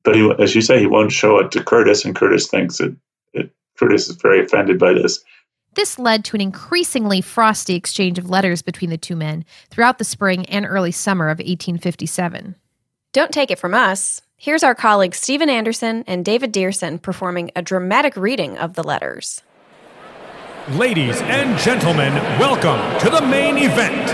But 0.02 0.16
he, 0.16 0.32
as 0.38 0.54
you 0.54 0.62
say, 0.62 0.78
he 0.78 0.86
won't 0.86 1.12
show 1.12 1.38
it 1.38 1.50
to 1.52 1.64
Curtis, 1.64 2.04
and 2.04 2.14
Curtis 2.14 2.48
thinks 2.48 2.78
that, 2.78 2.96
that 3.34 3.50
Curtis 3.76 4.08
is 4.08 4.16
very 4.16 4.44
offended 4.44 4.78
by 4.78 4.92
this. 4.92 5.22
This 5.74 5.98
led 5.98 6.24
to 6.26 6.36
an 6.36 6.40
increasingly 6.40 7.20
frosty 7.20 7.74
exchange 7.74 8.18
of 8.18 8.30
letters 8.30 8.62
between 8.62 8.90
the 8.90 8.96
two 8.96 9.16
men 9.16 9.44
throughout 9.68 9.98
the 9.98 10.04
spring 10.04 10.46
and 10.46 10.64
early 10.64 10.92
summer 10.92 11.26
of 11.26 11.38
1857. 11.38 12.54
Don't 13.12 13.32
take 13.32 13.50
it 13.50 13.58
from 13.58 13.74
us. 13.74 14.22
Here's 14.38 14.62
our 14.62 14.74
colleagues 14.74 15.18
Stephen 15.18 15.50
Anderson 15.50 16.04
and 16.06 16.24
David 16.24 16.52
Dearson 16.52 17.00
performing 17.00 17.50
a 17.56 17.62
dramatic 17.62 18.16
reading 18.16 18.56
of 18.58 18.74
the 18.74 18.84
letters. 18.84 19.42
Ladies 20.70 21.20
and 21.22 21.56
gentlemen, 21.58 22.12
welcome 22.38 22.80
to 23.00 23.08
the 23.08 23.24
main 23.26 23.56
event, 23.56 24.08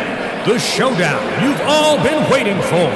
the 0.47 0.59
showdown 0.59 1.43
you've 1.43 1.61
all 1.63 1.97
been 2.03 2.31
waiting 2.31 2.61
for. 2.63 2.91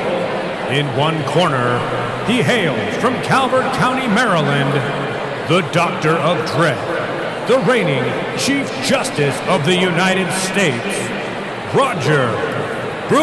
In 0.72 0.86
one 0.96 1.22
corner, 1.24 1.78
he 2.26 2.42
hails 2.42 2.96
from 2.96 3.14
Calvert 3.22 3.72
County, 3.74 4.08
Maryland, 4.08 4.72
the 5.48 5.62
Doctor 5.72 6.16
of 6.16 6.36
Dread 6.50 6.96
the 7.46 7.60
reigning 7.60 8.02
Chief 8.36 8.66
Justice 8.82 9.38
of 9.46 9.64
the 9.64 9.74
United 9.76 10.28
States, 10.32 10.98
Roger 11.72 12.26
Brooke 13.08 13.22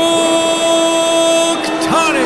Taney. 1.84 2.24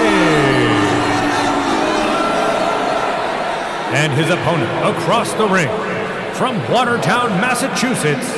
And 3.97 4.13
his 4.13 4.29
opponent 4.29 4.95
across 4.95 5.33
the 5.33 5.47
ring, 5.47 5.96
from 6.38 6.55
Watertown, 6.71 7.29
Massachusetts, 7.41 8.31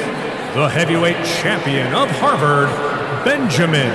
the 0.56 0.70
heavyweight 0.70 1.18
champion 1.26 1.94
of 1.94 2.10
Harvard, 2.12 2.70
Benjamin 3.26 3.92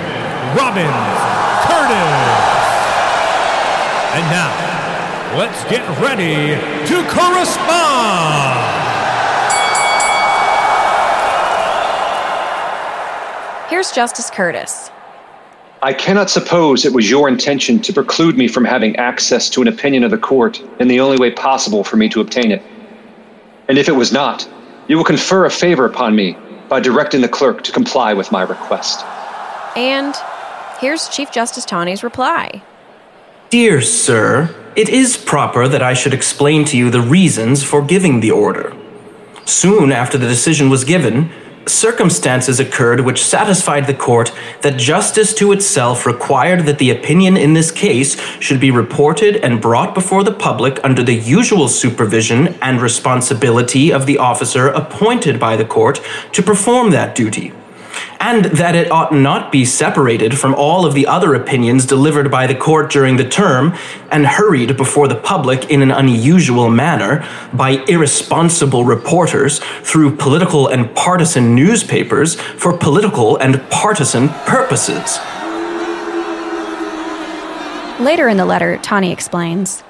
Robbins 0.54 1.16
Curtis. 1.64 2.44
And 4.12 4.24
now, 4.28 4.52
let's 5.38 5.64
get 5.70 5.88
ready 6.02 6.52
to 6.86 6.96
correspond. 7.08 8.60
Here's 13.70 13.90
Justice 13.90 14.28
Curtis. 14.28 14.90
I 15.82 15.94
cannot 15.94 16.28
suppose 16.28 16.84
it 16.84 16.92
was 16.92 17.08
your 17.08 17.26
intention 17.26 17.80
to 17.80 17.92
preclude 17.94 18.36
me 18.36 18.48
from 18.48 18.66
having 18.66 18.96
access 18.96 19.48
to 19.48 19.62
an 19.62 19.68
opinion 19.68 20.04
of 20.04 20.10
the 20.10 20.18
court 20.18 20.62
in 20.78 20.88
the 20.88 21.00
only 21.00 21.16
way 21.16 21.30
possible 21.30 21.84
for 21.84 21.96
me 21.96 22.10
to 22.10 22.20
obtain 22.20 22.52
it. 22.52 22.62
And 23.68 23.78
if 23.78 23.88
it 23.88 23.92
was 23.92 24.12
not, 24.12 24.48
you 24.88 24.96
will 24.96 25.04
confer 25.04 25.46
a 25.46 25.50
favor 25.50 25.86
upon 25.86 26.14
me 26.14 26.36
by 26.68 26.80
directing 26.80 27.20
the 27.20 27.28
clerk 27.28 27.62
to 27.64 27.72
comply 27.72 28.14
with 28.14 28.30
my 28.32 28.42
request. 28.42 29.04
And 29.76 30.14
here's 30.78 31.08
Chief 31.08 31.30
Justice 31.30 31.64
Taney's 31.64 32.02
reply 32.02 32.62
Dear 33.50 33.80
Sir, 33.80 34.54
it 34.76 34.88
is 34.88 35.16
proper 35.16 35.68
that 35.68 35.82
I 35.82 35.94
should 35.94 36.14
explain 36.14 36.64
to 36.66 36.76
you 36.76 36.90
the 36.90 37.00
reasons 37.00 37.62
for 37.62 37.82
giving 37.82 38.20
the 38.20 38.30
order. 38.30 38.76
Soon 39.44 39.92
after 39.92 40.18
the 40.18 40.26
decision 40.26 40.70
was 40.70 40.84
given, 40.84 41.30
circumstances 41.66 42.60
occurred 42.60 43.00
which 43.00 43.24
satisfied 43.24 43.86
the 43.86 43.94
court 43.94 44.32
that 44.62 44.78
justice 44.78 45.32
to 45.34 45.52
itself 45.52 46.06
required 46.06 46.60
that 46.66 46.78
the 46.78 46.90
opinion 46.90 47.36
in 47.36 47.54
this 47.54 47.70
case 47.70 48.20
should 48.40 48.60
be 48.60 48.70
reported 48.70 49.36
and 49.36 49.60
brought 49.60 49.94
before 49.94 50.24
the 50.24 50.32
public 50.32 50.78
under 50.84 51.02
the 51.02 51.14
usual 51.14 51.68
supervision 51.68 52.48
and 52.60 52.80
responsibility 52.80 53.92
of 53.92 54.06
the 54.06 54.18
officer 54.18 54.68
appointed 54.68 55.40
by 55.40 55.56
the 55.56 55.64
court 55.64 56.00
to 56.32 56.42
perform 56.42 56.90
that 56.90 57.14
duty 57.14 57.52
and 58.24 58.46
that 58.46 58.74
it 58.74 58.90
ought 58.90 59.12
not 59.12 59.52
be 59.52 59.66
separated 59.66 60.38
from 60.38 60.54
all 60.54 60.86
of 60.86 60.94
the 60.94 61.06
other 61.06 61.34
opinions 61.34 61.84
delivered 61.84 62.30
by 62.30 62.46
the 62.46 62.54
court 62.54 62.90
during 62.90 63.18
the 63.18 63.28
term 63.28 63.74
and 64.10 64.26
hurried 64.26 64.78
before 64.78 65.06
the 65.06 65.14
public 65.14 65.68
in 65.68 65.82
an 65.82 65.90
unusual 65.90 66.70
manner 66.70 67.22
by 67.52 67.72
irresponsible 67.86 68.82
reporters 68.82 69.58
through 69.82 70.16
political 70.16 70.68
and 70.68 70.96
partisan 70.96 71.54
newspapers 71.54 72.34
for 72.34 72.74
political 72.74 73.36
and 73.36 73.60
partisan 73.68 74.30
purposes. 74.46 75.18
Later 78.00 78.28
in 78.28 78.38
the 78.38 78.46
letter, 78.46 78.78
Taney 78.78 79.12
explains. 79.12 79.83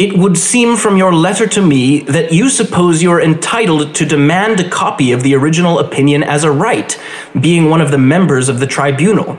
It 0.00 0.16
would 0.16 0.38
seem 0.38 0.78
from 0.78 0.96
your 0.96 1.12
letter 1.12 1.46
to 1.48 1.60
me 1.60 2.00
that 2.04 2.32
you 2.32 2.48
suppose 2.48 3.02
you 3.02 3.10
are 3.10 3.20
entitled 3.20 3.94
to 3.96 4.06
demand 4.06 4.58
a 4.58 4.66
copy 4.66 5.12
of 5.12 5.22
the 5.22 5.34
original 5.34 5.78
opinion 5.78 6.22
as 6.22 6.42
a 6.42 6.50
right, 6.50 6.98
being 7.38 7.68
one 7.68 7.82
of 7.82 7.90
the 7.90 7.98
members 7.98 8.48
of 8.48 8.60
the 8.60 8.66
tribunal. 8.66 9.36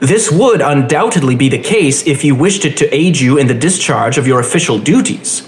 This 0.00 0.32
would 0.32 0.62
undoubtedly 0.62 1.36
be 1.36 1.50
the 1.50 1.58
case 1.58 2.06
if 2.06 2.24
you 2.24 2.34
wished 2.34 2.64
it 2.64 2.78
to 2.78 2.94
aid 2.94 3.20
you 3.20 3.36
in 3.36 3.48
the 3.48 3.54
discharge 3.54 4.16
of 4.16 4.26
your 4.26 4.40
official 4.40 4.78
duties. 4.78 5.46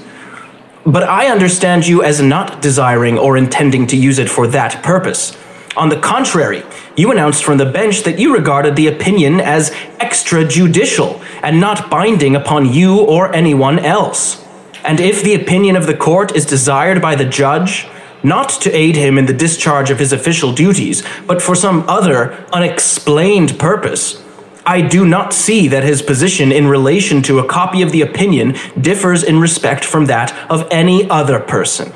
But 0.85 1.05
I 1.05 1.29
understand 1.29 1.87
you 1.87 2.03
as 2.03 2.21
not 2.21 2.61
desiring 2.61 3.17
or 3.17 3.39
intending 3.39 3.87
to 3.87 3.97
use 3.97 4.19
it 4.19 4.29
for 4.29 4.47
that 4.49 4.83
purpose. 4.83 5.39
On 5.75 5.89
the 5.89 6.01
contrary, 6.01 6.65
you 6.97 7.13
announced 7.13 7.45
from 7.45 7.57
the 7.57 7.65
bench 7.65 8.03
that 8.03 8.19
you 8.19 8.35
regarded 8.35 8.77
the 8.77 8.89
opinion 8.89 9.41
as 9.41 9.75
extrajudicial 10.19 11.23
and 11.43 11.61
not 11.61 11.91
binding 11.91 12.35
upon 12.35 12.73
you 12.73 13.01
or 13.01 13.35
anyone 13.35 13.79
else. 13.79 14.45
And 14.85 15.01
if 15.01 15.23
the 15.23 15.35
opinion 15.35 15.77
of 15.77 15.87
the 15.87 15.97
court 15.97 16.35
is 16.35 16.47
desired 16.47 17.03
by 17.03 17.15
the 17.15 17.25
judge, 17.25 17.87
not 18.23 18.49
to 18.49 18.75
aid 18.75 18.97
him 18.97 19.19
in 19.19 19.27
the 19.27 19.33
discharge 19.33 19.91
of 19.91 19.99
his 19.99 20.13
official 20.13 20.53
duties, 20.53 21.03
but 21.27 21.41
for 21.43 21.55
some 21.55 21.89
other 21.89 22.33
unexplained 22.53 23.59
purpose, 23.59 24.23
I 24.67 24.83
do 24.83 25.07
not 25.07 25.33
see 25.33 25.69
that 25.69 25.85
his 25.85 26.03
position 26.03 26.53
in 26.53 26.67
relation 26.67 27.23
to 27.23 27.39
a 27.39 27.49
copy 27.49 27.81
of 27.81 27.93
the 27.93 28.03
opinion 28.03 28.57
differs 28.79 29.23
in 29.23 29.41
respect 29.41 29.85
from 29.85 30.07
that 30.07 30.35
of 30.51 30.67
any 30.71 31.09
other 31.09 31.39
person. 31.41 31.93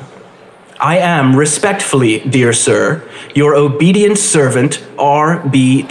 I 0.80 0.98
am 0.98 1.36
respectfully, 1.36 2.20
dear 2.20 2.52
sir, 2.52 3.08
your 3.34 3.54
obedient 3.54 4.18
servant, 4.18 4.84
R. 4.98 5.46
B. 5.48 5.82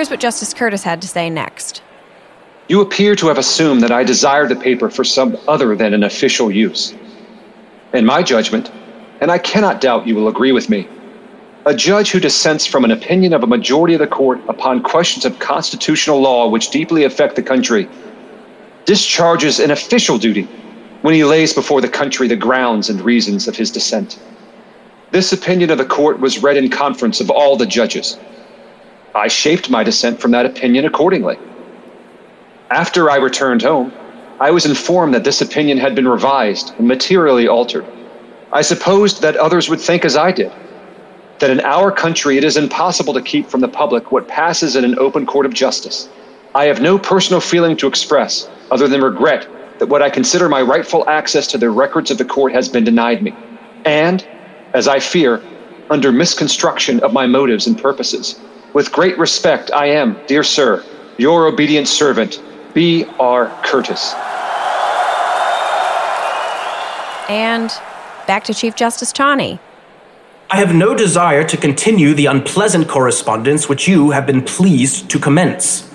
Here's 0.00 0.08
what 0.08 0.18
Justice 0.18 0.54
Curtis 0.54 0.82
had 0.82 1.02
to 1.02 1.08
say 1.08 1.28
next. 1.28 1.82
You 2.68 2.80
appear 2.80 3.14
to 3.16 3.26
have 3.26 3.36
assumed 3.36 3.82
that 3.82 3.92
I 3.92 4.02
desire 4.02 4.48
the 4.48 4.56
paper 4.56 4.88
for 4.88 5.04
some 5.04 5.36
other 5.46 5.76
than 5.76 5.92
an 5.92 6.04
official 6.04 6.50
use. 6.50 6.94
In 7.92 8.06
my 8.06 8.22
judgment, 8.22 8.72
and 9.20 9.30
I 9.30 9.36
cannot 9.36 9.82
doubt 9.82 10.06
you 10.06 10.14
will 10.14 10.28
agree 10.28 10.52
with 10.52 10.70
me, 10.70 10.88
A 11.66 11.74
judge 11.74 12.12
who 12.12 12.18
dissents 12.18 12.64
from 12.64 12.82
an 12.86 12.90
opinion 12.92 13.34
of 13.34 13.42
a 13.42 13.46
majority 13.46 13.92
of 13.92 14.00
the 14.00 14.06
court 14.06 14.40
upon 14.48 14.82
questions 14.82 15.26
of 15.26 15.38
constitutional 15.38 16.18
law 16.18 16.48
which 16.48 16.70
deeply 16.70 17.04
affect 17.04 17.36
the 17.36 17.42
country 17.42 17.86
discharges 18.86 19.60
an 19.60 19.70
official 19.70 20.16
duty 20.16 20.44
when 21.02 21.12
he 21.12 21.24
lays 21.24 21.52
before 21.52 21.82
the 21.82 21.88
country 21.90 22.26
the 22.26 22.36
grounds 22.36 22.88
and 22.88 23.02
reasons 23.02 23.46
of 23.46 23.54
his 23.54 23.70
dissent. 23.70 24.18
This 25.10 25.30
opinion 25.34 25.68
of 25.68 25.76
the 25.76 25.84
court 25.84 26.20
was 26.20 26.42
read 26.42 26.56
in 26.56 26.70
conference 26.70 27.20
of 27.20 27.28
all 27.28 27.58
the 27.58 27.66
judges. 27.66 28.16
I 29.14 29.28
shaped 29.28 29.70
my 29.70 29.82
dissent 29.82 30.20
from 30.20 30.30
that 30.32 30.46
opinion 30.46 30.84
accordingly. 30.84 31.38
After 32.70 33.10
I 33.10 33.16
returned 33.16 33.62
home, 33.62 33.92
I 34.38 34.52
was 34.52 34.64
informed 34.64 35.14
that 35.14 35.24
this 35.24 35.40
opinion 35.40 35.78
had 35.78 35.94
been 35.94 36.08
revised 36.08 36.72
and 36.78 36.86
materially 36.86 37.48
altered. 37.48 37.84
I 38.52 38.62
supposed 38.62 39.22
that 39.22 39.36
others 39.36 39.68
would 39.68 39.80
think 39.80 40.04
as 40.04 40.16
I 40.16 40.32
did 40.32 40.52
that 41.40 41.50
in 41.50 41.60
our 41.60 41.90
country 41.90 42.36
it 42.36 42.44
is 42.44 42.56
impossible 42.56 43.14
to 43.14 43.22
keep 43.22 43.48
from 43.48 43.60
the 43.60 43.68
public 43.68 44.12
what 44.12 44.28
passes 44.28 44.76
in 44.76 44.84
an 44.84 44.98
open 44.98 45.26
court 45.26 45.46
of 45.46 45.54
justice. 45.54 46.08
I 46.54 46.64
have 46.64 46.82
no 46.82 46.98
personal 46.98 47.40
feeling 47.40 47.76
to 47.78 47.86
express 47.86 48.48
other 48.70 48.86
than 48.86 49.00
regret 49.00 49.48
that 49.78 49.88
what 49.88 50.02
I 50.02 50.10
consider 50.10 50.48
my 50.48 50.60
rightful 50.60 51.08
access 51.08 51.46
to 51.48 51.58
the 51.58 51.70
records 51.70 52.10
of 52.10 52.18
the 52.18 52.24
court 52.24 52.52
has 52.52 52.68
been 52.68 52.84
denied 52.84 53.22
me. 53.22 53.34
And, 53.84 54.26
as 54.74 54.86
I 54.86 55.00
fear, 55.00 55.42
under 55.88 56.12
misconstruction 56.12 57.00
of 57.00 57.12
my 57.12 57.26
motives 57.26 57.66
and 57.66 57.80
purposes. 57.80 58.38
With 58.72 58.92
great 58.92 59.18
respect, 59.18 59.72
I 59.72 59.86
am, 59.86 60.16
dear 60.26 60.44
sir, 60.44 60.84
your 61.18 61.46
obedient 61.46 61.88
servant, 61.88 62.40
B. 62.72 63.04
R. 63.18 63.46
Curtis. 63.64 64.14
And 67.28 67.70
back 68.28 68.44
to 68.44 68.54
Chief 68.54 68.76
Justice 68.76 69.12
Taney. 69.12 69.58
I 70.50 70.56
have 70.56 70.74
no 70.74 70.94
desire 70.94 71.44
to 71.44 71.56
continue 71.56 72.14
the 72.14 72.26
unpleasant 72.26 72.88
correspondence 72.88 73.68
which 73.68 73.88
you 73.88 74.10
have 74.10 74.26
been 74.26 74.42
pleased 74.42 75.10
to 75.10 75.18
commence. 75.18 75.92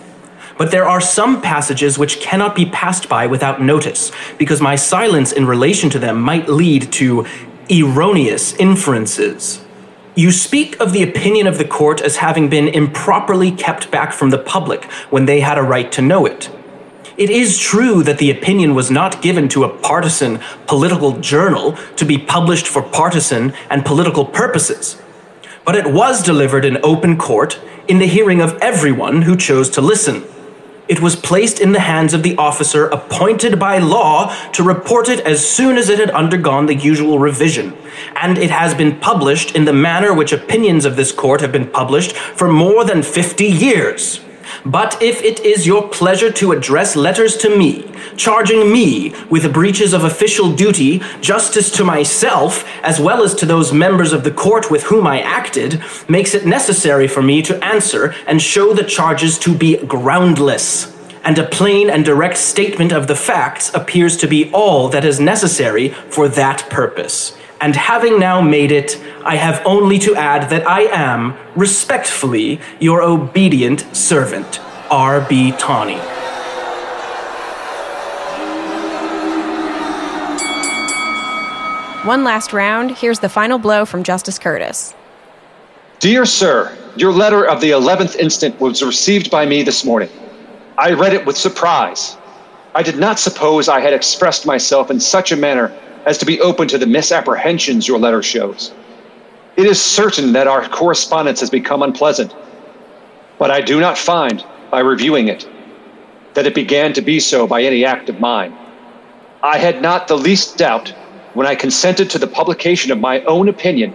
But 0.57 0.71
there 0.71 0.87
are 0.87 1.01
some 1.01 1.41
passages 1.41 1.97
which 1.97 2.21
cannot 2.21 2.55
be 2.55 2.65
passed 2.65 3.09
by 3.09 3.27
without 3.27 3.61
notice, 3.61 4.11
because 4.37 4.61
my 4.61 4.75
silence 4.75 5.31
in 5.31 5.45
relation 5.45 5.89
to 5.91 5.99
them 5.99 6.21
might 6.21 6.47
lead 6.47 6.91
to 6.93 7.25
erroneous 7.69 8.53
inferences. 8.53 9.64
You 10.17 10.31
speak 10.31 10.79
of 10.79 10.93
the 10.93 11.03
opinion 11.03 11.45
of 11.45 11.57
the 11.57 11.65
court 11.65 11.99
as 11.99 12.17
having 12.17 12.49
been 12.49 12.69
improperly 12.69 13.51
kept 13.51 13.91
back 13.91 14.13
from 14.13 14.29
the 14.29 14.37
public 14.37 14.85
when 15.11 15.25
they 15.25 15.41
had 15.41 15.57
a 15.57 15.61
right 15.61 15.91
to 15.91 16.01
know 16.01 16.25
it. 16.25 16.49
It 17.17 17.29
is 17.29 17.59
true 17.59 18.01
that 18.03 18.17
the 18.17 18.31
opinion 18.31 18.75
was 18.75 18.89
not 18.89 19.21
given 19.21 19.49
to 19.49 19.65
a 19.65 19.69
partisan 19.69 20.39
political 20.67 21.19
journal 21.19 21.77
to 21.97 22.05
be 22.05 22.17
published 22.17 22.65
for 22.65 22.81
partisan 22.81 23.53
and 23.69 23.85
political 23.85 24.23
purposes, 24.23 25.01
but 25.65 25.75
it 25.75 25.91
was 25.91 26.23
delivered 26.23 26.63
in 26.63 26.77
open 26.81 27.17
court 27.17 27.59
in 27.89 27.99
the 27.99 28.07
hearing 28.07 28.39
of 28.39 28.57
everyone 28.61 29.23
who 29.23 29.35
chose 29.35 29.69
to 29.71 29.81
listen. 29.81 30.23
It 30.87 31.01
was 31.01 31.15
placed 31.15 31.59
in 31.59 31.71
the 31.71 31.79
hands 31.79 32.13
of 32.13 32.21
the 32.21 32.35
officer 32.37 32.85
appointed 32.87 33.59
by 33.59 33.79
law 33.79 34.35
to 34.51 34.63
report 34.63 35.09
it 35.09 35.19
as 35.21 35.47
soon 35.47 35.77
as 35.77 35.89
it 35.89 35.97
had 35.97 36.11
undergone 36.11 36.67
the 36.67 36.75
usual 36.75 37.17
revision, 37.17 37.75
and 38.15 38.37
it 38.37 38.51
has 38.51 38.75
been 38.75 38.99
published 38.99 39.55
in 39.55 39.65
the 39.65 39.73
manner 39.73 40.13
which 40.13 40.31
opinions 40.31 40.85
of 40.85 40.95
this 40.95 41.11
court 41.11 41.41
have 41.41 41.51
been 41.51 41.69
published 41.69 42.15
for 42.15 42.47
more 42.47 42.83
than 42.83 43.01
50 43.01 43.45
years. 43.45 44.24
But 44.65 44.99
if 44.99 45.21
it 45.21 45.41
is 45.41 45.67
your 45.67 45.87
pleasure 45.89 46.31
to 46.31 46.51
address 46.51 46.95
letters 46.95 47.37
to 47.37 47.55
me, 47.55 47.85
charging 48.17 48.71
me 48.71 49.13
with 49.29 49.53
breaches 49.53 49.93
of 49.93 50.03
official 50.03 50.51
duty, 50.55 51.03
justice 51.21 51.69
to 51.71 51.83
myself, 51.83 52.67
as 52.81 52.99
well 52.99 53.21
as 53.21 53.35
to 53.35 53.45
those 53.45 53.71
members 53.71 54.11
of 54.11 54.23
the 54.23 54.31
court 54.31 54.71
with 54.71 54.83
whom 54.83 55.05
I 55.05 55.21
acted, 55.21 55.83
makes 56.09 56.33
it 56.33 56.47
necessary 56.47 57.07
for 57.07 57.21
me 57.21 57.43
to 57.43 57.63
answer 57.63 58.15
and 58.25 58.41
show 58.41 58.73
the 58.73 58.83
charges 58.83 59.37
to 59.39 59.55
be 59.55 59.77
groundless. 59.85 60.91
And 61.23 61.37
a 61.37 61.47
plain 61.47 61.89
and 61.89 62.03
direct 62.03 62.37
statement 62.37 62.91
of 62.91 63.05
the 63.05 63.15
facts 63.15 63.71
appears 63.73 64.17
to 64.17 64.27
be 64.27 64.51
all 64.51 64.89
that 64.89 65.05
is 65.05 65.19
necessary 65.19 65.89
for 65.89 66.27
that 66.29 66.67
purpose. 66.71 67.37
And 67.61 67.75
having 67.75 68.19
now 68.19 68.41
made 68.41 68.71
it, 68.71 69.01
I 69.23 69.37
have 69.37 69.61
only 69.65 69.97
to 69.99 70.15
add 70.15 70.49
that 70.49 70.67
I 70.67 70.81
am, 70.81 71.35
respectfully, 71.55 72.59
your 72.79 73.01
obedient 73.01 73.85
servant, 73.95 74.59
R.B. 74.91 75.53
Taney. 75.53 75.99
One 82.05 82.23
last 82.23 82.53
round. 82.53 82.91
Here's 82.91 83.19
the 83.19 83.29
final 83.29 83.57
blow 83.57 83.83
from 83.83 84.03
Justice 84.03 84.37
Curtis. 84.37 84.93
Dear 85.99 86.25
Sir, 86.25 86.77
your 86.95 87.11
letter 87.11 87.47
of 87.47 87.61
the 87.61 87.71
11th 87.71 88.15
instant 88.17 88.59
was 88.59 88.83
received 88.83 89.31
by 89.31 89.45
me 89.45 89.63
this 89.63 89.83
morning. 89.83 90.09
I 90.77 90.91
read 90.91 91.13
it 91.13 91.25
with 91.25 91.35
surprise. 91.35 92.15
I 92.75 92.83
did 92.83 92.97
not 92.97 93.17
suppose 93.17 93.69
I 93.69 93.79
had 93.79 93.93
expressed 93.93 94.45
myself 94.45 94.91
in 94.91 94.99
such 94.99 95.31
a 95.31 95.35
manner 95.35 95.75
as 96.05 96.17
to 96.19 96.25
be 96.25 96.39
open 96.41 96.67
to 96.67 96.77
the 96.77 96.85
misapprehensions 96.85 97.87
your 97.87 97.99
letter 97.99 98.21
shows. 98.21 98.71
It 99.57 99.65
is 99.65 99.81
certain 99.81 100.33
that 100.33 100.47
our 100.47 100.67
correspondence 100.69 101.39
has 101.39 101.49
become 101.49 101.81
unpleasant, 101.81 102.35
but 103.39 103.51
I 103.51 103.61
do 103.61 103.79
not 103.79 103.97
find, 103.97 104.43
by 104.69 104.79
reviewing 104.79 105.27
it, 105.27 105.47
that 106.33 106.45
it 106.45 106.53
began 106.53 106.93
to 106.93 107.01
be 107.01 107.19
so 107.19 107.47
by 107.47 107.63
any 107.63 107.85
act 107.85 108.09
of 108.09 108.19
mine. 108.19 108.53
I 109.41 109.57
had 109.57 109.81
not 109.81 110.07
the 110.07 110.17
least 110.17 110.57
doubt 110.57 110.93
when 111.33 111.47
I 111.47 111.55
consented 111.55 112.09
to 112.09 112.19
the 112.19 112.27
publication 112.27 112.91
of 112.91 112.99
my 112.99 113.21
own 113.23 113.47
opinion 113.47 113.93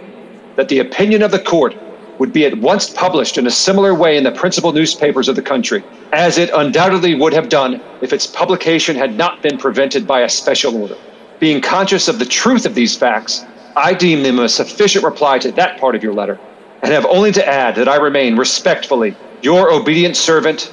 that 0.55 0.69
the 0.69 0.79
opinion 0.79 1.21
of 1.21 1.31
the 1.31 1.39
court 1.39 1.75
would 2.19 2.33
be 2.33 2.45
at 2.45 2.59
once 2.59 2.89
published 2.89 3.37
in 3.37 3.47
a 3.47 3.51
similar 3.51 3.95
way 3.95 4.17
in 4.17 4.23
the 4.23 4.31
principal 4.31 4.73
newspapers 4.73 5.27
of 5.27 5.35
the 5.35 5.41
country, 5.41 5.83
as 6.13 6.37
it 6.37 6.51
undoubtedly 6.53 7.15
would 7.15 7.33
have 7.33 7.49
done 7.49 7.81
if 8.01 8.13
its 8.13 8.27
publication 8.27 8.95
had 8.95 9.15
not 9.17 9.41
been 9.41 9.57
prevented 9.57 10.05
by 10.05 10.21
a 10.21 10.29
special 10.29 10.75
order. 10.81 10.97
Being 11.41 11.59
conscious 11.59 12.07
of 12.07 12.19
the 12.19 12.25
truth 12.25 12.67
of 12.67 12.75
these 12.75 12.95
facts, 12.95 13.43
I 13.75 13.95
deem 13.95 14.21
them 14.21 14.37
a 14.37 14.47
sufficient 14.47 15.03
reply 15.03 15.39
to 15.39 15.51
that 15.53 15.79
part 15.79 15.95
of 15.95 16.03
your 16.03 16.13
letter, 16.13 16.39
and 16.83 16.93
have 16.93 17.03
only 17.07 17.31
to 17.31 17.45
add 17.45 17.73
that 17.75 17.89
I 17.89 17.95
remain 17.95 18.37
respectfully 18.37 19.15
your 19.41 19.71
obedient 19.71 20.15
servant, 20.15 20.71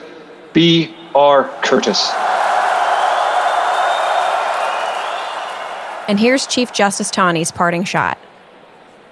B. 0.53 0.95
R. 1.15 1.45
Curtis. 1.63 2.11
And 6.07 6.21
here's 6.21 6.47
Chief 6.47 6.71
Justice 6.71 7.11
Taney's 7.11 7.51
parting 7.51 7.85
shot. 7.85 8.19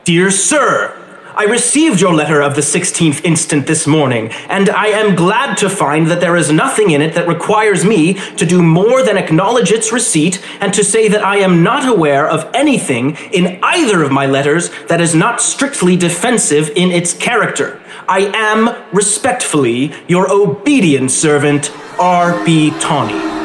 Dear 0.05 0.31
Sir, 0.31 1.06
I 1.39 1.45
received 1.45 2.01
your 2.01 2.15
letter 2.15 2.41
of 2.41 2.55
the 2.55 2.63
16th 2.63 3.23
instant 3.23 3.67
this 3.67 3.87
morning, 3.87 4.31
and 4.49 4.71
I 4.71 4.87
am 4.87 5.15
glad 5.15 5.59
to 5.59 5.69
find 5.69 6.07
that 6.07 6.19
there 6.19 6.35
is 6.35 6.51
nothing 6.51 6.93
in 6.93 7.03
it 7.03 7.13
that 7.13 7.29
requires 7.29 7.85
me 7.85 8.15
to 8.15 8.47
do 8.47 8.63
more 8.63 9.03
than 9.03 9.19
acknowledge 9.19 9.71
its 9.71 9.93
receipt 9.93 10.43
and 10.63 10.73
to 10.73 10.83
say 10.83 11.09
that 11.09 11.23
I 11.23 11.37
am 11.37 11.63
not 11.63 11.87
aware 11.87 12.27
of 12.27 12.51
anything 12.55 13.17
in 13.35 13.59
either 13.63 14.03
of 14.03 14.11
my 14.11 14.25
letters 14.25 14.71
that 14.89 15.03
is 15.03 15.15
not 15.15 15.43
strictly 15.43 15.95
defensive 15.95 16.71
in 16.71 16.91
its 16.91 17.13
character. 17.13 17.83
I 18.09 18.31
am, 18.35 18.75
respectfully, 18.95 19.93
your 20.09 20.33
obedient 20.33 21.11
servant, 21.11 21.71
R.B. 21.99 22.71
Taney. 22.81 23.36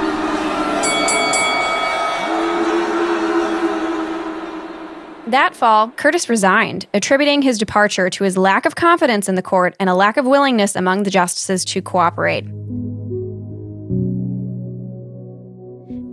That 5.31 5.55
fall, 5.55 5.91
Curtis 5.91 6.27
resigned, 6.27 6.87
attributing 6.93 7.41
his 7.41 7.57
departure 7.57 8.09
to 8.09 8.23
his 8.25 8.35
lack 8.37 8.65
of 8.65 8.75
confidence 8.75 9.29
in 9.29 9.35
the 9.35 9.41
court 9.41 9.77
and 9.79 9.89
a 9.89 9.95
lack 9.95 10.17
of 10.17 10.25
willingness 10.25 10.75
among 10.75 11.03
the 11.03 11.09
justices 11.09 11.63
to 11.65 11.81
cooperate. 11.81 12.43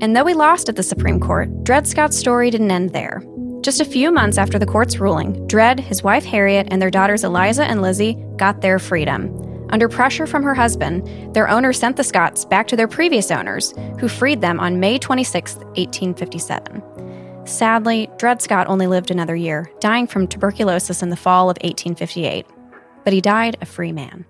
And 0.00 0.14
though 0.14 0.24
he 0.24 0.34
lost 0.34 0.68
at 0.68 0.76
the 0.76 0.84
Supreme 0.84 1.18
Court, 1.18 1.64
Dred 1.64 1.88
Scott's 1.88 2.16
story 2.16 2.48
didn't 2.52 2.70
end 2.70 2.92
there. 2.92 3.20
Just 3.60 3.80
a 3.80 3.84
few 3.84 4.12
months 4.12 4.38
after 4.38 4.56
the 4.56 4.66
court's 4.66 5.00
ruling, 5.00 5.44
Dred, 5.48 5.80
his 5.80 6.04
wife 6.04 6.24
Harriet, 6.24 6.68
and 6.70 6.80
their 6.80 6.88
daughters 6.88 7.24
Eliza 7.24 7.64
and 7.64 7.82
Lizzie 7.82 8.24
got 8.36 8.60
their 8.60 8.78
freedom. 8.78 9.34
Under 9.70 9.88
pressure 9.88 10.28
from 10.28 10.44
her 10.44 10.54
husband, 10.54 11.34
their 11.34 11.48
owner 11.48 11.72
sent 11.72 11.96
the 11.96 12.04
Scotts 12.04 12.44
back 12.44 12.68
to 12.68 12.76
their 12.76 12.86
previous 12.86 13.32
owners, 13.32 13.74
who 13.98 14.06
freed 14.06 14.40
them 14.42 14.60
on 14.60 14.78
May 14.78 14.96
26, 14.96 15.56
1857. 15.56 16.87
Sadly, 17.48 18.10
Dred 18.18 18.42
Scott 18.42 18.66
only 18.68 18.86
lived 18.86 19.10
another 19.10 19.34
year, 19.34 19.72
dying 19.80 20.06
from 20.06 20.28
tuberculosis 20.28 21.02
in 21.02 21.08
the 21.08 21.16
fall 21.16 21.48
of 21.48 21.56
1858. 21.62 22.44
But 23.04 23.14
he 23.14 23.22
died 23.22 23.56
a 23.62 23.66
free 23.66 23.90
man. 23.90 24.26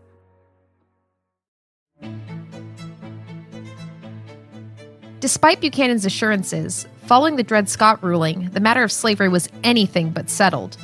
Despite 5.18 5.60
Buchanan's 5.60 6.06
assurances, 6.06 6.86
following 7.06 7.34
the 7.34 7.42
Dred 7.42 7.68
Scott 7.68 8.00
ruling, 8.04 8.50
the 8.50 8.60
matter 8.60 8.84
of 8.84 8.92
slavery 8.92 9.28
was 9.28 9.48
anything 9.64 10.10
but 10.10 10.30
settled. 10.30 10.76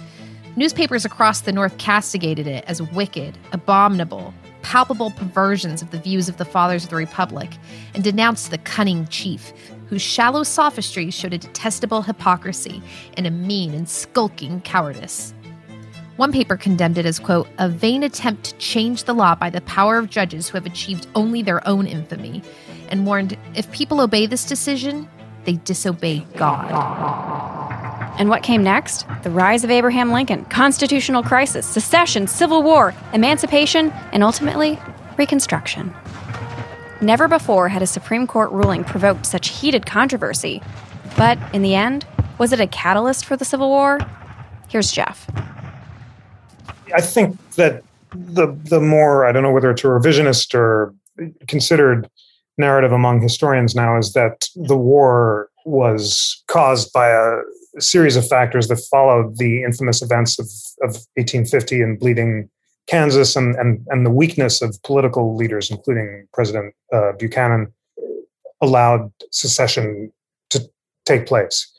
Newspapers 0.56 1.04
across 1.04 1.42
the 1.42 1.52
North 1.52 1.78
castigated 1.78 2.48
it 2.48 2.64
as 2.66 2.82
wicked, 2.82 3.38
abominable, 3.52 4.34
palpable 4.62 5.12
perversions 5.12 5.82
of 5.82 5.92
the 5.92 5.98
views 5.98 6.28
of 6.28 6.38
the 6.38 6.44
fathers 6.44 6.82
of 6.82 6.90
the 6.90 6.96
Republic, 6.96 7.50
and 7.94 8.02
denounced 8.02 8.50
the 8.50 8.58
cunning 8.58 9.06
chief 9.06 9.52
whose 9.88 10.02
shallow 10.02 10.42
sophistry 10.42 11.10
showed 11.10 11.32
a 11.32 11.38
detestable 11.38 12.02
hypocrisy 12.02 12.82
and 13.16 13.26
a 13.26 13.30
mean 13.30 13.74
and 13.74 13.88
skulking 13.88 14.60
cowardice. 14.62 15.34
One 16.16 16.32
paper 16.32 16.56
condemned 16.56 16.98
it 16.98 17.06
as, 17.06 17.18
quote, 17.18 17.48
a 17.58 17.68
vain 17.68 18.02
attempt 18.02 18.44
to 18.44 18.56
change 18.58 19.04
the 19.04 19.14
law 19.14 19.34
by 19.34 19.50
the 19.50 19.60
power 19.62 19.98
of 19.98 20.10
judges 20.10 20.48
who 20.48 20.56
have 20.56 20.66
achieved 20.66 21.08
only 21.14 21.42
their 21.42 21.66
own 21.66 21.86
infamy, 21.86 22.42
and 22.88 23.04
warned 23.04 23.36
if 23.54 23.70
people 23.72 24.00
obey 24.00 24.26
this 24.26 24.44
decision, 24.44 25.08
they 25.44 25.54
disobey 25.64 26.24
God. 26.36 26.70
And 28.18 28.28
what 28.28 28.44
came 28.44 28.62
next? 28.62 29.06
The 29.24 29.30
rise 29.30 29.64
of 29.64 29.70
Abraham 29.72 30.12
Lincoln, 30.12 30.44
constitutional 30.44 31.24
crisis, 31.24 31.66
secession, 31.66 32.28
civil 32.28 32.62
war, 32.62 32.94
emancipation, 33.12 33.90
and 34.12 34.22
ultimately, 34.22 34.78
Reconstruction. 35.16 35.94
Never 37.00 37.28
before 37.28 37.68
had 37.68 37.82
a 37.82 37.86
Supreme 37.86 38.26
Court 38.26 38.50
ruling 38.50 38.84
provoked 38.84 39.26
such 39.26 39.48
heated 39.48 39.86
controversy. 39.86 40.62
But 41.16 41.38
in 41.52 41.62
the 41.62 41.74
end, 41.74 42.06
was 42.38 42.52
it 42.52 42.60
a 42.60 42.66
catalyst 42.66 43.24
for 43.24 43.36
the 43.36 43.44
Civil 43.44 43.68
War? 43.68 43.98
Here's 44.68 44.90
Jeff. 44.90 45.28
I 46.94 47.00
think 47.00 47.38
that 47.54 47.82
the 48.14 48.56
the 48.64 48.80
more 48.80 49.26
I 49.26 49.32
don't 49.32 49.42
know 49.42 49.52
whether 49.52 49.70
it's 49.70 49.84
a 49.84 49.88
revisionist 49.88 50.54
or 50.54 50.94
considered 51.48 52.08
narrative 52.58 52.92
among 52.92 53.20
historians 53.20 53.74
now 53.74 53.98
is 53.98 54.12
that 54.12 54.48
the 54.54 54.76
war 54.76 55.50
was 55.64 56.42
caused 56.46 56.92
by 56.92 57.08
a 57.08 57.40
series 57.80 58.16
of 58.16 58.26
factors 58.28 58.68
that 58.68 58.80
followed 58.90 59.38
the 59.38 59.64
infamous 59.64 60.02
events 60.02 60.38
of, 60.38 60.46
of 60.88 60.94
1850 61.16 61.82
and 61.82 61.98
bleeding 61.98 62.48
Kansas 62.86 63.36
and, 63.36 63.54
and, 63.56 63.86
and 63.88 64.04
the 64.04 64.10
weakness 64.10 64.60
of 64.60 64.80
political 64.82 65.34
leaders, 65.34 65.70
including 65.70 66.26
President 66.32 66.74
uh, 66.92 67.12
Buchanan, 67.18 67.72
allowed 68.60 69.12
secession 69.30 70.12
to 70.50 70.60
take 71.04 71.26
place. 71.26 71.70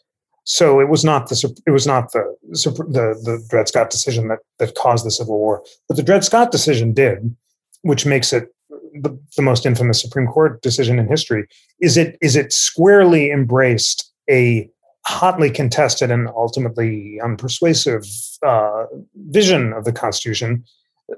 So 0.45 0.79
it 0.79 0.89
was 0.89 1.03
not 1.03 1.29
the 1.29 1.61
it 1.65 1.71
was 1.71 1.87
not 1.87 2.11
the 2.11 2.23
the, 2.43 3.19
the 3.23 3.45
Dred 3.49 3.67
Scott 3.67 3.89
decision 3.89 4.27
that 4.27 4.39
that 4.59 4.75
caused 4.75 5.05
the 5.05 5.11
Civil 5.11 5.39
War, 5.39 5.63
but 5.87 5.97
the 5.97 6.03
Dred 6.03 6.23
Scott 6.23 6.51
decision 6.51 6.93
did, 6.93 7.35
which 7.81 8.05
makes 8.05 8.31
it 8.31 8.53
the, 9.01 9.17
the 9.35 9.41
most 9.41 9.65
infamous 9.65 9.99
Supreme 9.99 10.27
Court 10.27 10.61
decision 10.61 10.99
in 10.99 11.07
history. 11.07 11.47
Is 11.81 11.97
it 11.97 12.17
is 12.21 12.35
it 12.35 12.53
squarely 12.53 13.31
embraced 13.31 14.11
a 14.29 14.69
hotly 15.07 15.49
contested 15.49 16.11
and 16.11 16.27
ultimately 16.29 17.19
unpersuasive 17.23 18.37
uh, 18.43 18.85
vision 19.29 19.73
of 19.73 19.85
the 19.85 19.91
Constitution 19.91 20.63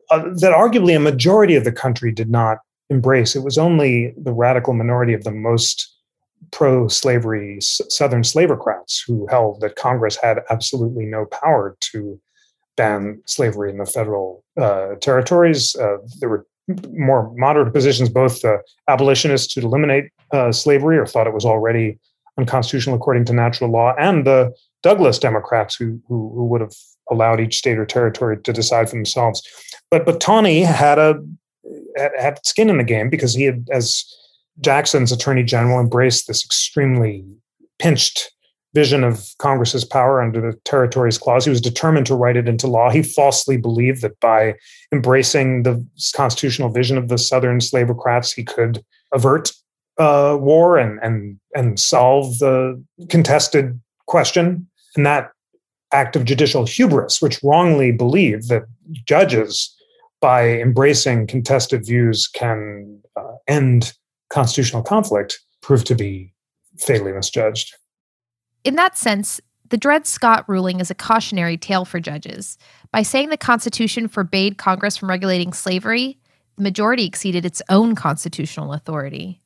uh, 0.10 0.24
that 0.36 0.53
arguably 0.53 0.95
a 0.95 0.99
majority 0.99 1.55
of 1.55 1.64
the 1.64 1.72
country 1.72 2.12
did 2.12 2.30
not 2.30 2.60
embrace. 2.89 3.36
It 3.36 3.43
was 3.43 3.58
only 3.58 4.14
the 4.18 4.34
radical 4.34 4.74
minority 4.74 5.14
of 5.14 5.24
the 5.24 5.32
most 5.32 5.93
pro 6.51 6.88
slavery 6.88 7.58
Southern 7.62 8.22
slaveocrats 8.22 9.01
who 9.05 9.28
held 9.28 9.62
that 9.62 9.76
Congress 9.76 10.18
had 10.22 10.39
absolutely 10.49 11.05
no 11.05 11.26
power 11.26 11.76
to 11.91 12.20
ban 12.76 13.22
slavery 13.26 13.70
in 13.70 13.78
the 13.78 13.86
federal 13.86 14.43
uh, 14.55 14.95
territories. 15.01 15.76
Uh, 15.76 15.97
there 16.20 16.30
were 16.30 16.45
more 16.93 17.34
moderate 17.36 17.74
positions, 17.74 18.10
both 18.10 18.41
the 18.41 18.62
abolitionists 18.88 19.53
who 19.53 19.62
eliminate 19.62 20.12
uh, 20.32 20.51
slavery 20.51 20.97
or 20.97 21.05
thought 21.05 21.28
it 21.28 21.34
was 21.34 21.45
already 21.45 21.97
unconstitutional 22.38 22.95
according 22.95 23.26
to 23.26 23.34
natural 23.34 23.70
law, 23.70 23.95
and 23.97 24.26
the 24.26 24.53
Douglas 24.84 25.18
Democrats 25.18 25.76
who, 25.76 25.99
who, 26.08 26.32
who 26.36 26.45
would 26.45 26.62
have 26.62 26.74
allowed 27.10 27.39
each 27.39 27.58
state 27.58 27.78
or 27.78 27.86
territory 27.86 28.38
to 28.38 28.53
decide 28.53 28.89
for 28.89 28.95
themselves. 28.95 29.41
But 29.89 30.05
but 30.05 30.19
Taney 30.19 30.61
had 30.61 30.99
a 30.99 31.23
had, 32.19 32.39
skin 32.45 32.69
in 32.69 32.77
the 32.77 32.83
game 32.83 33.09
because 33.09 33.33
he 33.33 33.43
had, 33.43 33.67
as 33.71 34.05
Jackson's 34.61 35.11
attorney 35.11 35.43
general 35.43 35.79
embraced 35.79 36.27
this 36.27 36.43
extremely 36.43 37.25
pinched 37.79 38.31
vision 38.73 39.03
of 39.03 39.33
Congress's 39.39 39.85
power 39.85 40.21
under 40.21 40.39
the 40.39 40.57
Territories 40.65 41.17
Clause. 41.17 41.45
He 41.45 41.49
was 41.49 41.61
determined 41.61 42.05
to 42.07 42.15
write 42.15 42.38
it 42.38 42.47
into 42.47 42.67
law. 42.67 42.89
He 42.89 43.01
falsely 43.01 43.57
believed 43.57 44.01
that 44.01 44.19
by 44.19 44.55
embracing 44.91 45.63
the 45.63 45.83
constitutional 46.13 46.69
vision 46.69 46.97
of 46.97 47.07
the 47.07 47.17
Southern 47.17 47.59
slaveocrats, 47.59 48.35
he 48.35 48.43
could 48.43 48.83
avert 49.13 49.51
uh, 49.97 50.38
war 50.39 50.77
and 50.77 50.99
and 51.01 51.39
and 51.55 51.79
solve 51.79 52.38
the 52.39 52.81
contested 53.09 53.79
question. 54.05 54.67
And 54.95 55.05
that 55.05 55.31
act 55.93 56.15
of 56.15 56.25
judicial 56.25 56.65
hubris, 56.65 57.21
which 57.21 57.41
wrongly 57.43 57.91
believed 57.91 58.49
that 58.49 58.63
judges, 59.05 59.73
by 60.20 60.59
embracing 60.59 61.28
contested 61.28 61.86
views, 61.86 62.28
can 62.28 63.01
uh, 63.15 63.24
end 63.47 63.93
constitutional 64.30 64.84
conflict 64.84 65.39
proved 65.61 65.88
to 65.88 65.95
be 65.95 66.34
fatally 66.80 67.11
misjudged. 67.11 67.76
In 68.63 68.76
that 68.76 68.97
sense, 68.97 69.39
the 69.70 69.78
Dred 69.78 70.07
Scott 70.07 70.45
ruling 70.47 70.80
is 70.80 70.89
a 70.89 70.95
cautionary 70.95 71.57
tale 71.57 71.86
for 71.86 71.99
judges. 71.99 72.57
By 72.91 73.03
saying 73.03 73.30
the 73.30 73.38
Constitution 73.38 74.07
forbade 74.07 74.57
Congress 74.57 74.95
from 74.97 75.09
regulating 75.09 75.53
slavery, 75.53 76.18
the 76.55 76.63
majority 76.63 77.05
exceeded 77.05 77.45
its 77.45 77.61
own 77.70 77.93
constitutional 77.95 78.74
authority. 78.74 79.41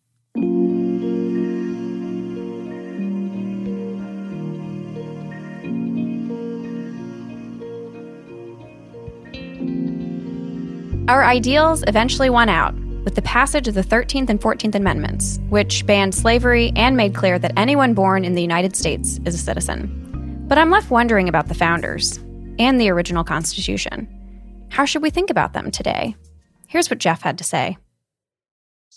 Our 11.11 11.25
ideals 11.25 11.83
eventually 11.87 12.29
won 12.29 12.47
out 12.47 12.73
with 13.03 13.15
the 13.15 13.21
passage 13.23 13.67
of 13.67 13.73
the 13.73 13.83
13th 13.83 14.29
and 14.29 14.39
14th 14.39 14.75
Amendments, 14.75 15.41
which 15.49 15.85
banned 15.85 16.15
slavery 16.15 16.71
and 16.77 16.95
made 16.95 17.13
clear 17.13 17.37
that 17.37 17.51
anyone 17.57 17.93
born 17.93 18.23
in 18.23 18.33
the 18.33 18.41
United 18.41 18.77
States 18.77 19.19
is 19.25 19.35
a 19.35 19.37
citizen. 19.37 20.45
But 20.47 20.57
I'm 20.57 20.69
left 20.69 20.89
wondering 20.89 21.27
about 21.27 21.49
the 21.49 21.53
founders 21.53 22.15
and 22.59 22.79
the 22.79 22.89
original 22.89 23.25
Constitution. 23.25 24.07
How 24.69 24.85
should 24.85 25.01
we 25.01 25.09
think 25.09 25.29
about 25.29 25.51
them 25.51 25.69
today? 25.69 26.15
Here's 26.67 26.89
what 26.89 26.99
Jeff 26.99 27.23
had 27.23 27.37
to 27.39 27.43
say. 27.43 27.77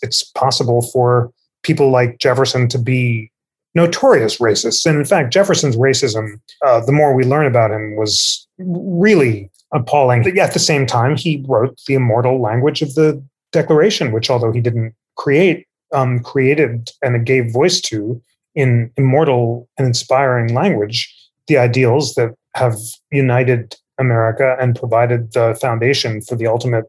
It's 0.00 0.22
possible 0.22 0.82
for 0.82 1.32
people 1.64 1.90
like 1.90 2.20
Jefferson 2.20 2.68
to 2.68 2.78
be 2.78 3.32
notorious 3.74 4.38
racists. 4.38 4.86
And 4.86 5.00
in 5.00 5.04
fact, 5.04 5.32
Jefferson's 5.32 5.76
racism, 5.76 6.40
uh, 6.64 6.78
the 6.86 6.92
more 6.92 7.12
we 7.12 7.24
learn 7.24 7.46
about 7.46 7.72
him, 7.72 7.96
was 7.96 8.46
really 8.58 9.50
appalling. 9.74 10.22
But 10.22 10.34
yet 10.34 10.48
at 10.48 10.54
the 10.54 10.60
same 10.60 10.86
time, 10.86 11.16
he 11.16 11.44
wrote 11.46 11.78
the 11.86 11.94
immortal 11.94 12.40
language 12.40 12.80
of 12.80 12.94
the 12.94 13.22
Declaration, 13.52 14.10
which, 14.10 14.30
although 14.30 14.50
he 14.50 14.60
didn't 14.60 14.94
create, 15.16 15.66
um, 15.92 16.20
created 16.20 16.90
and 17.02 17.24
gave 17.24 17.52
voice 17.52 17.80
to 17.82 18.20
in 18.54 18.90
immortal 18.96 19.68
and 19.78 19.86
inspiring 19.86 20.52
language 20.54 21.12
the 21.46 21.56
ideals 21.58 22.14
that 22.14 22.34
have 22.56 22.76
united 23.12 23.76
America 23.98 24.56
and 24.60 24.76
provided 24.76 25.32
the 25.32 25.56
foundation 25.60 26.20
for 26.20 26.36
the 26.36 26.46
ultimate 26.46 26.84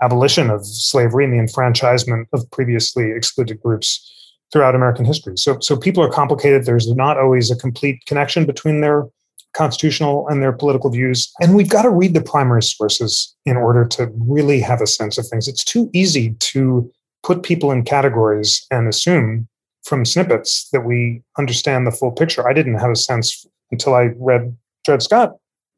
abolition 0.00 0.50
of 0.50 0.66
slavery 0.66 1.24
and 1.24 1.32
the 1.32 1.38
enfranchisement 1.38 2.28
of 2.32 2.50
previously 2.50 3.12
excluded 3.12 3.60
groups 3.60 4.08
throughout 4.52 4.74
American 4.74 5.04
history. 5.04 5.36
So, 5.36 5.58
so 5.60 5.76
people 5.76 6.02
are 6.02 6.10
complicated. 6.10 6.64
There's 6.64 6.92
not 6.92 7.16
always 7.16 7.50
a 7.50 7.56
complete 7.56 8.04
connection 8.06 8.44
between 8.44 8.80
their 8.80 9.06
constitutional 9.54 10.26
and 10.28 10.42
their 10.42 10.52
political 10.52 10.90
views. 10.90 11.32
And 11.40 11.54
we've 11.54 11.68
got 11.68 11.82
to 11.82 11.90
read 11.90 12.14
the 12.14 12.22
primary 12.22 12.62
sources 12.62 13.34
in 13.44 13.56
order 13.56 13.84
to 13.86 14.10
really 14.18 14.60
have 14.60 14.80
a 14.80 14.86
sense 14.86 15.18
of 15.18 15.26
things. 15.26 15.48
It's 15.48 15.64
too 15.64 15.90
easy 15.92 16.34
to 16.34 16.90
put 17.22 17.42
people 17.42 17.70
in 17.70 17.84
categories 17.84 18.66
and 18.70 18.88
assume 18.88 19.48
from 19.84 20.04
snippets 20.04 20.68
that 20.70 20.82
we 20.82 21.22
understand 21.38 21.86
the 21.86 21.92
full 21.92 22.12
picture. 22.12 22.48
I 22.48 22.52
didn't 22.52 22.78
have 22.78 22.90
a 22.90 22.96
sense 22.96 23.46
until 23.70 23.94
I 23.94 24.10
read 24.16 24.56
Dred 24.84 25.02
Scott 25.02 25.36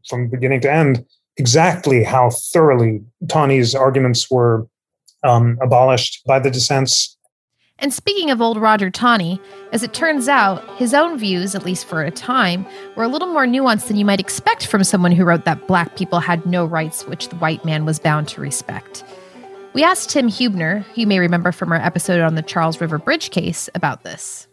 from 0.09 0.29
beginning 0.29 0.61
to 0.62 0.72
end 0.72 1.05
exactly 1.37 2.05
how 2.05 2.31
thoroughly 2.31 3.03
Taney's 3.29 3.75
arguments 3.75 4.31
were 4.31 4.66
um, 5.25 5.59
abolished 5.62 6.22
by 6.27 6.39
the 6.39 6.51
dissents 6.51 7.13
and 7.85 7.93
speaking 7.93 8.30
of 8.30 8.41
old 8.41 8.57
Roger 8.57 8.89
Taney, 8.89 9.39
as 9.70 9.82
it 9.82 9.93
turns 9.93 10.26
out, 10.26 10.66
his 10.78 10.95
own 10.95 11.18
views, 11.18 11.55
at 11.55 11.66
least 11.66 11.85
for 11.85 12.03
a 12.03 12.11
time, 12.11 12.64
were 12.97 13.05
a 13.05 13.09
little 13.09 13.28
more 13.28 13.45
nuanced 13.45 13.89
than 13.89 13.99
you 13.99 14.07
might 14.07 14.20
expect 14.20 14.66
from 14.66 14.82
someone 14.85 15.12
who 15.12 15.26
wrote 15.26 15.45
that 15.45 15.66
black 15.68 15.95
people 15.95 16.18
had 16.18 16.47
no 16.47 16.64
rights 16.64 17.07
which 17.07 17.28
the 17.28 17.37
white 17.37 17.62
man 17.62 17.85
was 17.85 17.99
bound 17.99 18.26
to 18.28 18.41
respect. 18.41 19.05
We 19.74 19.85
asked 19.85 20.09
Tim 20.09 20.28
Huebner, 20.28 20.78
who 20.95 21.03
you 21.03 21.07
may 21.07 21.18
remember 21.18 21.53
from 21.53 21.72
our 21.72 21.78
episode 21.78 22.22
on 22.22 22.37
the 22.37 22.43
Charles 22.43 22.80
River 22.80 22.97
Bridge 22.97 23.28
case, 23.28 23.68
about 23.74 24.03
this. 24.03 24.49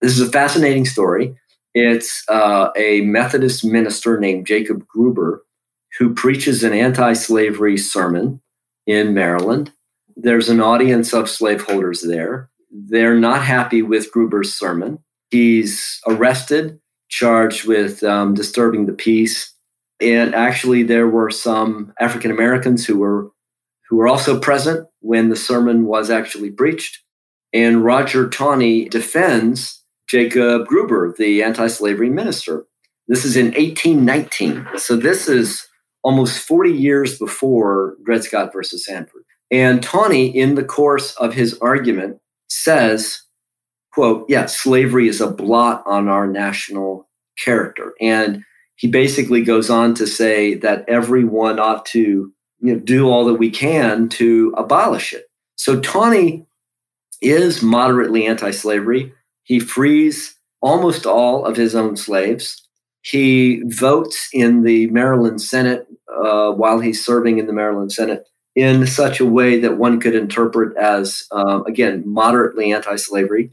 This 0.00 0.18
is 0.18 0.28
a 0.28 0.32
fascinating 0.32 0.84
story. 0.84 1.36
It's 1.74 2.24
uh, 2.28 2.70
a 2.76 3.02
Methodist 3.02 3.64
minister 3.64 4.18
named 4.18 4.48
Jacob 4.48 4.84
Gruber 4.88 5.44
who 6.00 6.12
preaches 6.12 6.64
an 6.64 6.72
anti 6.72 7.12
slavery 7.12 7.78
sermon 7.78 8.40
in 8.84 9.14
Maryland 9.14 9.70
there's 10.20 10.48
an 10.48 10.60
audience 10.60 11.12
of 11.14 11.30
slaveholders 11.30 12.02
there. 12.02 12.50
They're 12.70 13.18
not 13.18 13.44
happy 13.44 13.82
with 13.82 14.10
Gruber's 14.10 14.52
sermon. 14.52 14.98
He's 15.30 16.00
arrested, 16.08 16.80
charged 17.08 17.66
with 17.66 18.02
um, 18.02 18.34
disturbing 18.34 18.86
the 18.86 18.92
peace. 18.92 19.54
And 20.00 20.34
actually, 20.34 20.82
there 20.82 21.08
were 21.08 21.30
some 21.30 21.92
African 22.00 22.30
Americans 22.30 22.84
who 22.84 22.98
were 22.98 23.30
who 23.88 23.96
were 23.96 24.08
also 24.08 24.38
present 24.38 24.86
when 25.00 25.30
the 25.30 25.36
sermon 25.36 25.86
was 25.86 26.10
actually 26.10 26.50
preached. 26.50 26.98
And 27.54 27.82
Roger 27.82 28.28
Taney 28.28 28.86
defends 28.88 29.82
Jacob 30.10 30.66
Gruber, 30.66 31.14
the 31.16 31.42
anti-slavery 31.42 32.10
minister. 32.10 32.66
This 33.06 33.24
is 33.24 33.34
in 33.34 33.46
1819. 33.46 34.66
So 34.76 34.96
this 34.96 35.26
is 35.26 35.66
almost 36.02 36.46
40 36.46 36.70
years 36.70 37.18
before 37.18 37.96
Dred 38.04 38.24
Scott 38.24 38.52
versus 38.52 38.84
Sandford. 38.84 39.24
And 39.50 39.82
Taney, 39.82 40.26
in 40.26 40.54
the 40.54 40.64
course 40.64 41.14
of 41.16 41.34
his 41.34 41.58
argument, 41.60 42.20
says, 42.48 43.22
quote, 43.92 44.26
yeah, 44.28 44.46
slavery 44.46 45.08
is 45.08 45.20
a 45.20 45.30
blot 45.30 45.82
on 45.86 46.08
our 46.08 46.26
national 46.26 47.08
character. 47.42 47.94
And 48.00 48.44
he 48.76 48.88
basically 48.88 49.42
goes 49.42 49.70
on 49.70 49.94
to 49.94 50.06
say 50.06 50.54
that 50.54 50.84
everyone 50.88 51.58
ought 51.58 51.84
to 51.86 52.32
you 52.60 52.74
know, 52.74 52.78
do 52.78 53.08
all 53.08 53.24
that 53.24 53.34
we 53.34 53.50
can 53.50 54.08
to 54.10 54.54
abolish 54.56 55.12
it. 55.12 55.26
So 55.56 55.80
Taney 55.80 56.46
is 57.20 57.62
moderately 57.62 58.26
anti 58.26 58.50
slavery. 58.50 59.12
He 59.42 59.58
frees 59.58 60.36
almost 60.60 61.06
all 61.06 61.44
of 61.44 61.56
his 61.56 61.74
own 61.74 61.96
slaves. 61.96 62.62
He 63.02 63.62
votes 63.66 64.28
in 64.32 64.62
the 64.62 64.88
Maryland 64.88 65.40
Senate 65.40 65.86
uh, 66.22 66.52
while 66.52 66.80
he's 66.80 67.04
serving 67.04 67.38
in 67.38 67.46
the 67.46 67.52
Maryland 67.52 67.92
Senate 67.92 68.28
in 68.58 68.88
such 68.88 69.20
a 69.20 69.24
way 69.24 69.60
that 69.60 69.78
one 69.78 70.00
could 70.00 70.16
interpret 70.16 70.76
as, 70.76 71.28
uh, 71.30 71.62
again, 71.62 72.02
moderately 72.04 72.72
anti 72.72 72.96
slavery. 72.96 73.52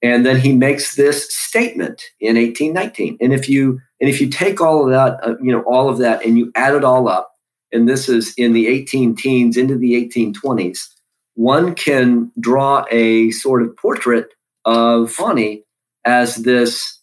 And 0.00 0.24
then 0.24 0.40
he 0.40 0.54
makes 0.54 0.96
this 0.96 1.30
statement 1.30 2.02
in 2.20 2.36
1819. 2.36 3.18
And 3.20 3.34
if 3.34 3.50
you 3.50 3.80
and 4.00 4.08
if 4.08 4.18
you 4.18 4.30
take 4.30 4.62
all 4.62 4.82
of 4.82 4.90
that, 4.90 5.20
uh, 5.22 5.34
you 5.42 5.52
know, 5.52 5.60
all 5.62 5.90
of 5.90 5.98
that, 5.98 6.24
and 6.24 6.38
you 6.38 6.52
add 6.54 6.74
it 6.74 6.84
all 6.84 7.06
up, 7.06 7.32
and 7.70 7.86
this 7.86 8.08
is 8.08 8.32
in 8.38 8.54
the 8.54 8.66
18 8.66 9.14
teens 9.14 9.58
into 9.58 9.76
the 9.76 9.92
1820s, 10.08 10.88
one 11.34 11.74
can 11.74 12.32
draw 12.40 12.86
a 12.90 13.30
sort 13.32 13.60
of 13.60 13.76
portrait 13.76 14.28
of 14.64 15.14
Taney 15.14 15.64
as 16.06 16.36
this 16.36 16.98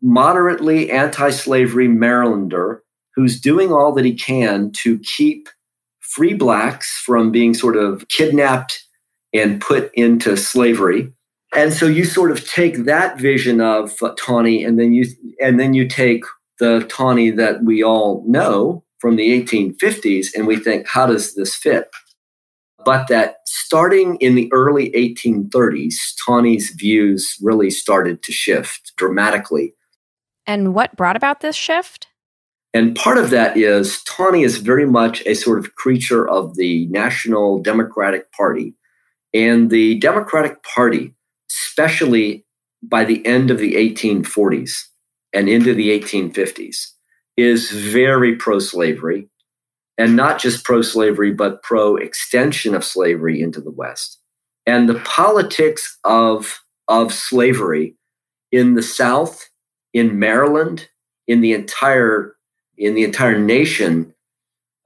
moderately 0.00 0.92
anti 0.92 1.30
slavery 1.30 1.88
Marylander 1.88 2.78
who's 3.16 3.40
doing 3.40 3.72
all 3.72 3.92
that 3.94 4.04
he 4.04 4.14
can 4.14 4.70
to 4.72 5.00
keep 5.00 5.48
free 6.14 6.34
blacks 6.34 7.02
from 7.04 7.32
being 7.32 7.54
sort 7.54 7.76
of 7.76 8.06
kidnapped 8.08 8.84
and 9.32 9.60
put 9.60 9.90
into 9.94 10.36
slavery. 10.36 11.12
And 11.54 11.72
so 11.72 11.86
you 11.86 12.04
sort 12.04 12.30
of 12.30 12.48
take 12.48 12.84
that 12.84 13.18
vision 13.18 13.60
of 13.60 13.92
Taney 14.16 14.64
and 14.64 14.78
then 14.78 14.92
you 14.92 15.06
and 15.40 15.58
then 15.58 15.74
you 15.74 15.88
take 15.88 16.24
the 16.58 16.86
Taney 16.88 17.30
that 17.30 17.64
we 17.64 17.82
all 17.82 18.24
know 18.26 18.84
from 18.98 19.16
the 19.16 19.42
1850s 19.42 20.28
and 20.34 20.46
we 20.46 20.56
think 20.56 20.88
how 20.88 21.06
does 21.06 21.34
this 21.34 21.54
fit? 21.54 21.90
But 22.84 23.08
that 23.08 23.36
starting 23.46 24.16
in 24.16 24.34
the 24.34 24.50
early 24.52 24.90
1830s, 24.90 25.94
Taney's 26.26 26.70
views 26.70 27.36
really 27.40 27.70
started 27.70 28.22
to 28.24 28.32
shift 28.32 28.92
dramatically. 28.96 29.74
And 30.46 30.74
what 30.74 30.96
brought 30.96 31.16
about 31.16 31.40
this 31.40 31.56
shift? 31.56 32.08
And 32.74 32.96
part 32.96 33.18
of 33.18 33.30
that 33.30 33.56
is 33.56 34.02
Taney 34.02 34.42
is 34.42 34.58
very 34.58 34.84
much 34.84 35.24
a 35.26 35.34
sort 35.34 35.60
of 35.60 35.76
creature 35.76 36.28
of 36.28 36.56
the 36.56 36.86
National 36.88 37.62
Democratic 37.62 38.32
Party. 38.32 38.74
And 39.32 39.70
the 39.70 39.98
Democratic 40.00 40.62
Party, 40.64 41.14
especially 41.50 42.44
by 42.82 43.04
the 43.04 43.24
end 43.24 43.52
of 43.52 43.58
the 43.58 43.74
1840s 43.74 44.72
and 45.32 45.48
into 45.48 45.72
the 45.72 45.88
1850s, 45.98 46.88
is 47.36 47.70
very 47.70 48.34
pro 48.34 48.58
slavery 48.58 49.28
and 49.96 50.16
not 50.16 50.40
just 50.40 50.64
pro 50.64 50.82
slavery, 50.82 51.32
but 51.32 51.62
pro 51.62 51.96
extension 51.96 52.74
of 52.74 52.84
slavery 52.84 53.40
into 53.40 53.60
the 53.60 53.70
West. 53.70 54.18
And 54.66 54.88
the 54.88 55.00
politics 55.00 55.98
of, 56.02 56.60
of 56.88 57.12
slavery 57.12 57.94
in 58.50 58.74
the 58.74 58.82
South, 58.82 59.48
in 59.92 60.18
Maryland, 60.18 60.88
in 61.28 61.40
the 61.40 61.52
entire 61.52 62.33
in 62.76 62.94
the 62.94 63.04
entire 63.04 63.38
nation 63.38 64.14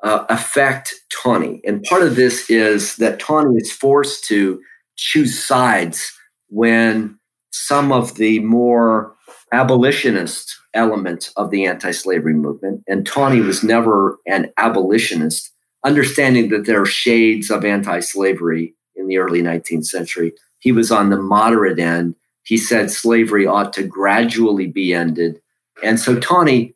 uh, 0.02 0.24
affect 0.28 0.94
Taney. 1.10 1.60
And 1.64 1.82
part 1.82 2.02
of 2.02 2.16
this 2.16 2.48
is 2.48 2.96
that 2.96 3.18
Taney 3.18 3.56
is 3.56 3.72
forced 3.72 4.24
to 4.26 4.60
choose 4.96 5.42
sides 5.42 6.12
when 6.48 7.18
some 7.50 7.92
of 7.92 8.14
the 8.14 8.38
more 8.40 9.14
abolitionist 9.52 10.56
elements 10.74 11.32
of 11.36 11.50
the 11.50 11.64
anti-slavery 11.64 12.34
movement, 12.34 12.82
and 12.86 13.06
Taney 13.06 13.40
was 13.40 13.64
never 13.64 14.18
an 14.26 14.52
abolitionist, 14.58 15.50
understanding 15.84 16.50
that 16.50 16.66
there 16.66 16.82
are 16.82 16.86
shades 16.86 17.50
of 17.50 17.64
anti-slavery 17.64 18.74
in 18.96 19.08
the 19.08 19.18
early 19.18 19.42
19th 19.42 19.86
century. 19.86 20.32
He 20.58 20.72
was 20.72 20.92
on 20.92 21.10
the 21.10 21.16
moderate 21.16 21.78
end. 21.78 22.14
He 22.42 22.56
said 22.56 22.90
slavery 22.90 23.46
ought 23.46 23.72
to 23.74 23.82
gradually 23.82 24.66
be 24.66 24.92
ended. 24.92 25.40
And 25.82 25.98
so 25.98 26.18
Taney 26.18 26.74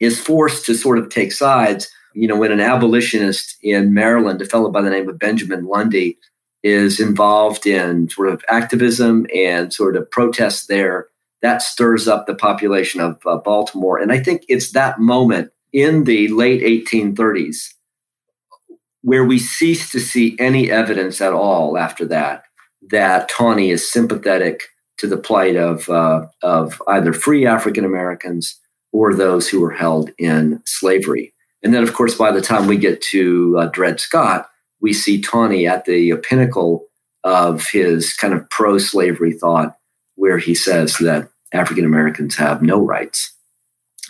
is 0.00 0.20
forced 0.20 0.64
to 0.66 0.74
sort 0.74 0.98
of 0.98 1.08
take 1.08 1.32
sides. 1.32 1.88
You 2.14 2.28
know, 2.28 2.36
when 2.36 2.52
an 2.52 2.60
abolitionist 2.60 3.56
in 3.62 3.94
Maryland, 3.94 4.40
a 4.42 4.44
fellow 4.44 4.70
by 4.70 4.82
the 4.82 4.90
name 4.90 5.08
of 5.08 5.18
Benjamin 5.18 5.66
Lundy, 5.66 6.18
is 6.62 6.98
involved 6.98 7.66
in 7.66 8.08
sort 8.08 8.28
of 8.28 8.42
activism 8.48 9.26
and 9.34 9.72
sort 9.72 9.96
of 9.96 10.10
protests 10.10 10.66
there, 10.66 11.06
that 11.42 11.62
stirs 11.62 12.08
up 12.08 12.26
the 12.26 12.34
population 12.34 13.00
of 13.00 13.18
uh, 13.26 13.36
Baltimore. 13.36 13.98
And 13.98 14.10
I 14.10 14.18
think 14.18 14.44
it's 14.48 14.72
that 14.72 14.98
moment 14.98 15.52
in 15.72 16.04
the 16.04 16.28
late 16.28 16.62
1830s 16.62 17.74
where 19.02 19.24
we 19.24 19.38
cease 19.38 19.90
to 19.90 20.00
see 20.00 20.36
any 20.38 20.70
evidence 20.70 21.20
at 21.20 21.32
all 21.32 21.78
after 21.78 22.04
that 22.06 22.44
that 22.90 23.28
Taney 23.28 23.70
is 23.70 23.90
sympathetic 23.90 24.64
to 24.98 25.06
the 25.06 25.16
plight 25.16 25.56
of, 25.56 25.88
uh, 25.88 26.26
of 26.42 26.82
either 26.88 27.12
free 27.12 27.46
African 27.46 27.84
Americans 27.84 28.58
or 28.92 29.14
those 29.14 29.48
who 29.48 29.60
were 29.60 29.70
held 29.70 30.10
in 30.18 30.62
slavery. 30.64 31.32
And 31.62 31.74
then, 31.74 31.82
of 31.82 31.92
course, 31.92 32.14
by 32.14 32.30
the 32.30 32.40
time 32.40 32.66
we 32.66 32.76
get 32.76 33.00
to 33.10 33.56
uh, 33.58 33.66
Dred 33.66 34.00
Scott, 34.00 34.48
we 34.80 34.92
see 34.92 35.20
Taney 35.20 35.66
at 35.66 35.84
the 35.84 36.14
pinnacle 36.28 36.86
of 37.24 37.68
his 37.68 38.14
kind 38.14 38.32
of 38.32 38.48
pro 38.50 38.78
slavery 38.78 39.32
thought, 39.32 39.76
where 40.14 40.38
he 40.38 40.54
says 40.54 40.96
that 40.98 41.28
African 41.52 41.84
Americans 41.84 42.36
have 42.36 42.62
no 42.62 42.80
rights. 42.80 43.34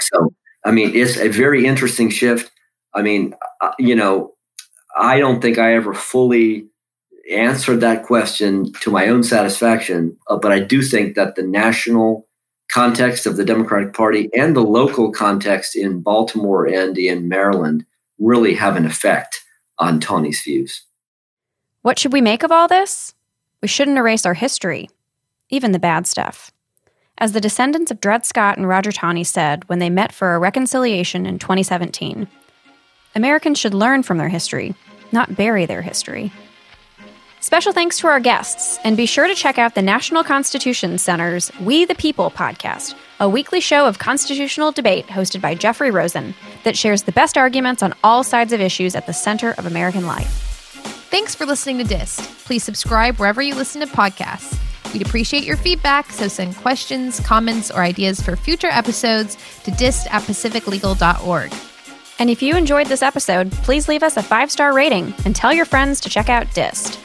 So, 0.01 0.33
I 0.65 0.71
mean, 0.71 0.95
it's 0.95 1.17
a 1.17 1.29
very 1.29 1.67
interesting 1.67 2.11
shift. 2.11 2.51
I 2.95 3.03
mean, 3.03 3.35
uh, 3.61 3.73
you 3.79 3.95
know, 3.95 4.35
I 4.97 5.19
don't 5.19 5.41
think 5.41 5.59
I 5.59 5.75
ever 5.75 5.95
fully 5.95 6.67
answered 7.31 7.81
that 7.81 8.05
question 8.05 8.73
to 8.81 8.91
my 8.91 9.09
own 9.09 9.23
satisfaction, 9.23 10.17
uh, 10.29 10.37
but 10.37 10.53
I 10.53 10.61
do 10.61 10.83
think 10.83 11.15
that 11.15 11.35
the 11.35 11.43
national 11.43 12.28
context 12.71 13.27
of 13.27 13.37
the 13.37 13.45
Democratic 13.45 13.93
Party 13.95 14.31
and 14.35 14.55
the 14.55 14.63
local 14.63 15.11
context 15.11 15.75
in 15.75 16.01
Baltimore 16.01 16.67
and 16.67 16.97
in 16.99 17.29
Maryland 17.29 17.85
really 18.19 18.55
have 18.55 18.77
an 18.77 18.85
effect 18.85 19.45
on 19.79 20.01
Taney's 20.01 20.43
views. 20.43 20.83
What 21.83 21.99
should 21.99 22.13
we 22.13 22.21
make 22.21 22.43
of 22.43 22.53
all 22.53 22.69
this? 22.69 23.15
We 23.63 23.69
shouldn't 23.69 23.99
erase 23.99 24.27
our 24.27 24.35
history, 24.35 24.89
even 25.49 25.73
the 25.73 25.79
bad 25.79 26.07
stuff. 26.07 26.51
As 27.17 27.33
the 27.33 27.41
descendants 27.41 27.91
of 27.91 28.01
Dred 28.01 28.25
Scott 28.25 28.59
and 28.59 28.69
Roger 28.69 28.93
Taney 28.93 29.25
said 29.25 29.69
when 29.69 29.81
they 29.81 29.91
met 29.91 30.13
for 30.13 30.35
a 30.35 30.39
reconciliation 30.39 31.27
in 31.27 31.39
2017, 31.39 32.29
Americans 33.15 33.59
should 33.59 33.75
learn 33.75 34.03
from 34.03 34.19
their 34.19 34.29
history, 34.29 34.75
not 35.11 35.35
bury 35.35 35.67
their 35.67 35.83
history. 35.83 36.33
Special 37.41 37.73
thanks 37.73 37.99
to 37.99 38.09
our 38.09 38.19
guests, 38.19 38.81
and 38.83 38.97
be 38.97 39.07
sure 39.07 39.29
to 39.29 39.35
check 39.35 39.59
out 39.59 39.77
the 39.77 39.83
National 39.83 40.25
Constitution 40.25 40.99
Center's 40.99 41.53
We 41.61 41.85
the 41.85 41.95
People 41.95 42.33
podcast, 42.33 42.97
a 43.21 43.29
weekly 43.29 43.61
show 43.61 43.87
of 43.87 44.01
constitutional 44.01 44.73
debate 44.73 45.07
hosted 45.07 45.41
by 45.41 45.55
Jeffrey 45.55 45.93
Rosen 45.93 46.35
that 46.65 46.77
shares 46.77 47.05
the 47.05 47.13
best 47.13 47.39
arguments 47.39 47.81
on 47.83 47.95
all 48.03 48.25
sides 48.25 48.53
of 48.53 48.61
issues 48.61 48.97
at 48.97 49.07
the 49.07 49.13
center 49.13 49.53
of 49.53 49.67
American 49.67 50.05
life. 50.05 50.27
Thanks 51.11 51.37
for 51.37 51.47
listening 51.47 51.79
to 51.79 51.85
Dissed. 51.85 52.45
Please 52.45 52.65
subscribe 52.65 53.17
wherever 53.19 53.41
you 53.41 53.55
listen 53.55 53.81
to 53.83 53.87
podcasts. 53.87 54.59
We'd 54.93 55.07
appreciate 55.07 55.45
your 55.45 55.57
feedback, 55.57 56.11
so 56.11 56.27
send 56.27 56.57
questions, 56.57 57.21
comments, 57.21 57.71
or 57.71 57.83
ideas 57.83 58.21
for 58.21 58.35
future 58.35 58.69
episodes 58.69 59.37
to 59.63 59.71
dissed 59.71 60.11
at 60.11 60.23
pacificlegal.org. 60.23 61.55
And 62.19 62.31
if 62.31 62.43
you 62.43 62.57
enjoyed 62.57 62.89
this 62.89 63.03
episode, 63.03 63.53
please 63.53 63.87
leave 63.87 64.03
us 64.03 64.17
a 64.17 64.23
five 64.25 64.51
star 64.51 64.75
rating 64.75 65.15
and 65.25 65.37
tell 65.37 65.53
your 65.53 65.67
friends 65.67 66.01
to 66.01 66.09
check 66.09 66.29
out 66.29 66.49
Dissed. 66.49 66.99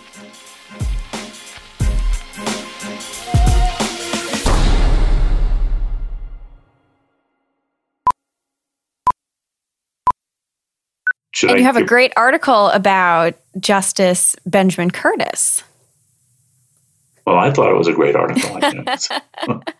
Should 11.44 11.50
and 11.50 11.58
I 11.58 11.60
you 11.60 11.66
have 11.66 11.76
a 11.76 11.84
great 11.84 12.14
article 12.16 12.70
about 12.70 13.36
Justice 13.60 14.34
Benjamin 14.46 14.92
Curtis. 14.92 15.62
Well, 17.28 17.36
I 17.36 17.52
thought 17.52 17.70
it 17.70 17.78
was 17.78 17.88
a 17.88 17.94
great 17.94 18.16
article. 18.16 18.60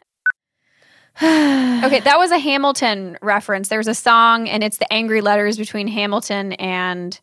Okay, 1.22 2.00
that 2.00 2.18
was 2.18 2.32
a 2.32 2.40
Hamilton 2.40 3.18
reference. 3.22 3.70
There's 3.70 3.88
a 3.88 3.94
song, 3.94 4.50
and 4.50 4.64
it's 4.64 4.78
the 4.78 4.92
angry 4.92 5.22
letters 5.22 5.58
between 5.58 5.88
Hamilton 5.88 6.54
and 6.54 7.18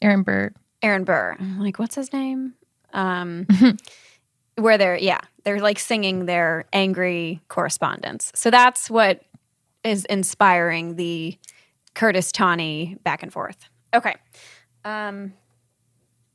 Aaron 0.00 0.22
Burr. 0.22 0.52
Aaron 0.82 1.04
Burr. 1.04 1.36
I'm 1.38 1.58
like, 1.58 1.78
what's 1.78 1.96
his 1.96 2.12
name? 2.12 2.54
Um, 2.94 3.46
where 4.54 4.78
they're 4.78 4.96
yeah, 4.96 5.20
they're 5.44 5.60
like 5.60 5.78
singing 5.78 6.26
their 6.26 6.64
angry 6.72 7.40
correspondence. 7.48 8.30
So 8.34 8.50
that's 8.50 8.88
what 8.88 9.20
is 9.82 10.04
inspiring 10.04 10.96
the 10.96 11.36
Curtis 11.94 12.32
Taney 12.32 12.96
back 13.04 13.22
and 13.22 13.32
forth. 13.32 13.68
Okay. 13.94 14.14
Um, 14.84 15.32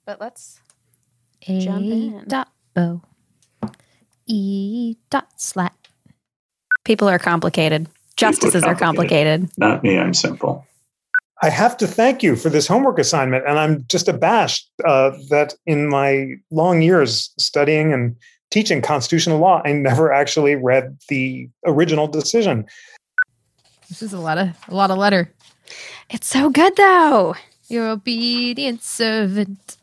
but 0.05 0.19
let's 0.19 0.59
jump 1.41 1.85
in. 1.85 2.25
dot 2.27 2.51
bow. 2.73 3.01
E 4.25 4.95
dot 5.09 5.27
slat. 5.39 5.75
People 6.83 7.07
are 7.07 7.19
complicated. 7.19 7.87
Justices 8.15 8.63
are 8.63 8.75
complicated. 8.75 9.49
Not 9.57 9.83
me, 9.83 9.97
I'm 9.97 10.13
simple. 10.13 10.65
I 11.41 11.49
have 11.49 11.75
to 11.77 11.87
thank 11.87 12.23
you 12.23 12.35
for 12.35 12.49
this 12.49 12.67
homework 12.67 12.99
assignment, 12.99 13.45
and 13.45 13.59
I'm 13.59 13.85
just 13.87 14.07
abashed 14.07 14.71
uh, 14.85 15.11
that 15.29 15.55
in 15.65 15.89
my 15.89 16.35
long 16.51 16.81
years 16.81 17.33
studying 17.37 17.91
and 17.91 18.15
teaching 18.49 18.81
constitutional 18.81 19.39
law, 19.39 19.61
I 19.65 19.73
never 19.73 20.13
actually 20.13 20.55
read 20.55 20.97
the 21.09 21.49
original 21.65 22.07
decision. 22.07 22.65
This 23.89 24.01
is 24.01 24.13
a 24.13 24.19
lot 24.19 24.37
of 24.37 24.49
a 24.69 24.75
lot 24.75 24.89
of 24.89 24.97
letter. 24.97 25.33
It's 26.09 26.27
so 26.27 26.49
good 26.49 26.75
though. 26.75 27.35
Your 27.67 27.89
obedient 27.89 28.83
servant. 28.83 29.77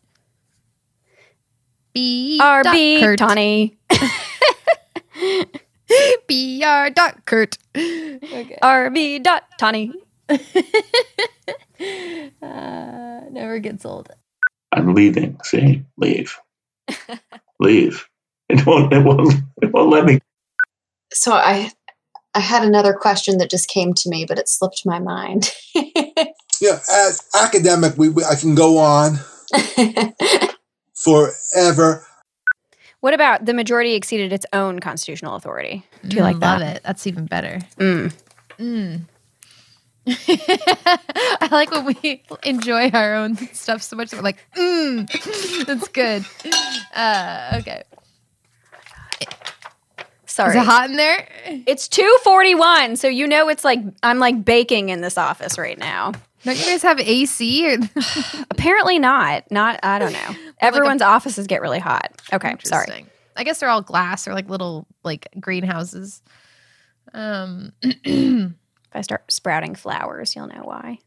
B. 1.93 2.39
R. 2.41 2.63
B. 2.63 2.69
RB 2.69 3.01
Kurt. 3.01 3.19
Taney. 3.19 3.77
B. 6.29 6.63
R. 6.65 6.91
Dot 6.91 7.25
Kurt. 7.27 7.59
Okay. 7.75 8.59
RB 8.63 9.23
dot 9.23 9.45
Taney. 9.59 9.93
Uh, 12.43 13.21
never 13.31 13.59
gets 13.59 13.87
old. 13.87 14.11
I'm 14.73 14.95
leaving. 14.95 15.39
See, 15.45 15.83
leave, 15.97 16.37
leave. 17.61 18.07
It 18.49 18.67
won't. 18.67 18.93
It 18.93 19.03
won't. 19.03 19.35
It 19.63 19.73
won't 19.73 19.91
let 19.91 20.05
me. 20.05 20.19
So 21.13 21.33
I 21.33 21.73
I 22.35 22.41
had 22.41 22.63
another 22.63 22.93
question 22.93 23.39
that 23.39 23.51
just 23.51 23.69
came 23.69 23.93
to 23.95 24.09
me, 24.09 24.25
but 24.27 24.39
it 24.39 24.49
slipped 24.49 24.83
my 24.87 24.99
mind. 24.99 25.51
Yeah, 26.61 26.79
as 26.91 27.23
academic, 27.35 27.97
we, 27.97 28.11
we 28.11 28.23
I 28.23 28.35
can 28.35 28.55
go 28.55 28.77
on 28.77 29.19
forever. 30.95 32.05
What 33.01 33.15
about 33.15 33.47
the 33.47 33.55
majority 33.55 33.95
exceeded 33.95 34.31
its 34.31 34.45
own 34.53 34.79
constitutional 34.79 35.37
authority? 35.37 35.85
Do 36.07 36.17
you 36.17 36.23
like 36.23 36.37
Mm, 36.37 36.43
love 36.43 36.61
it. 36.61 36.83
That's 36.85 37.07
even 37.07 37.25
better. 37.25 37.61
Mm. 37.79 38.13
Mm. 38.59 39.01
I 40.07 41.49
like 41.51 41.71
when 41.71 41.97
we 42.03 42.23
enjoy 42.43 42.91
our 42.91 43.15
own 43.15 43.37
stuff 43.55 43.81
so 43.83 43.97
much 43.97 44.11
that 44.11 44.19
we're 44.19 44.23
like, 44.23 44.45
mm, 44.55 45.65
that's 45.65 45.89
good. 45.89 46.27
Uh, 46.95 47.57
okay. 47.61 47.85
Sorry. 50.41 50.57
Is 50.57 50.63
it 50.63 50.67
hot 50.67 50.91
in 50.91 50.97
there? 50.97 51.29
It's 51.67 51.89
241, 51.89 52.97
so 52.97 53.09
you 53.09 53.27
know 53.27 53.49
it's 53.49 53.65
like 53.65 53.81
I'm 54.03 54.19
like 54.19 54.45
baking 54.45 54.89
in 54.89 55.01
this 55.01 55.19
office 55.19 55.59
right 55.59 55.79
now. 55.79 56.13
Don't 56.45 56.59
you 56.59 56.65
guys 56.65 56.83
have 56.83 56.99
AC? 56.99 57.77
Apparently 58.51 58.99
not. 58.99 59.51
Not 59.51 59.79
I 59.83 59.99
don't 59.99 60.13
know. 60.13 60.37
Everyone's 60.61 61.03
offices 61.03 61.47
get 61.47 61.61
really 61.61 61.79
hot. 61.79 62.11
Okay, 62.33 62.55
sorry. 62.65 62.85
Interesting. 62.85 63.07
I 63.37 63.45
guess 63.45 63.61
they're 63.61 63.69
all 63.69 63.83
glass 63.83 64.27
or 64.27 64.35
like 64.35 64.49
little 64.49 64.87
like 65.05 65.29
greenhouses. 65.39 66.23
Um, 67.13 67.73
If 68.91 68.97
I 68.97 69.03
start 69.03 69.31
sprouting 69.31 69.77
flowers, 69.77 70.35
you'll 70.35 70.49
know 70.49 70.63
why. 70.65 70.99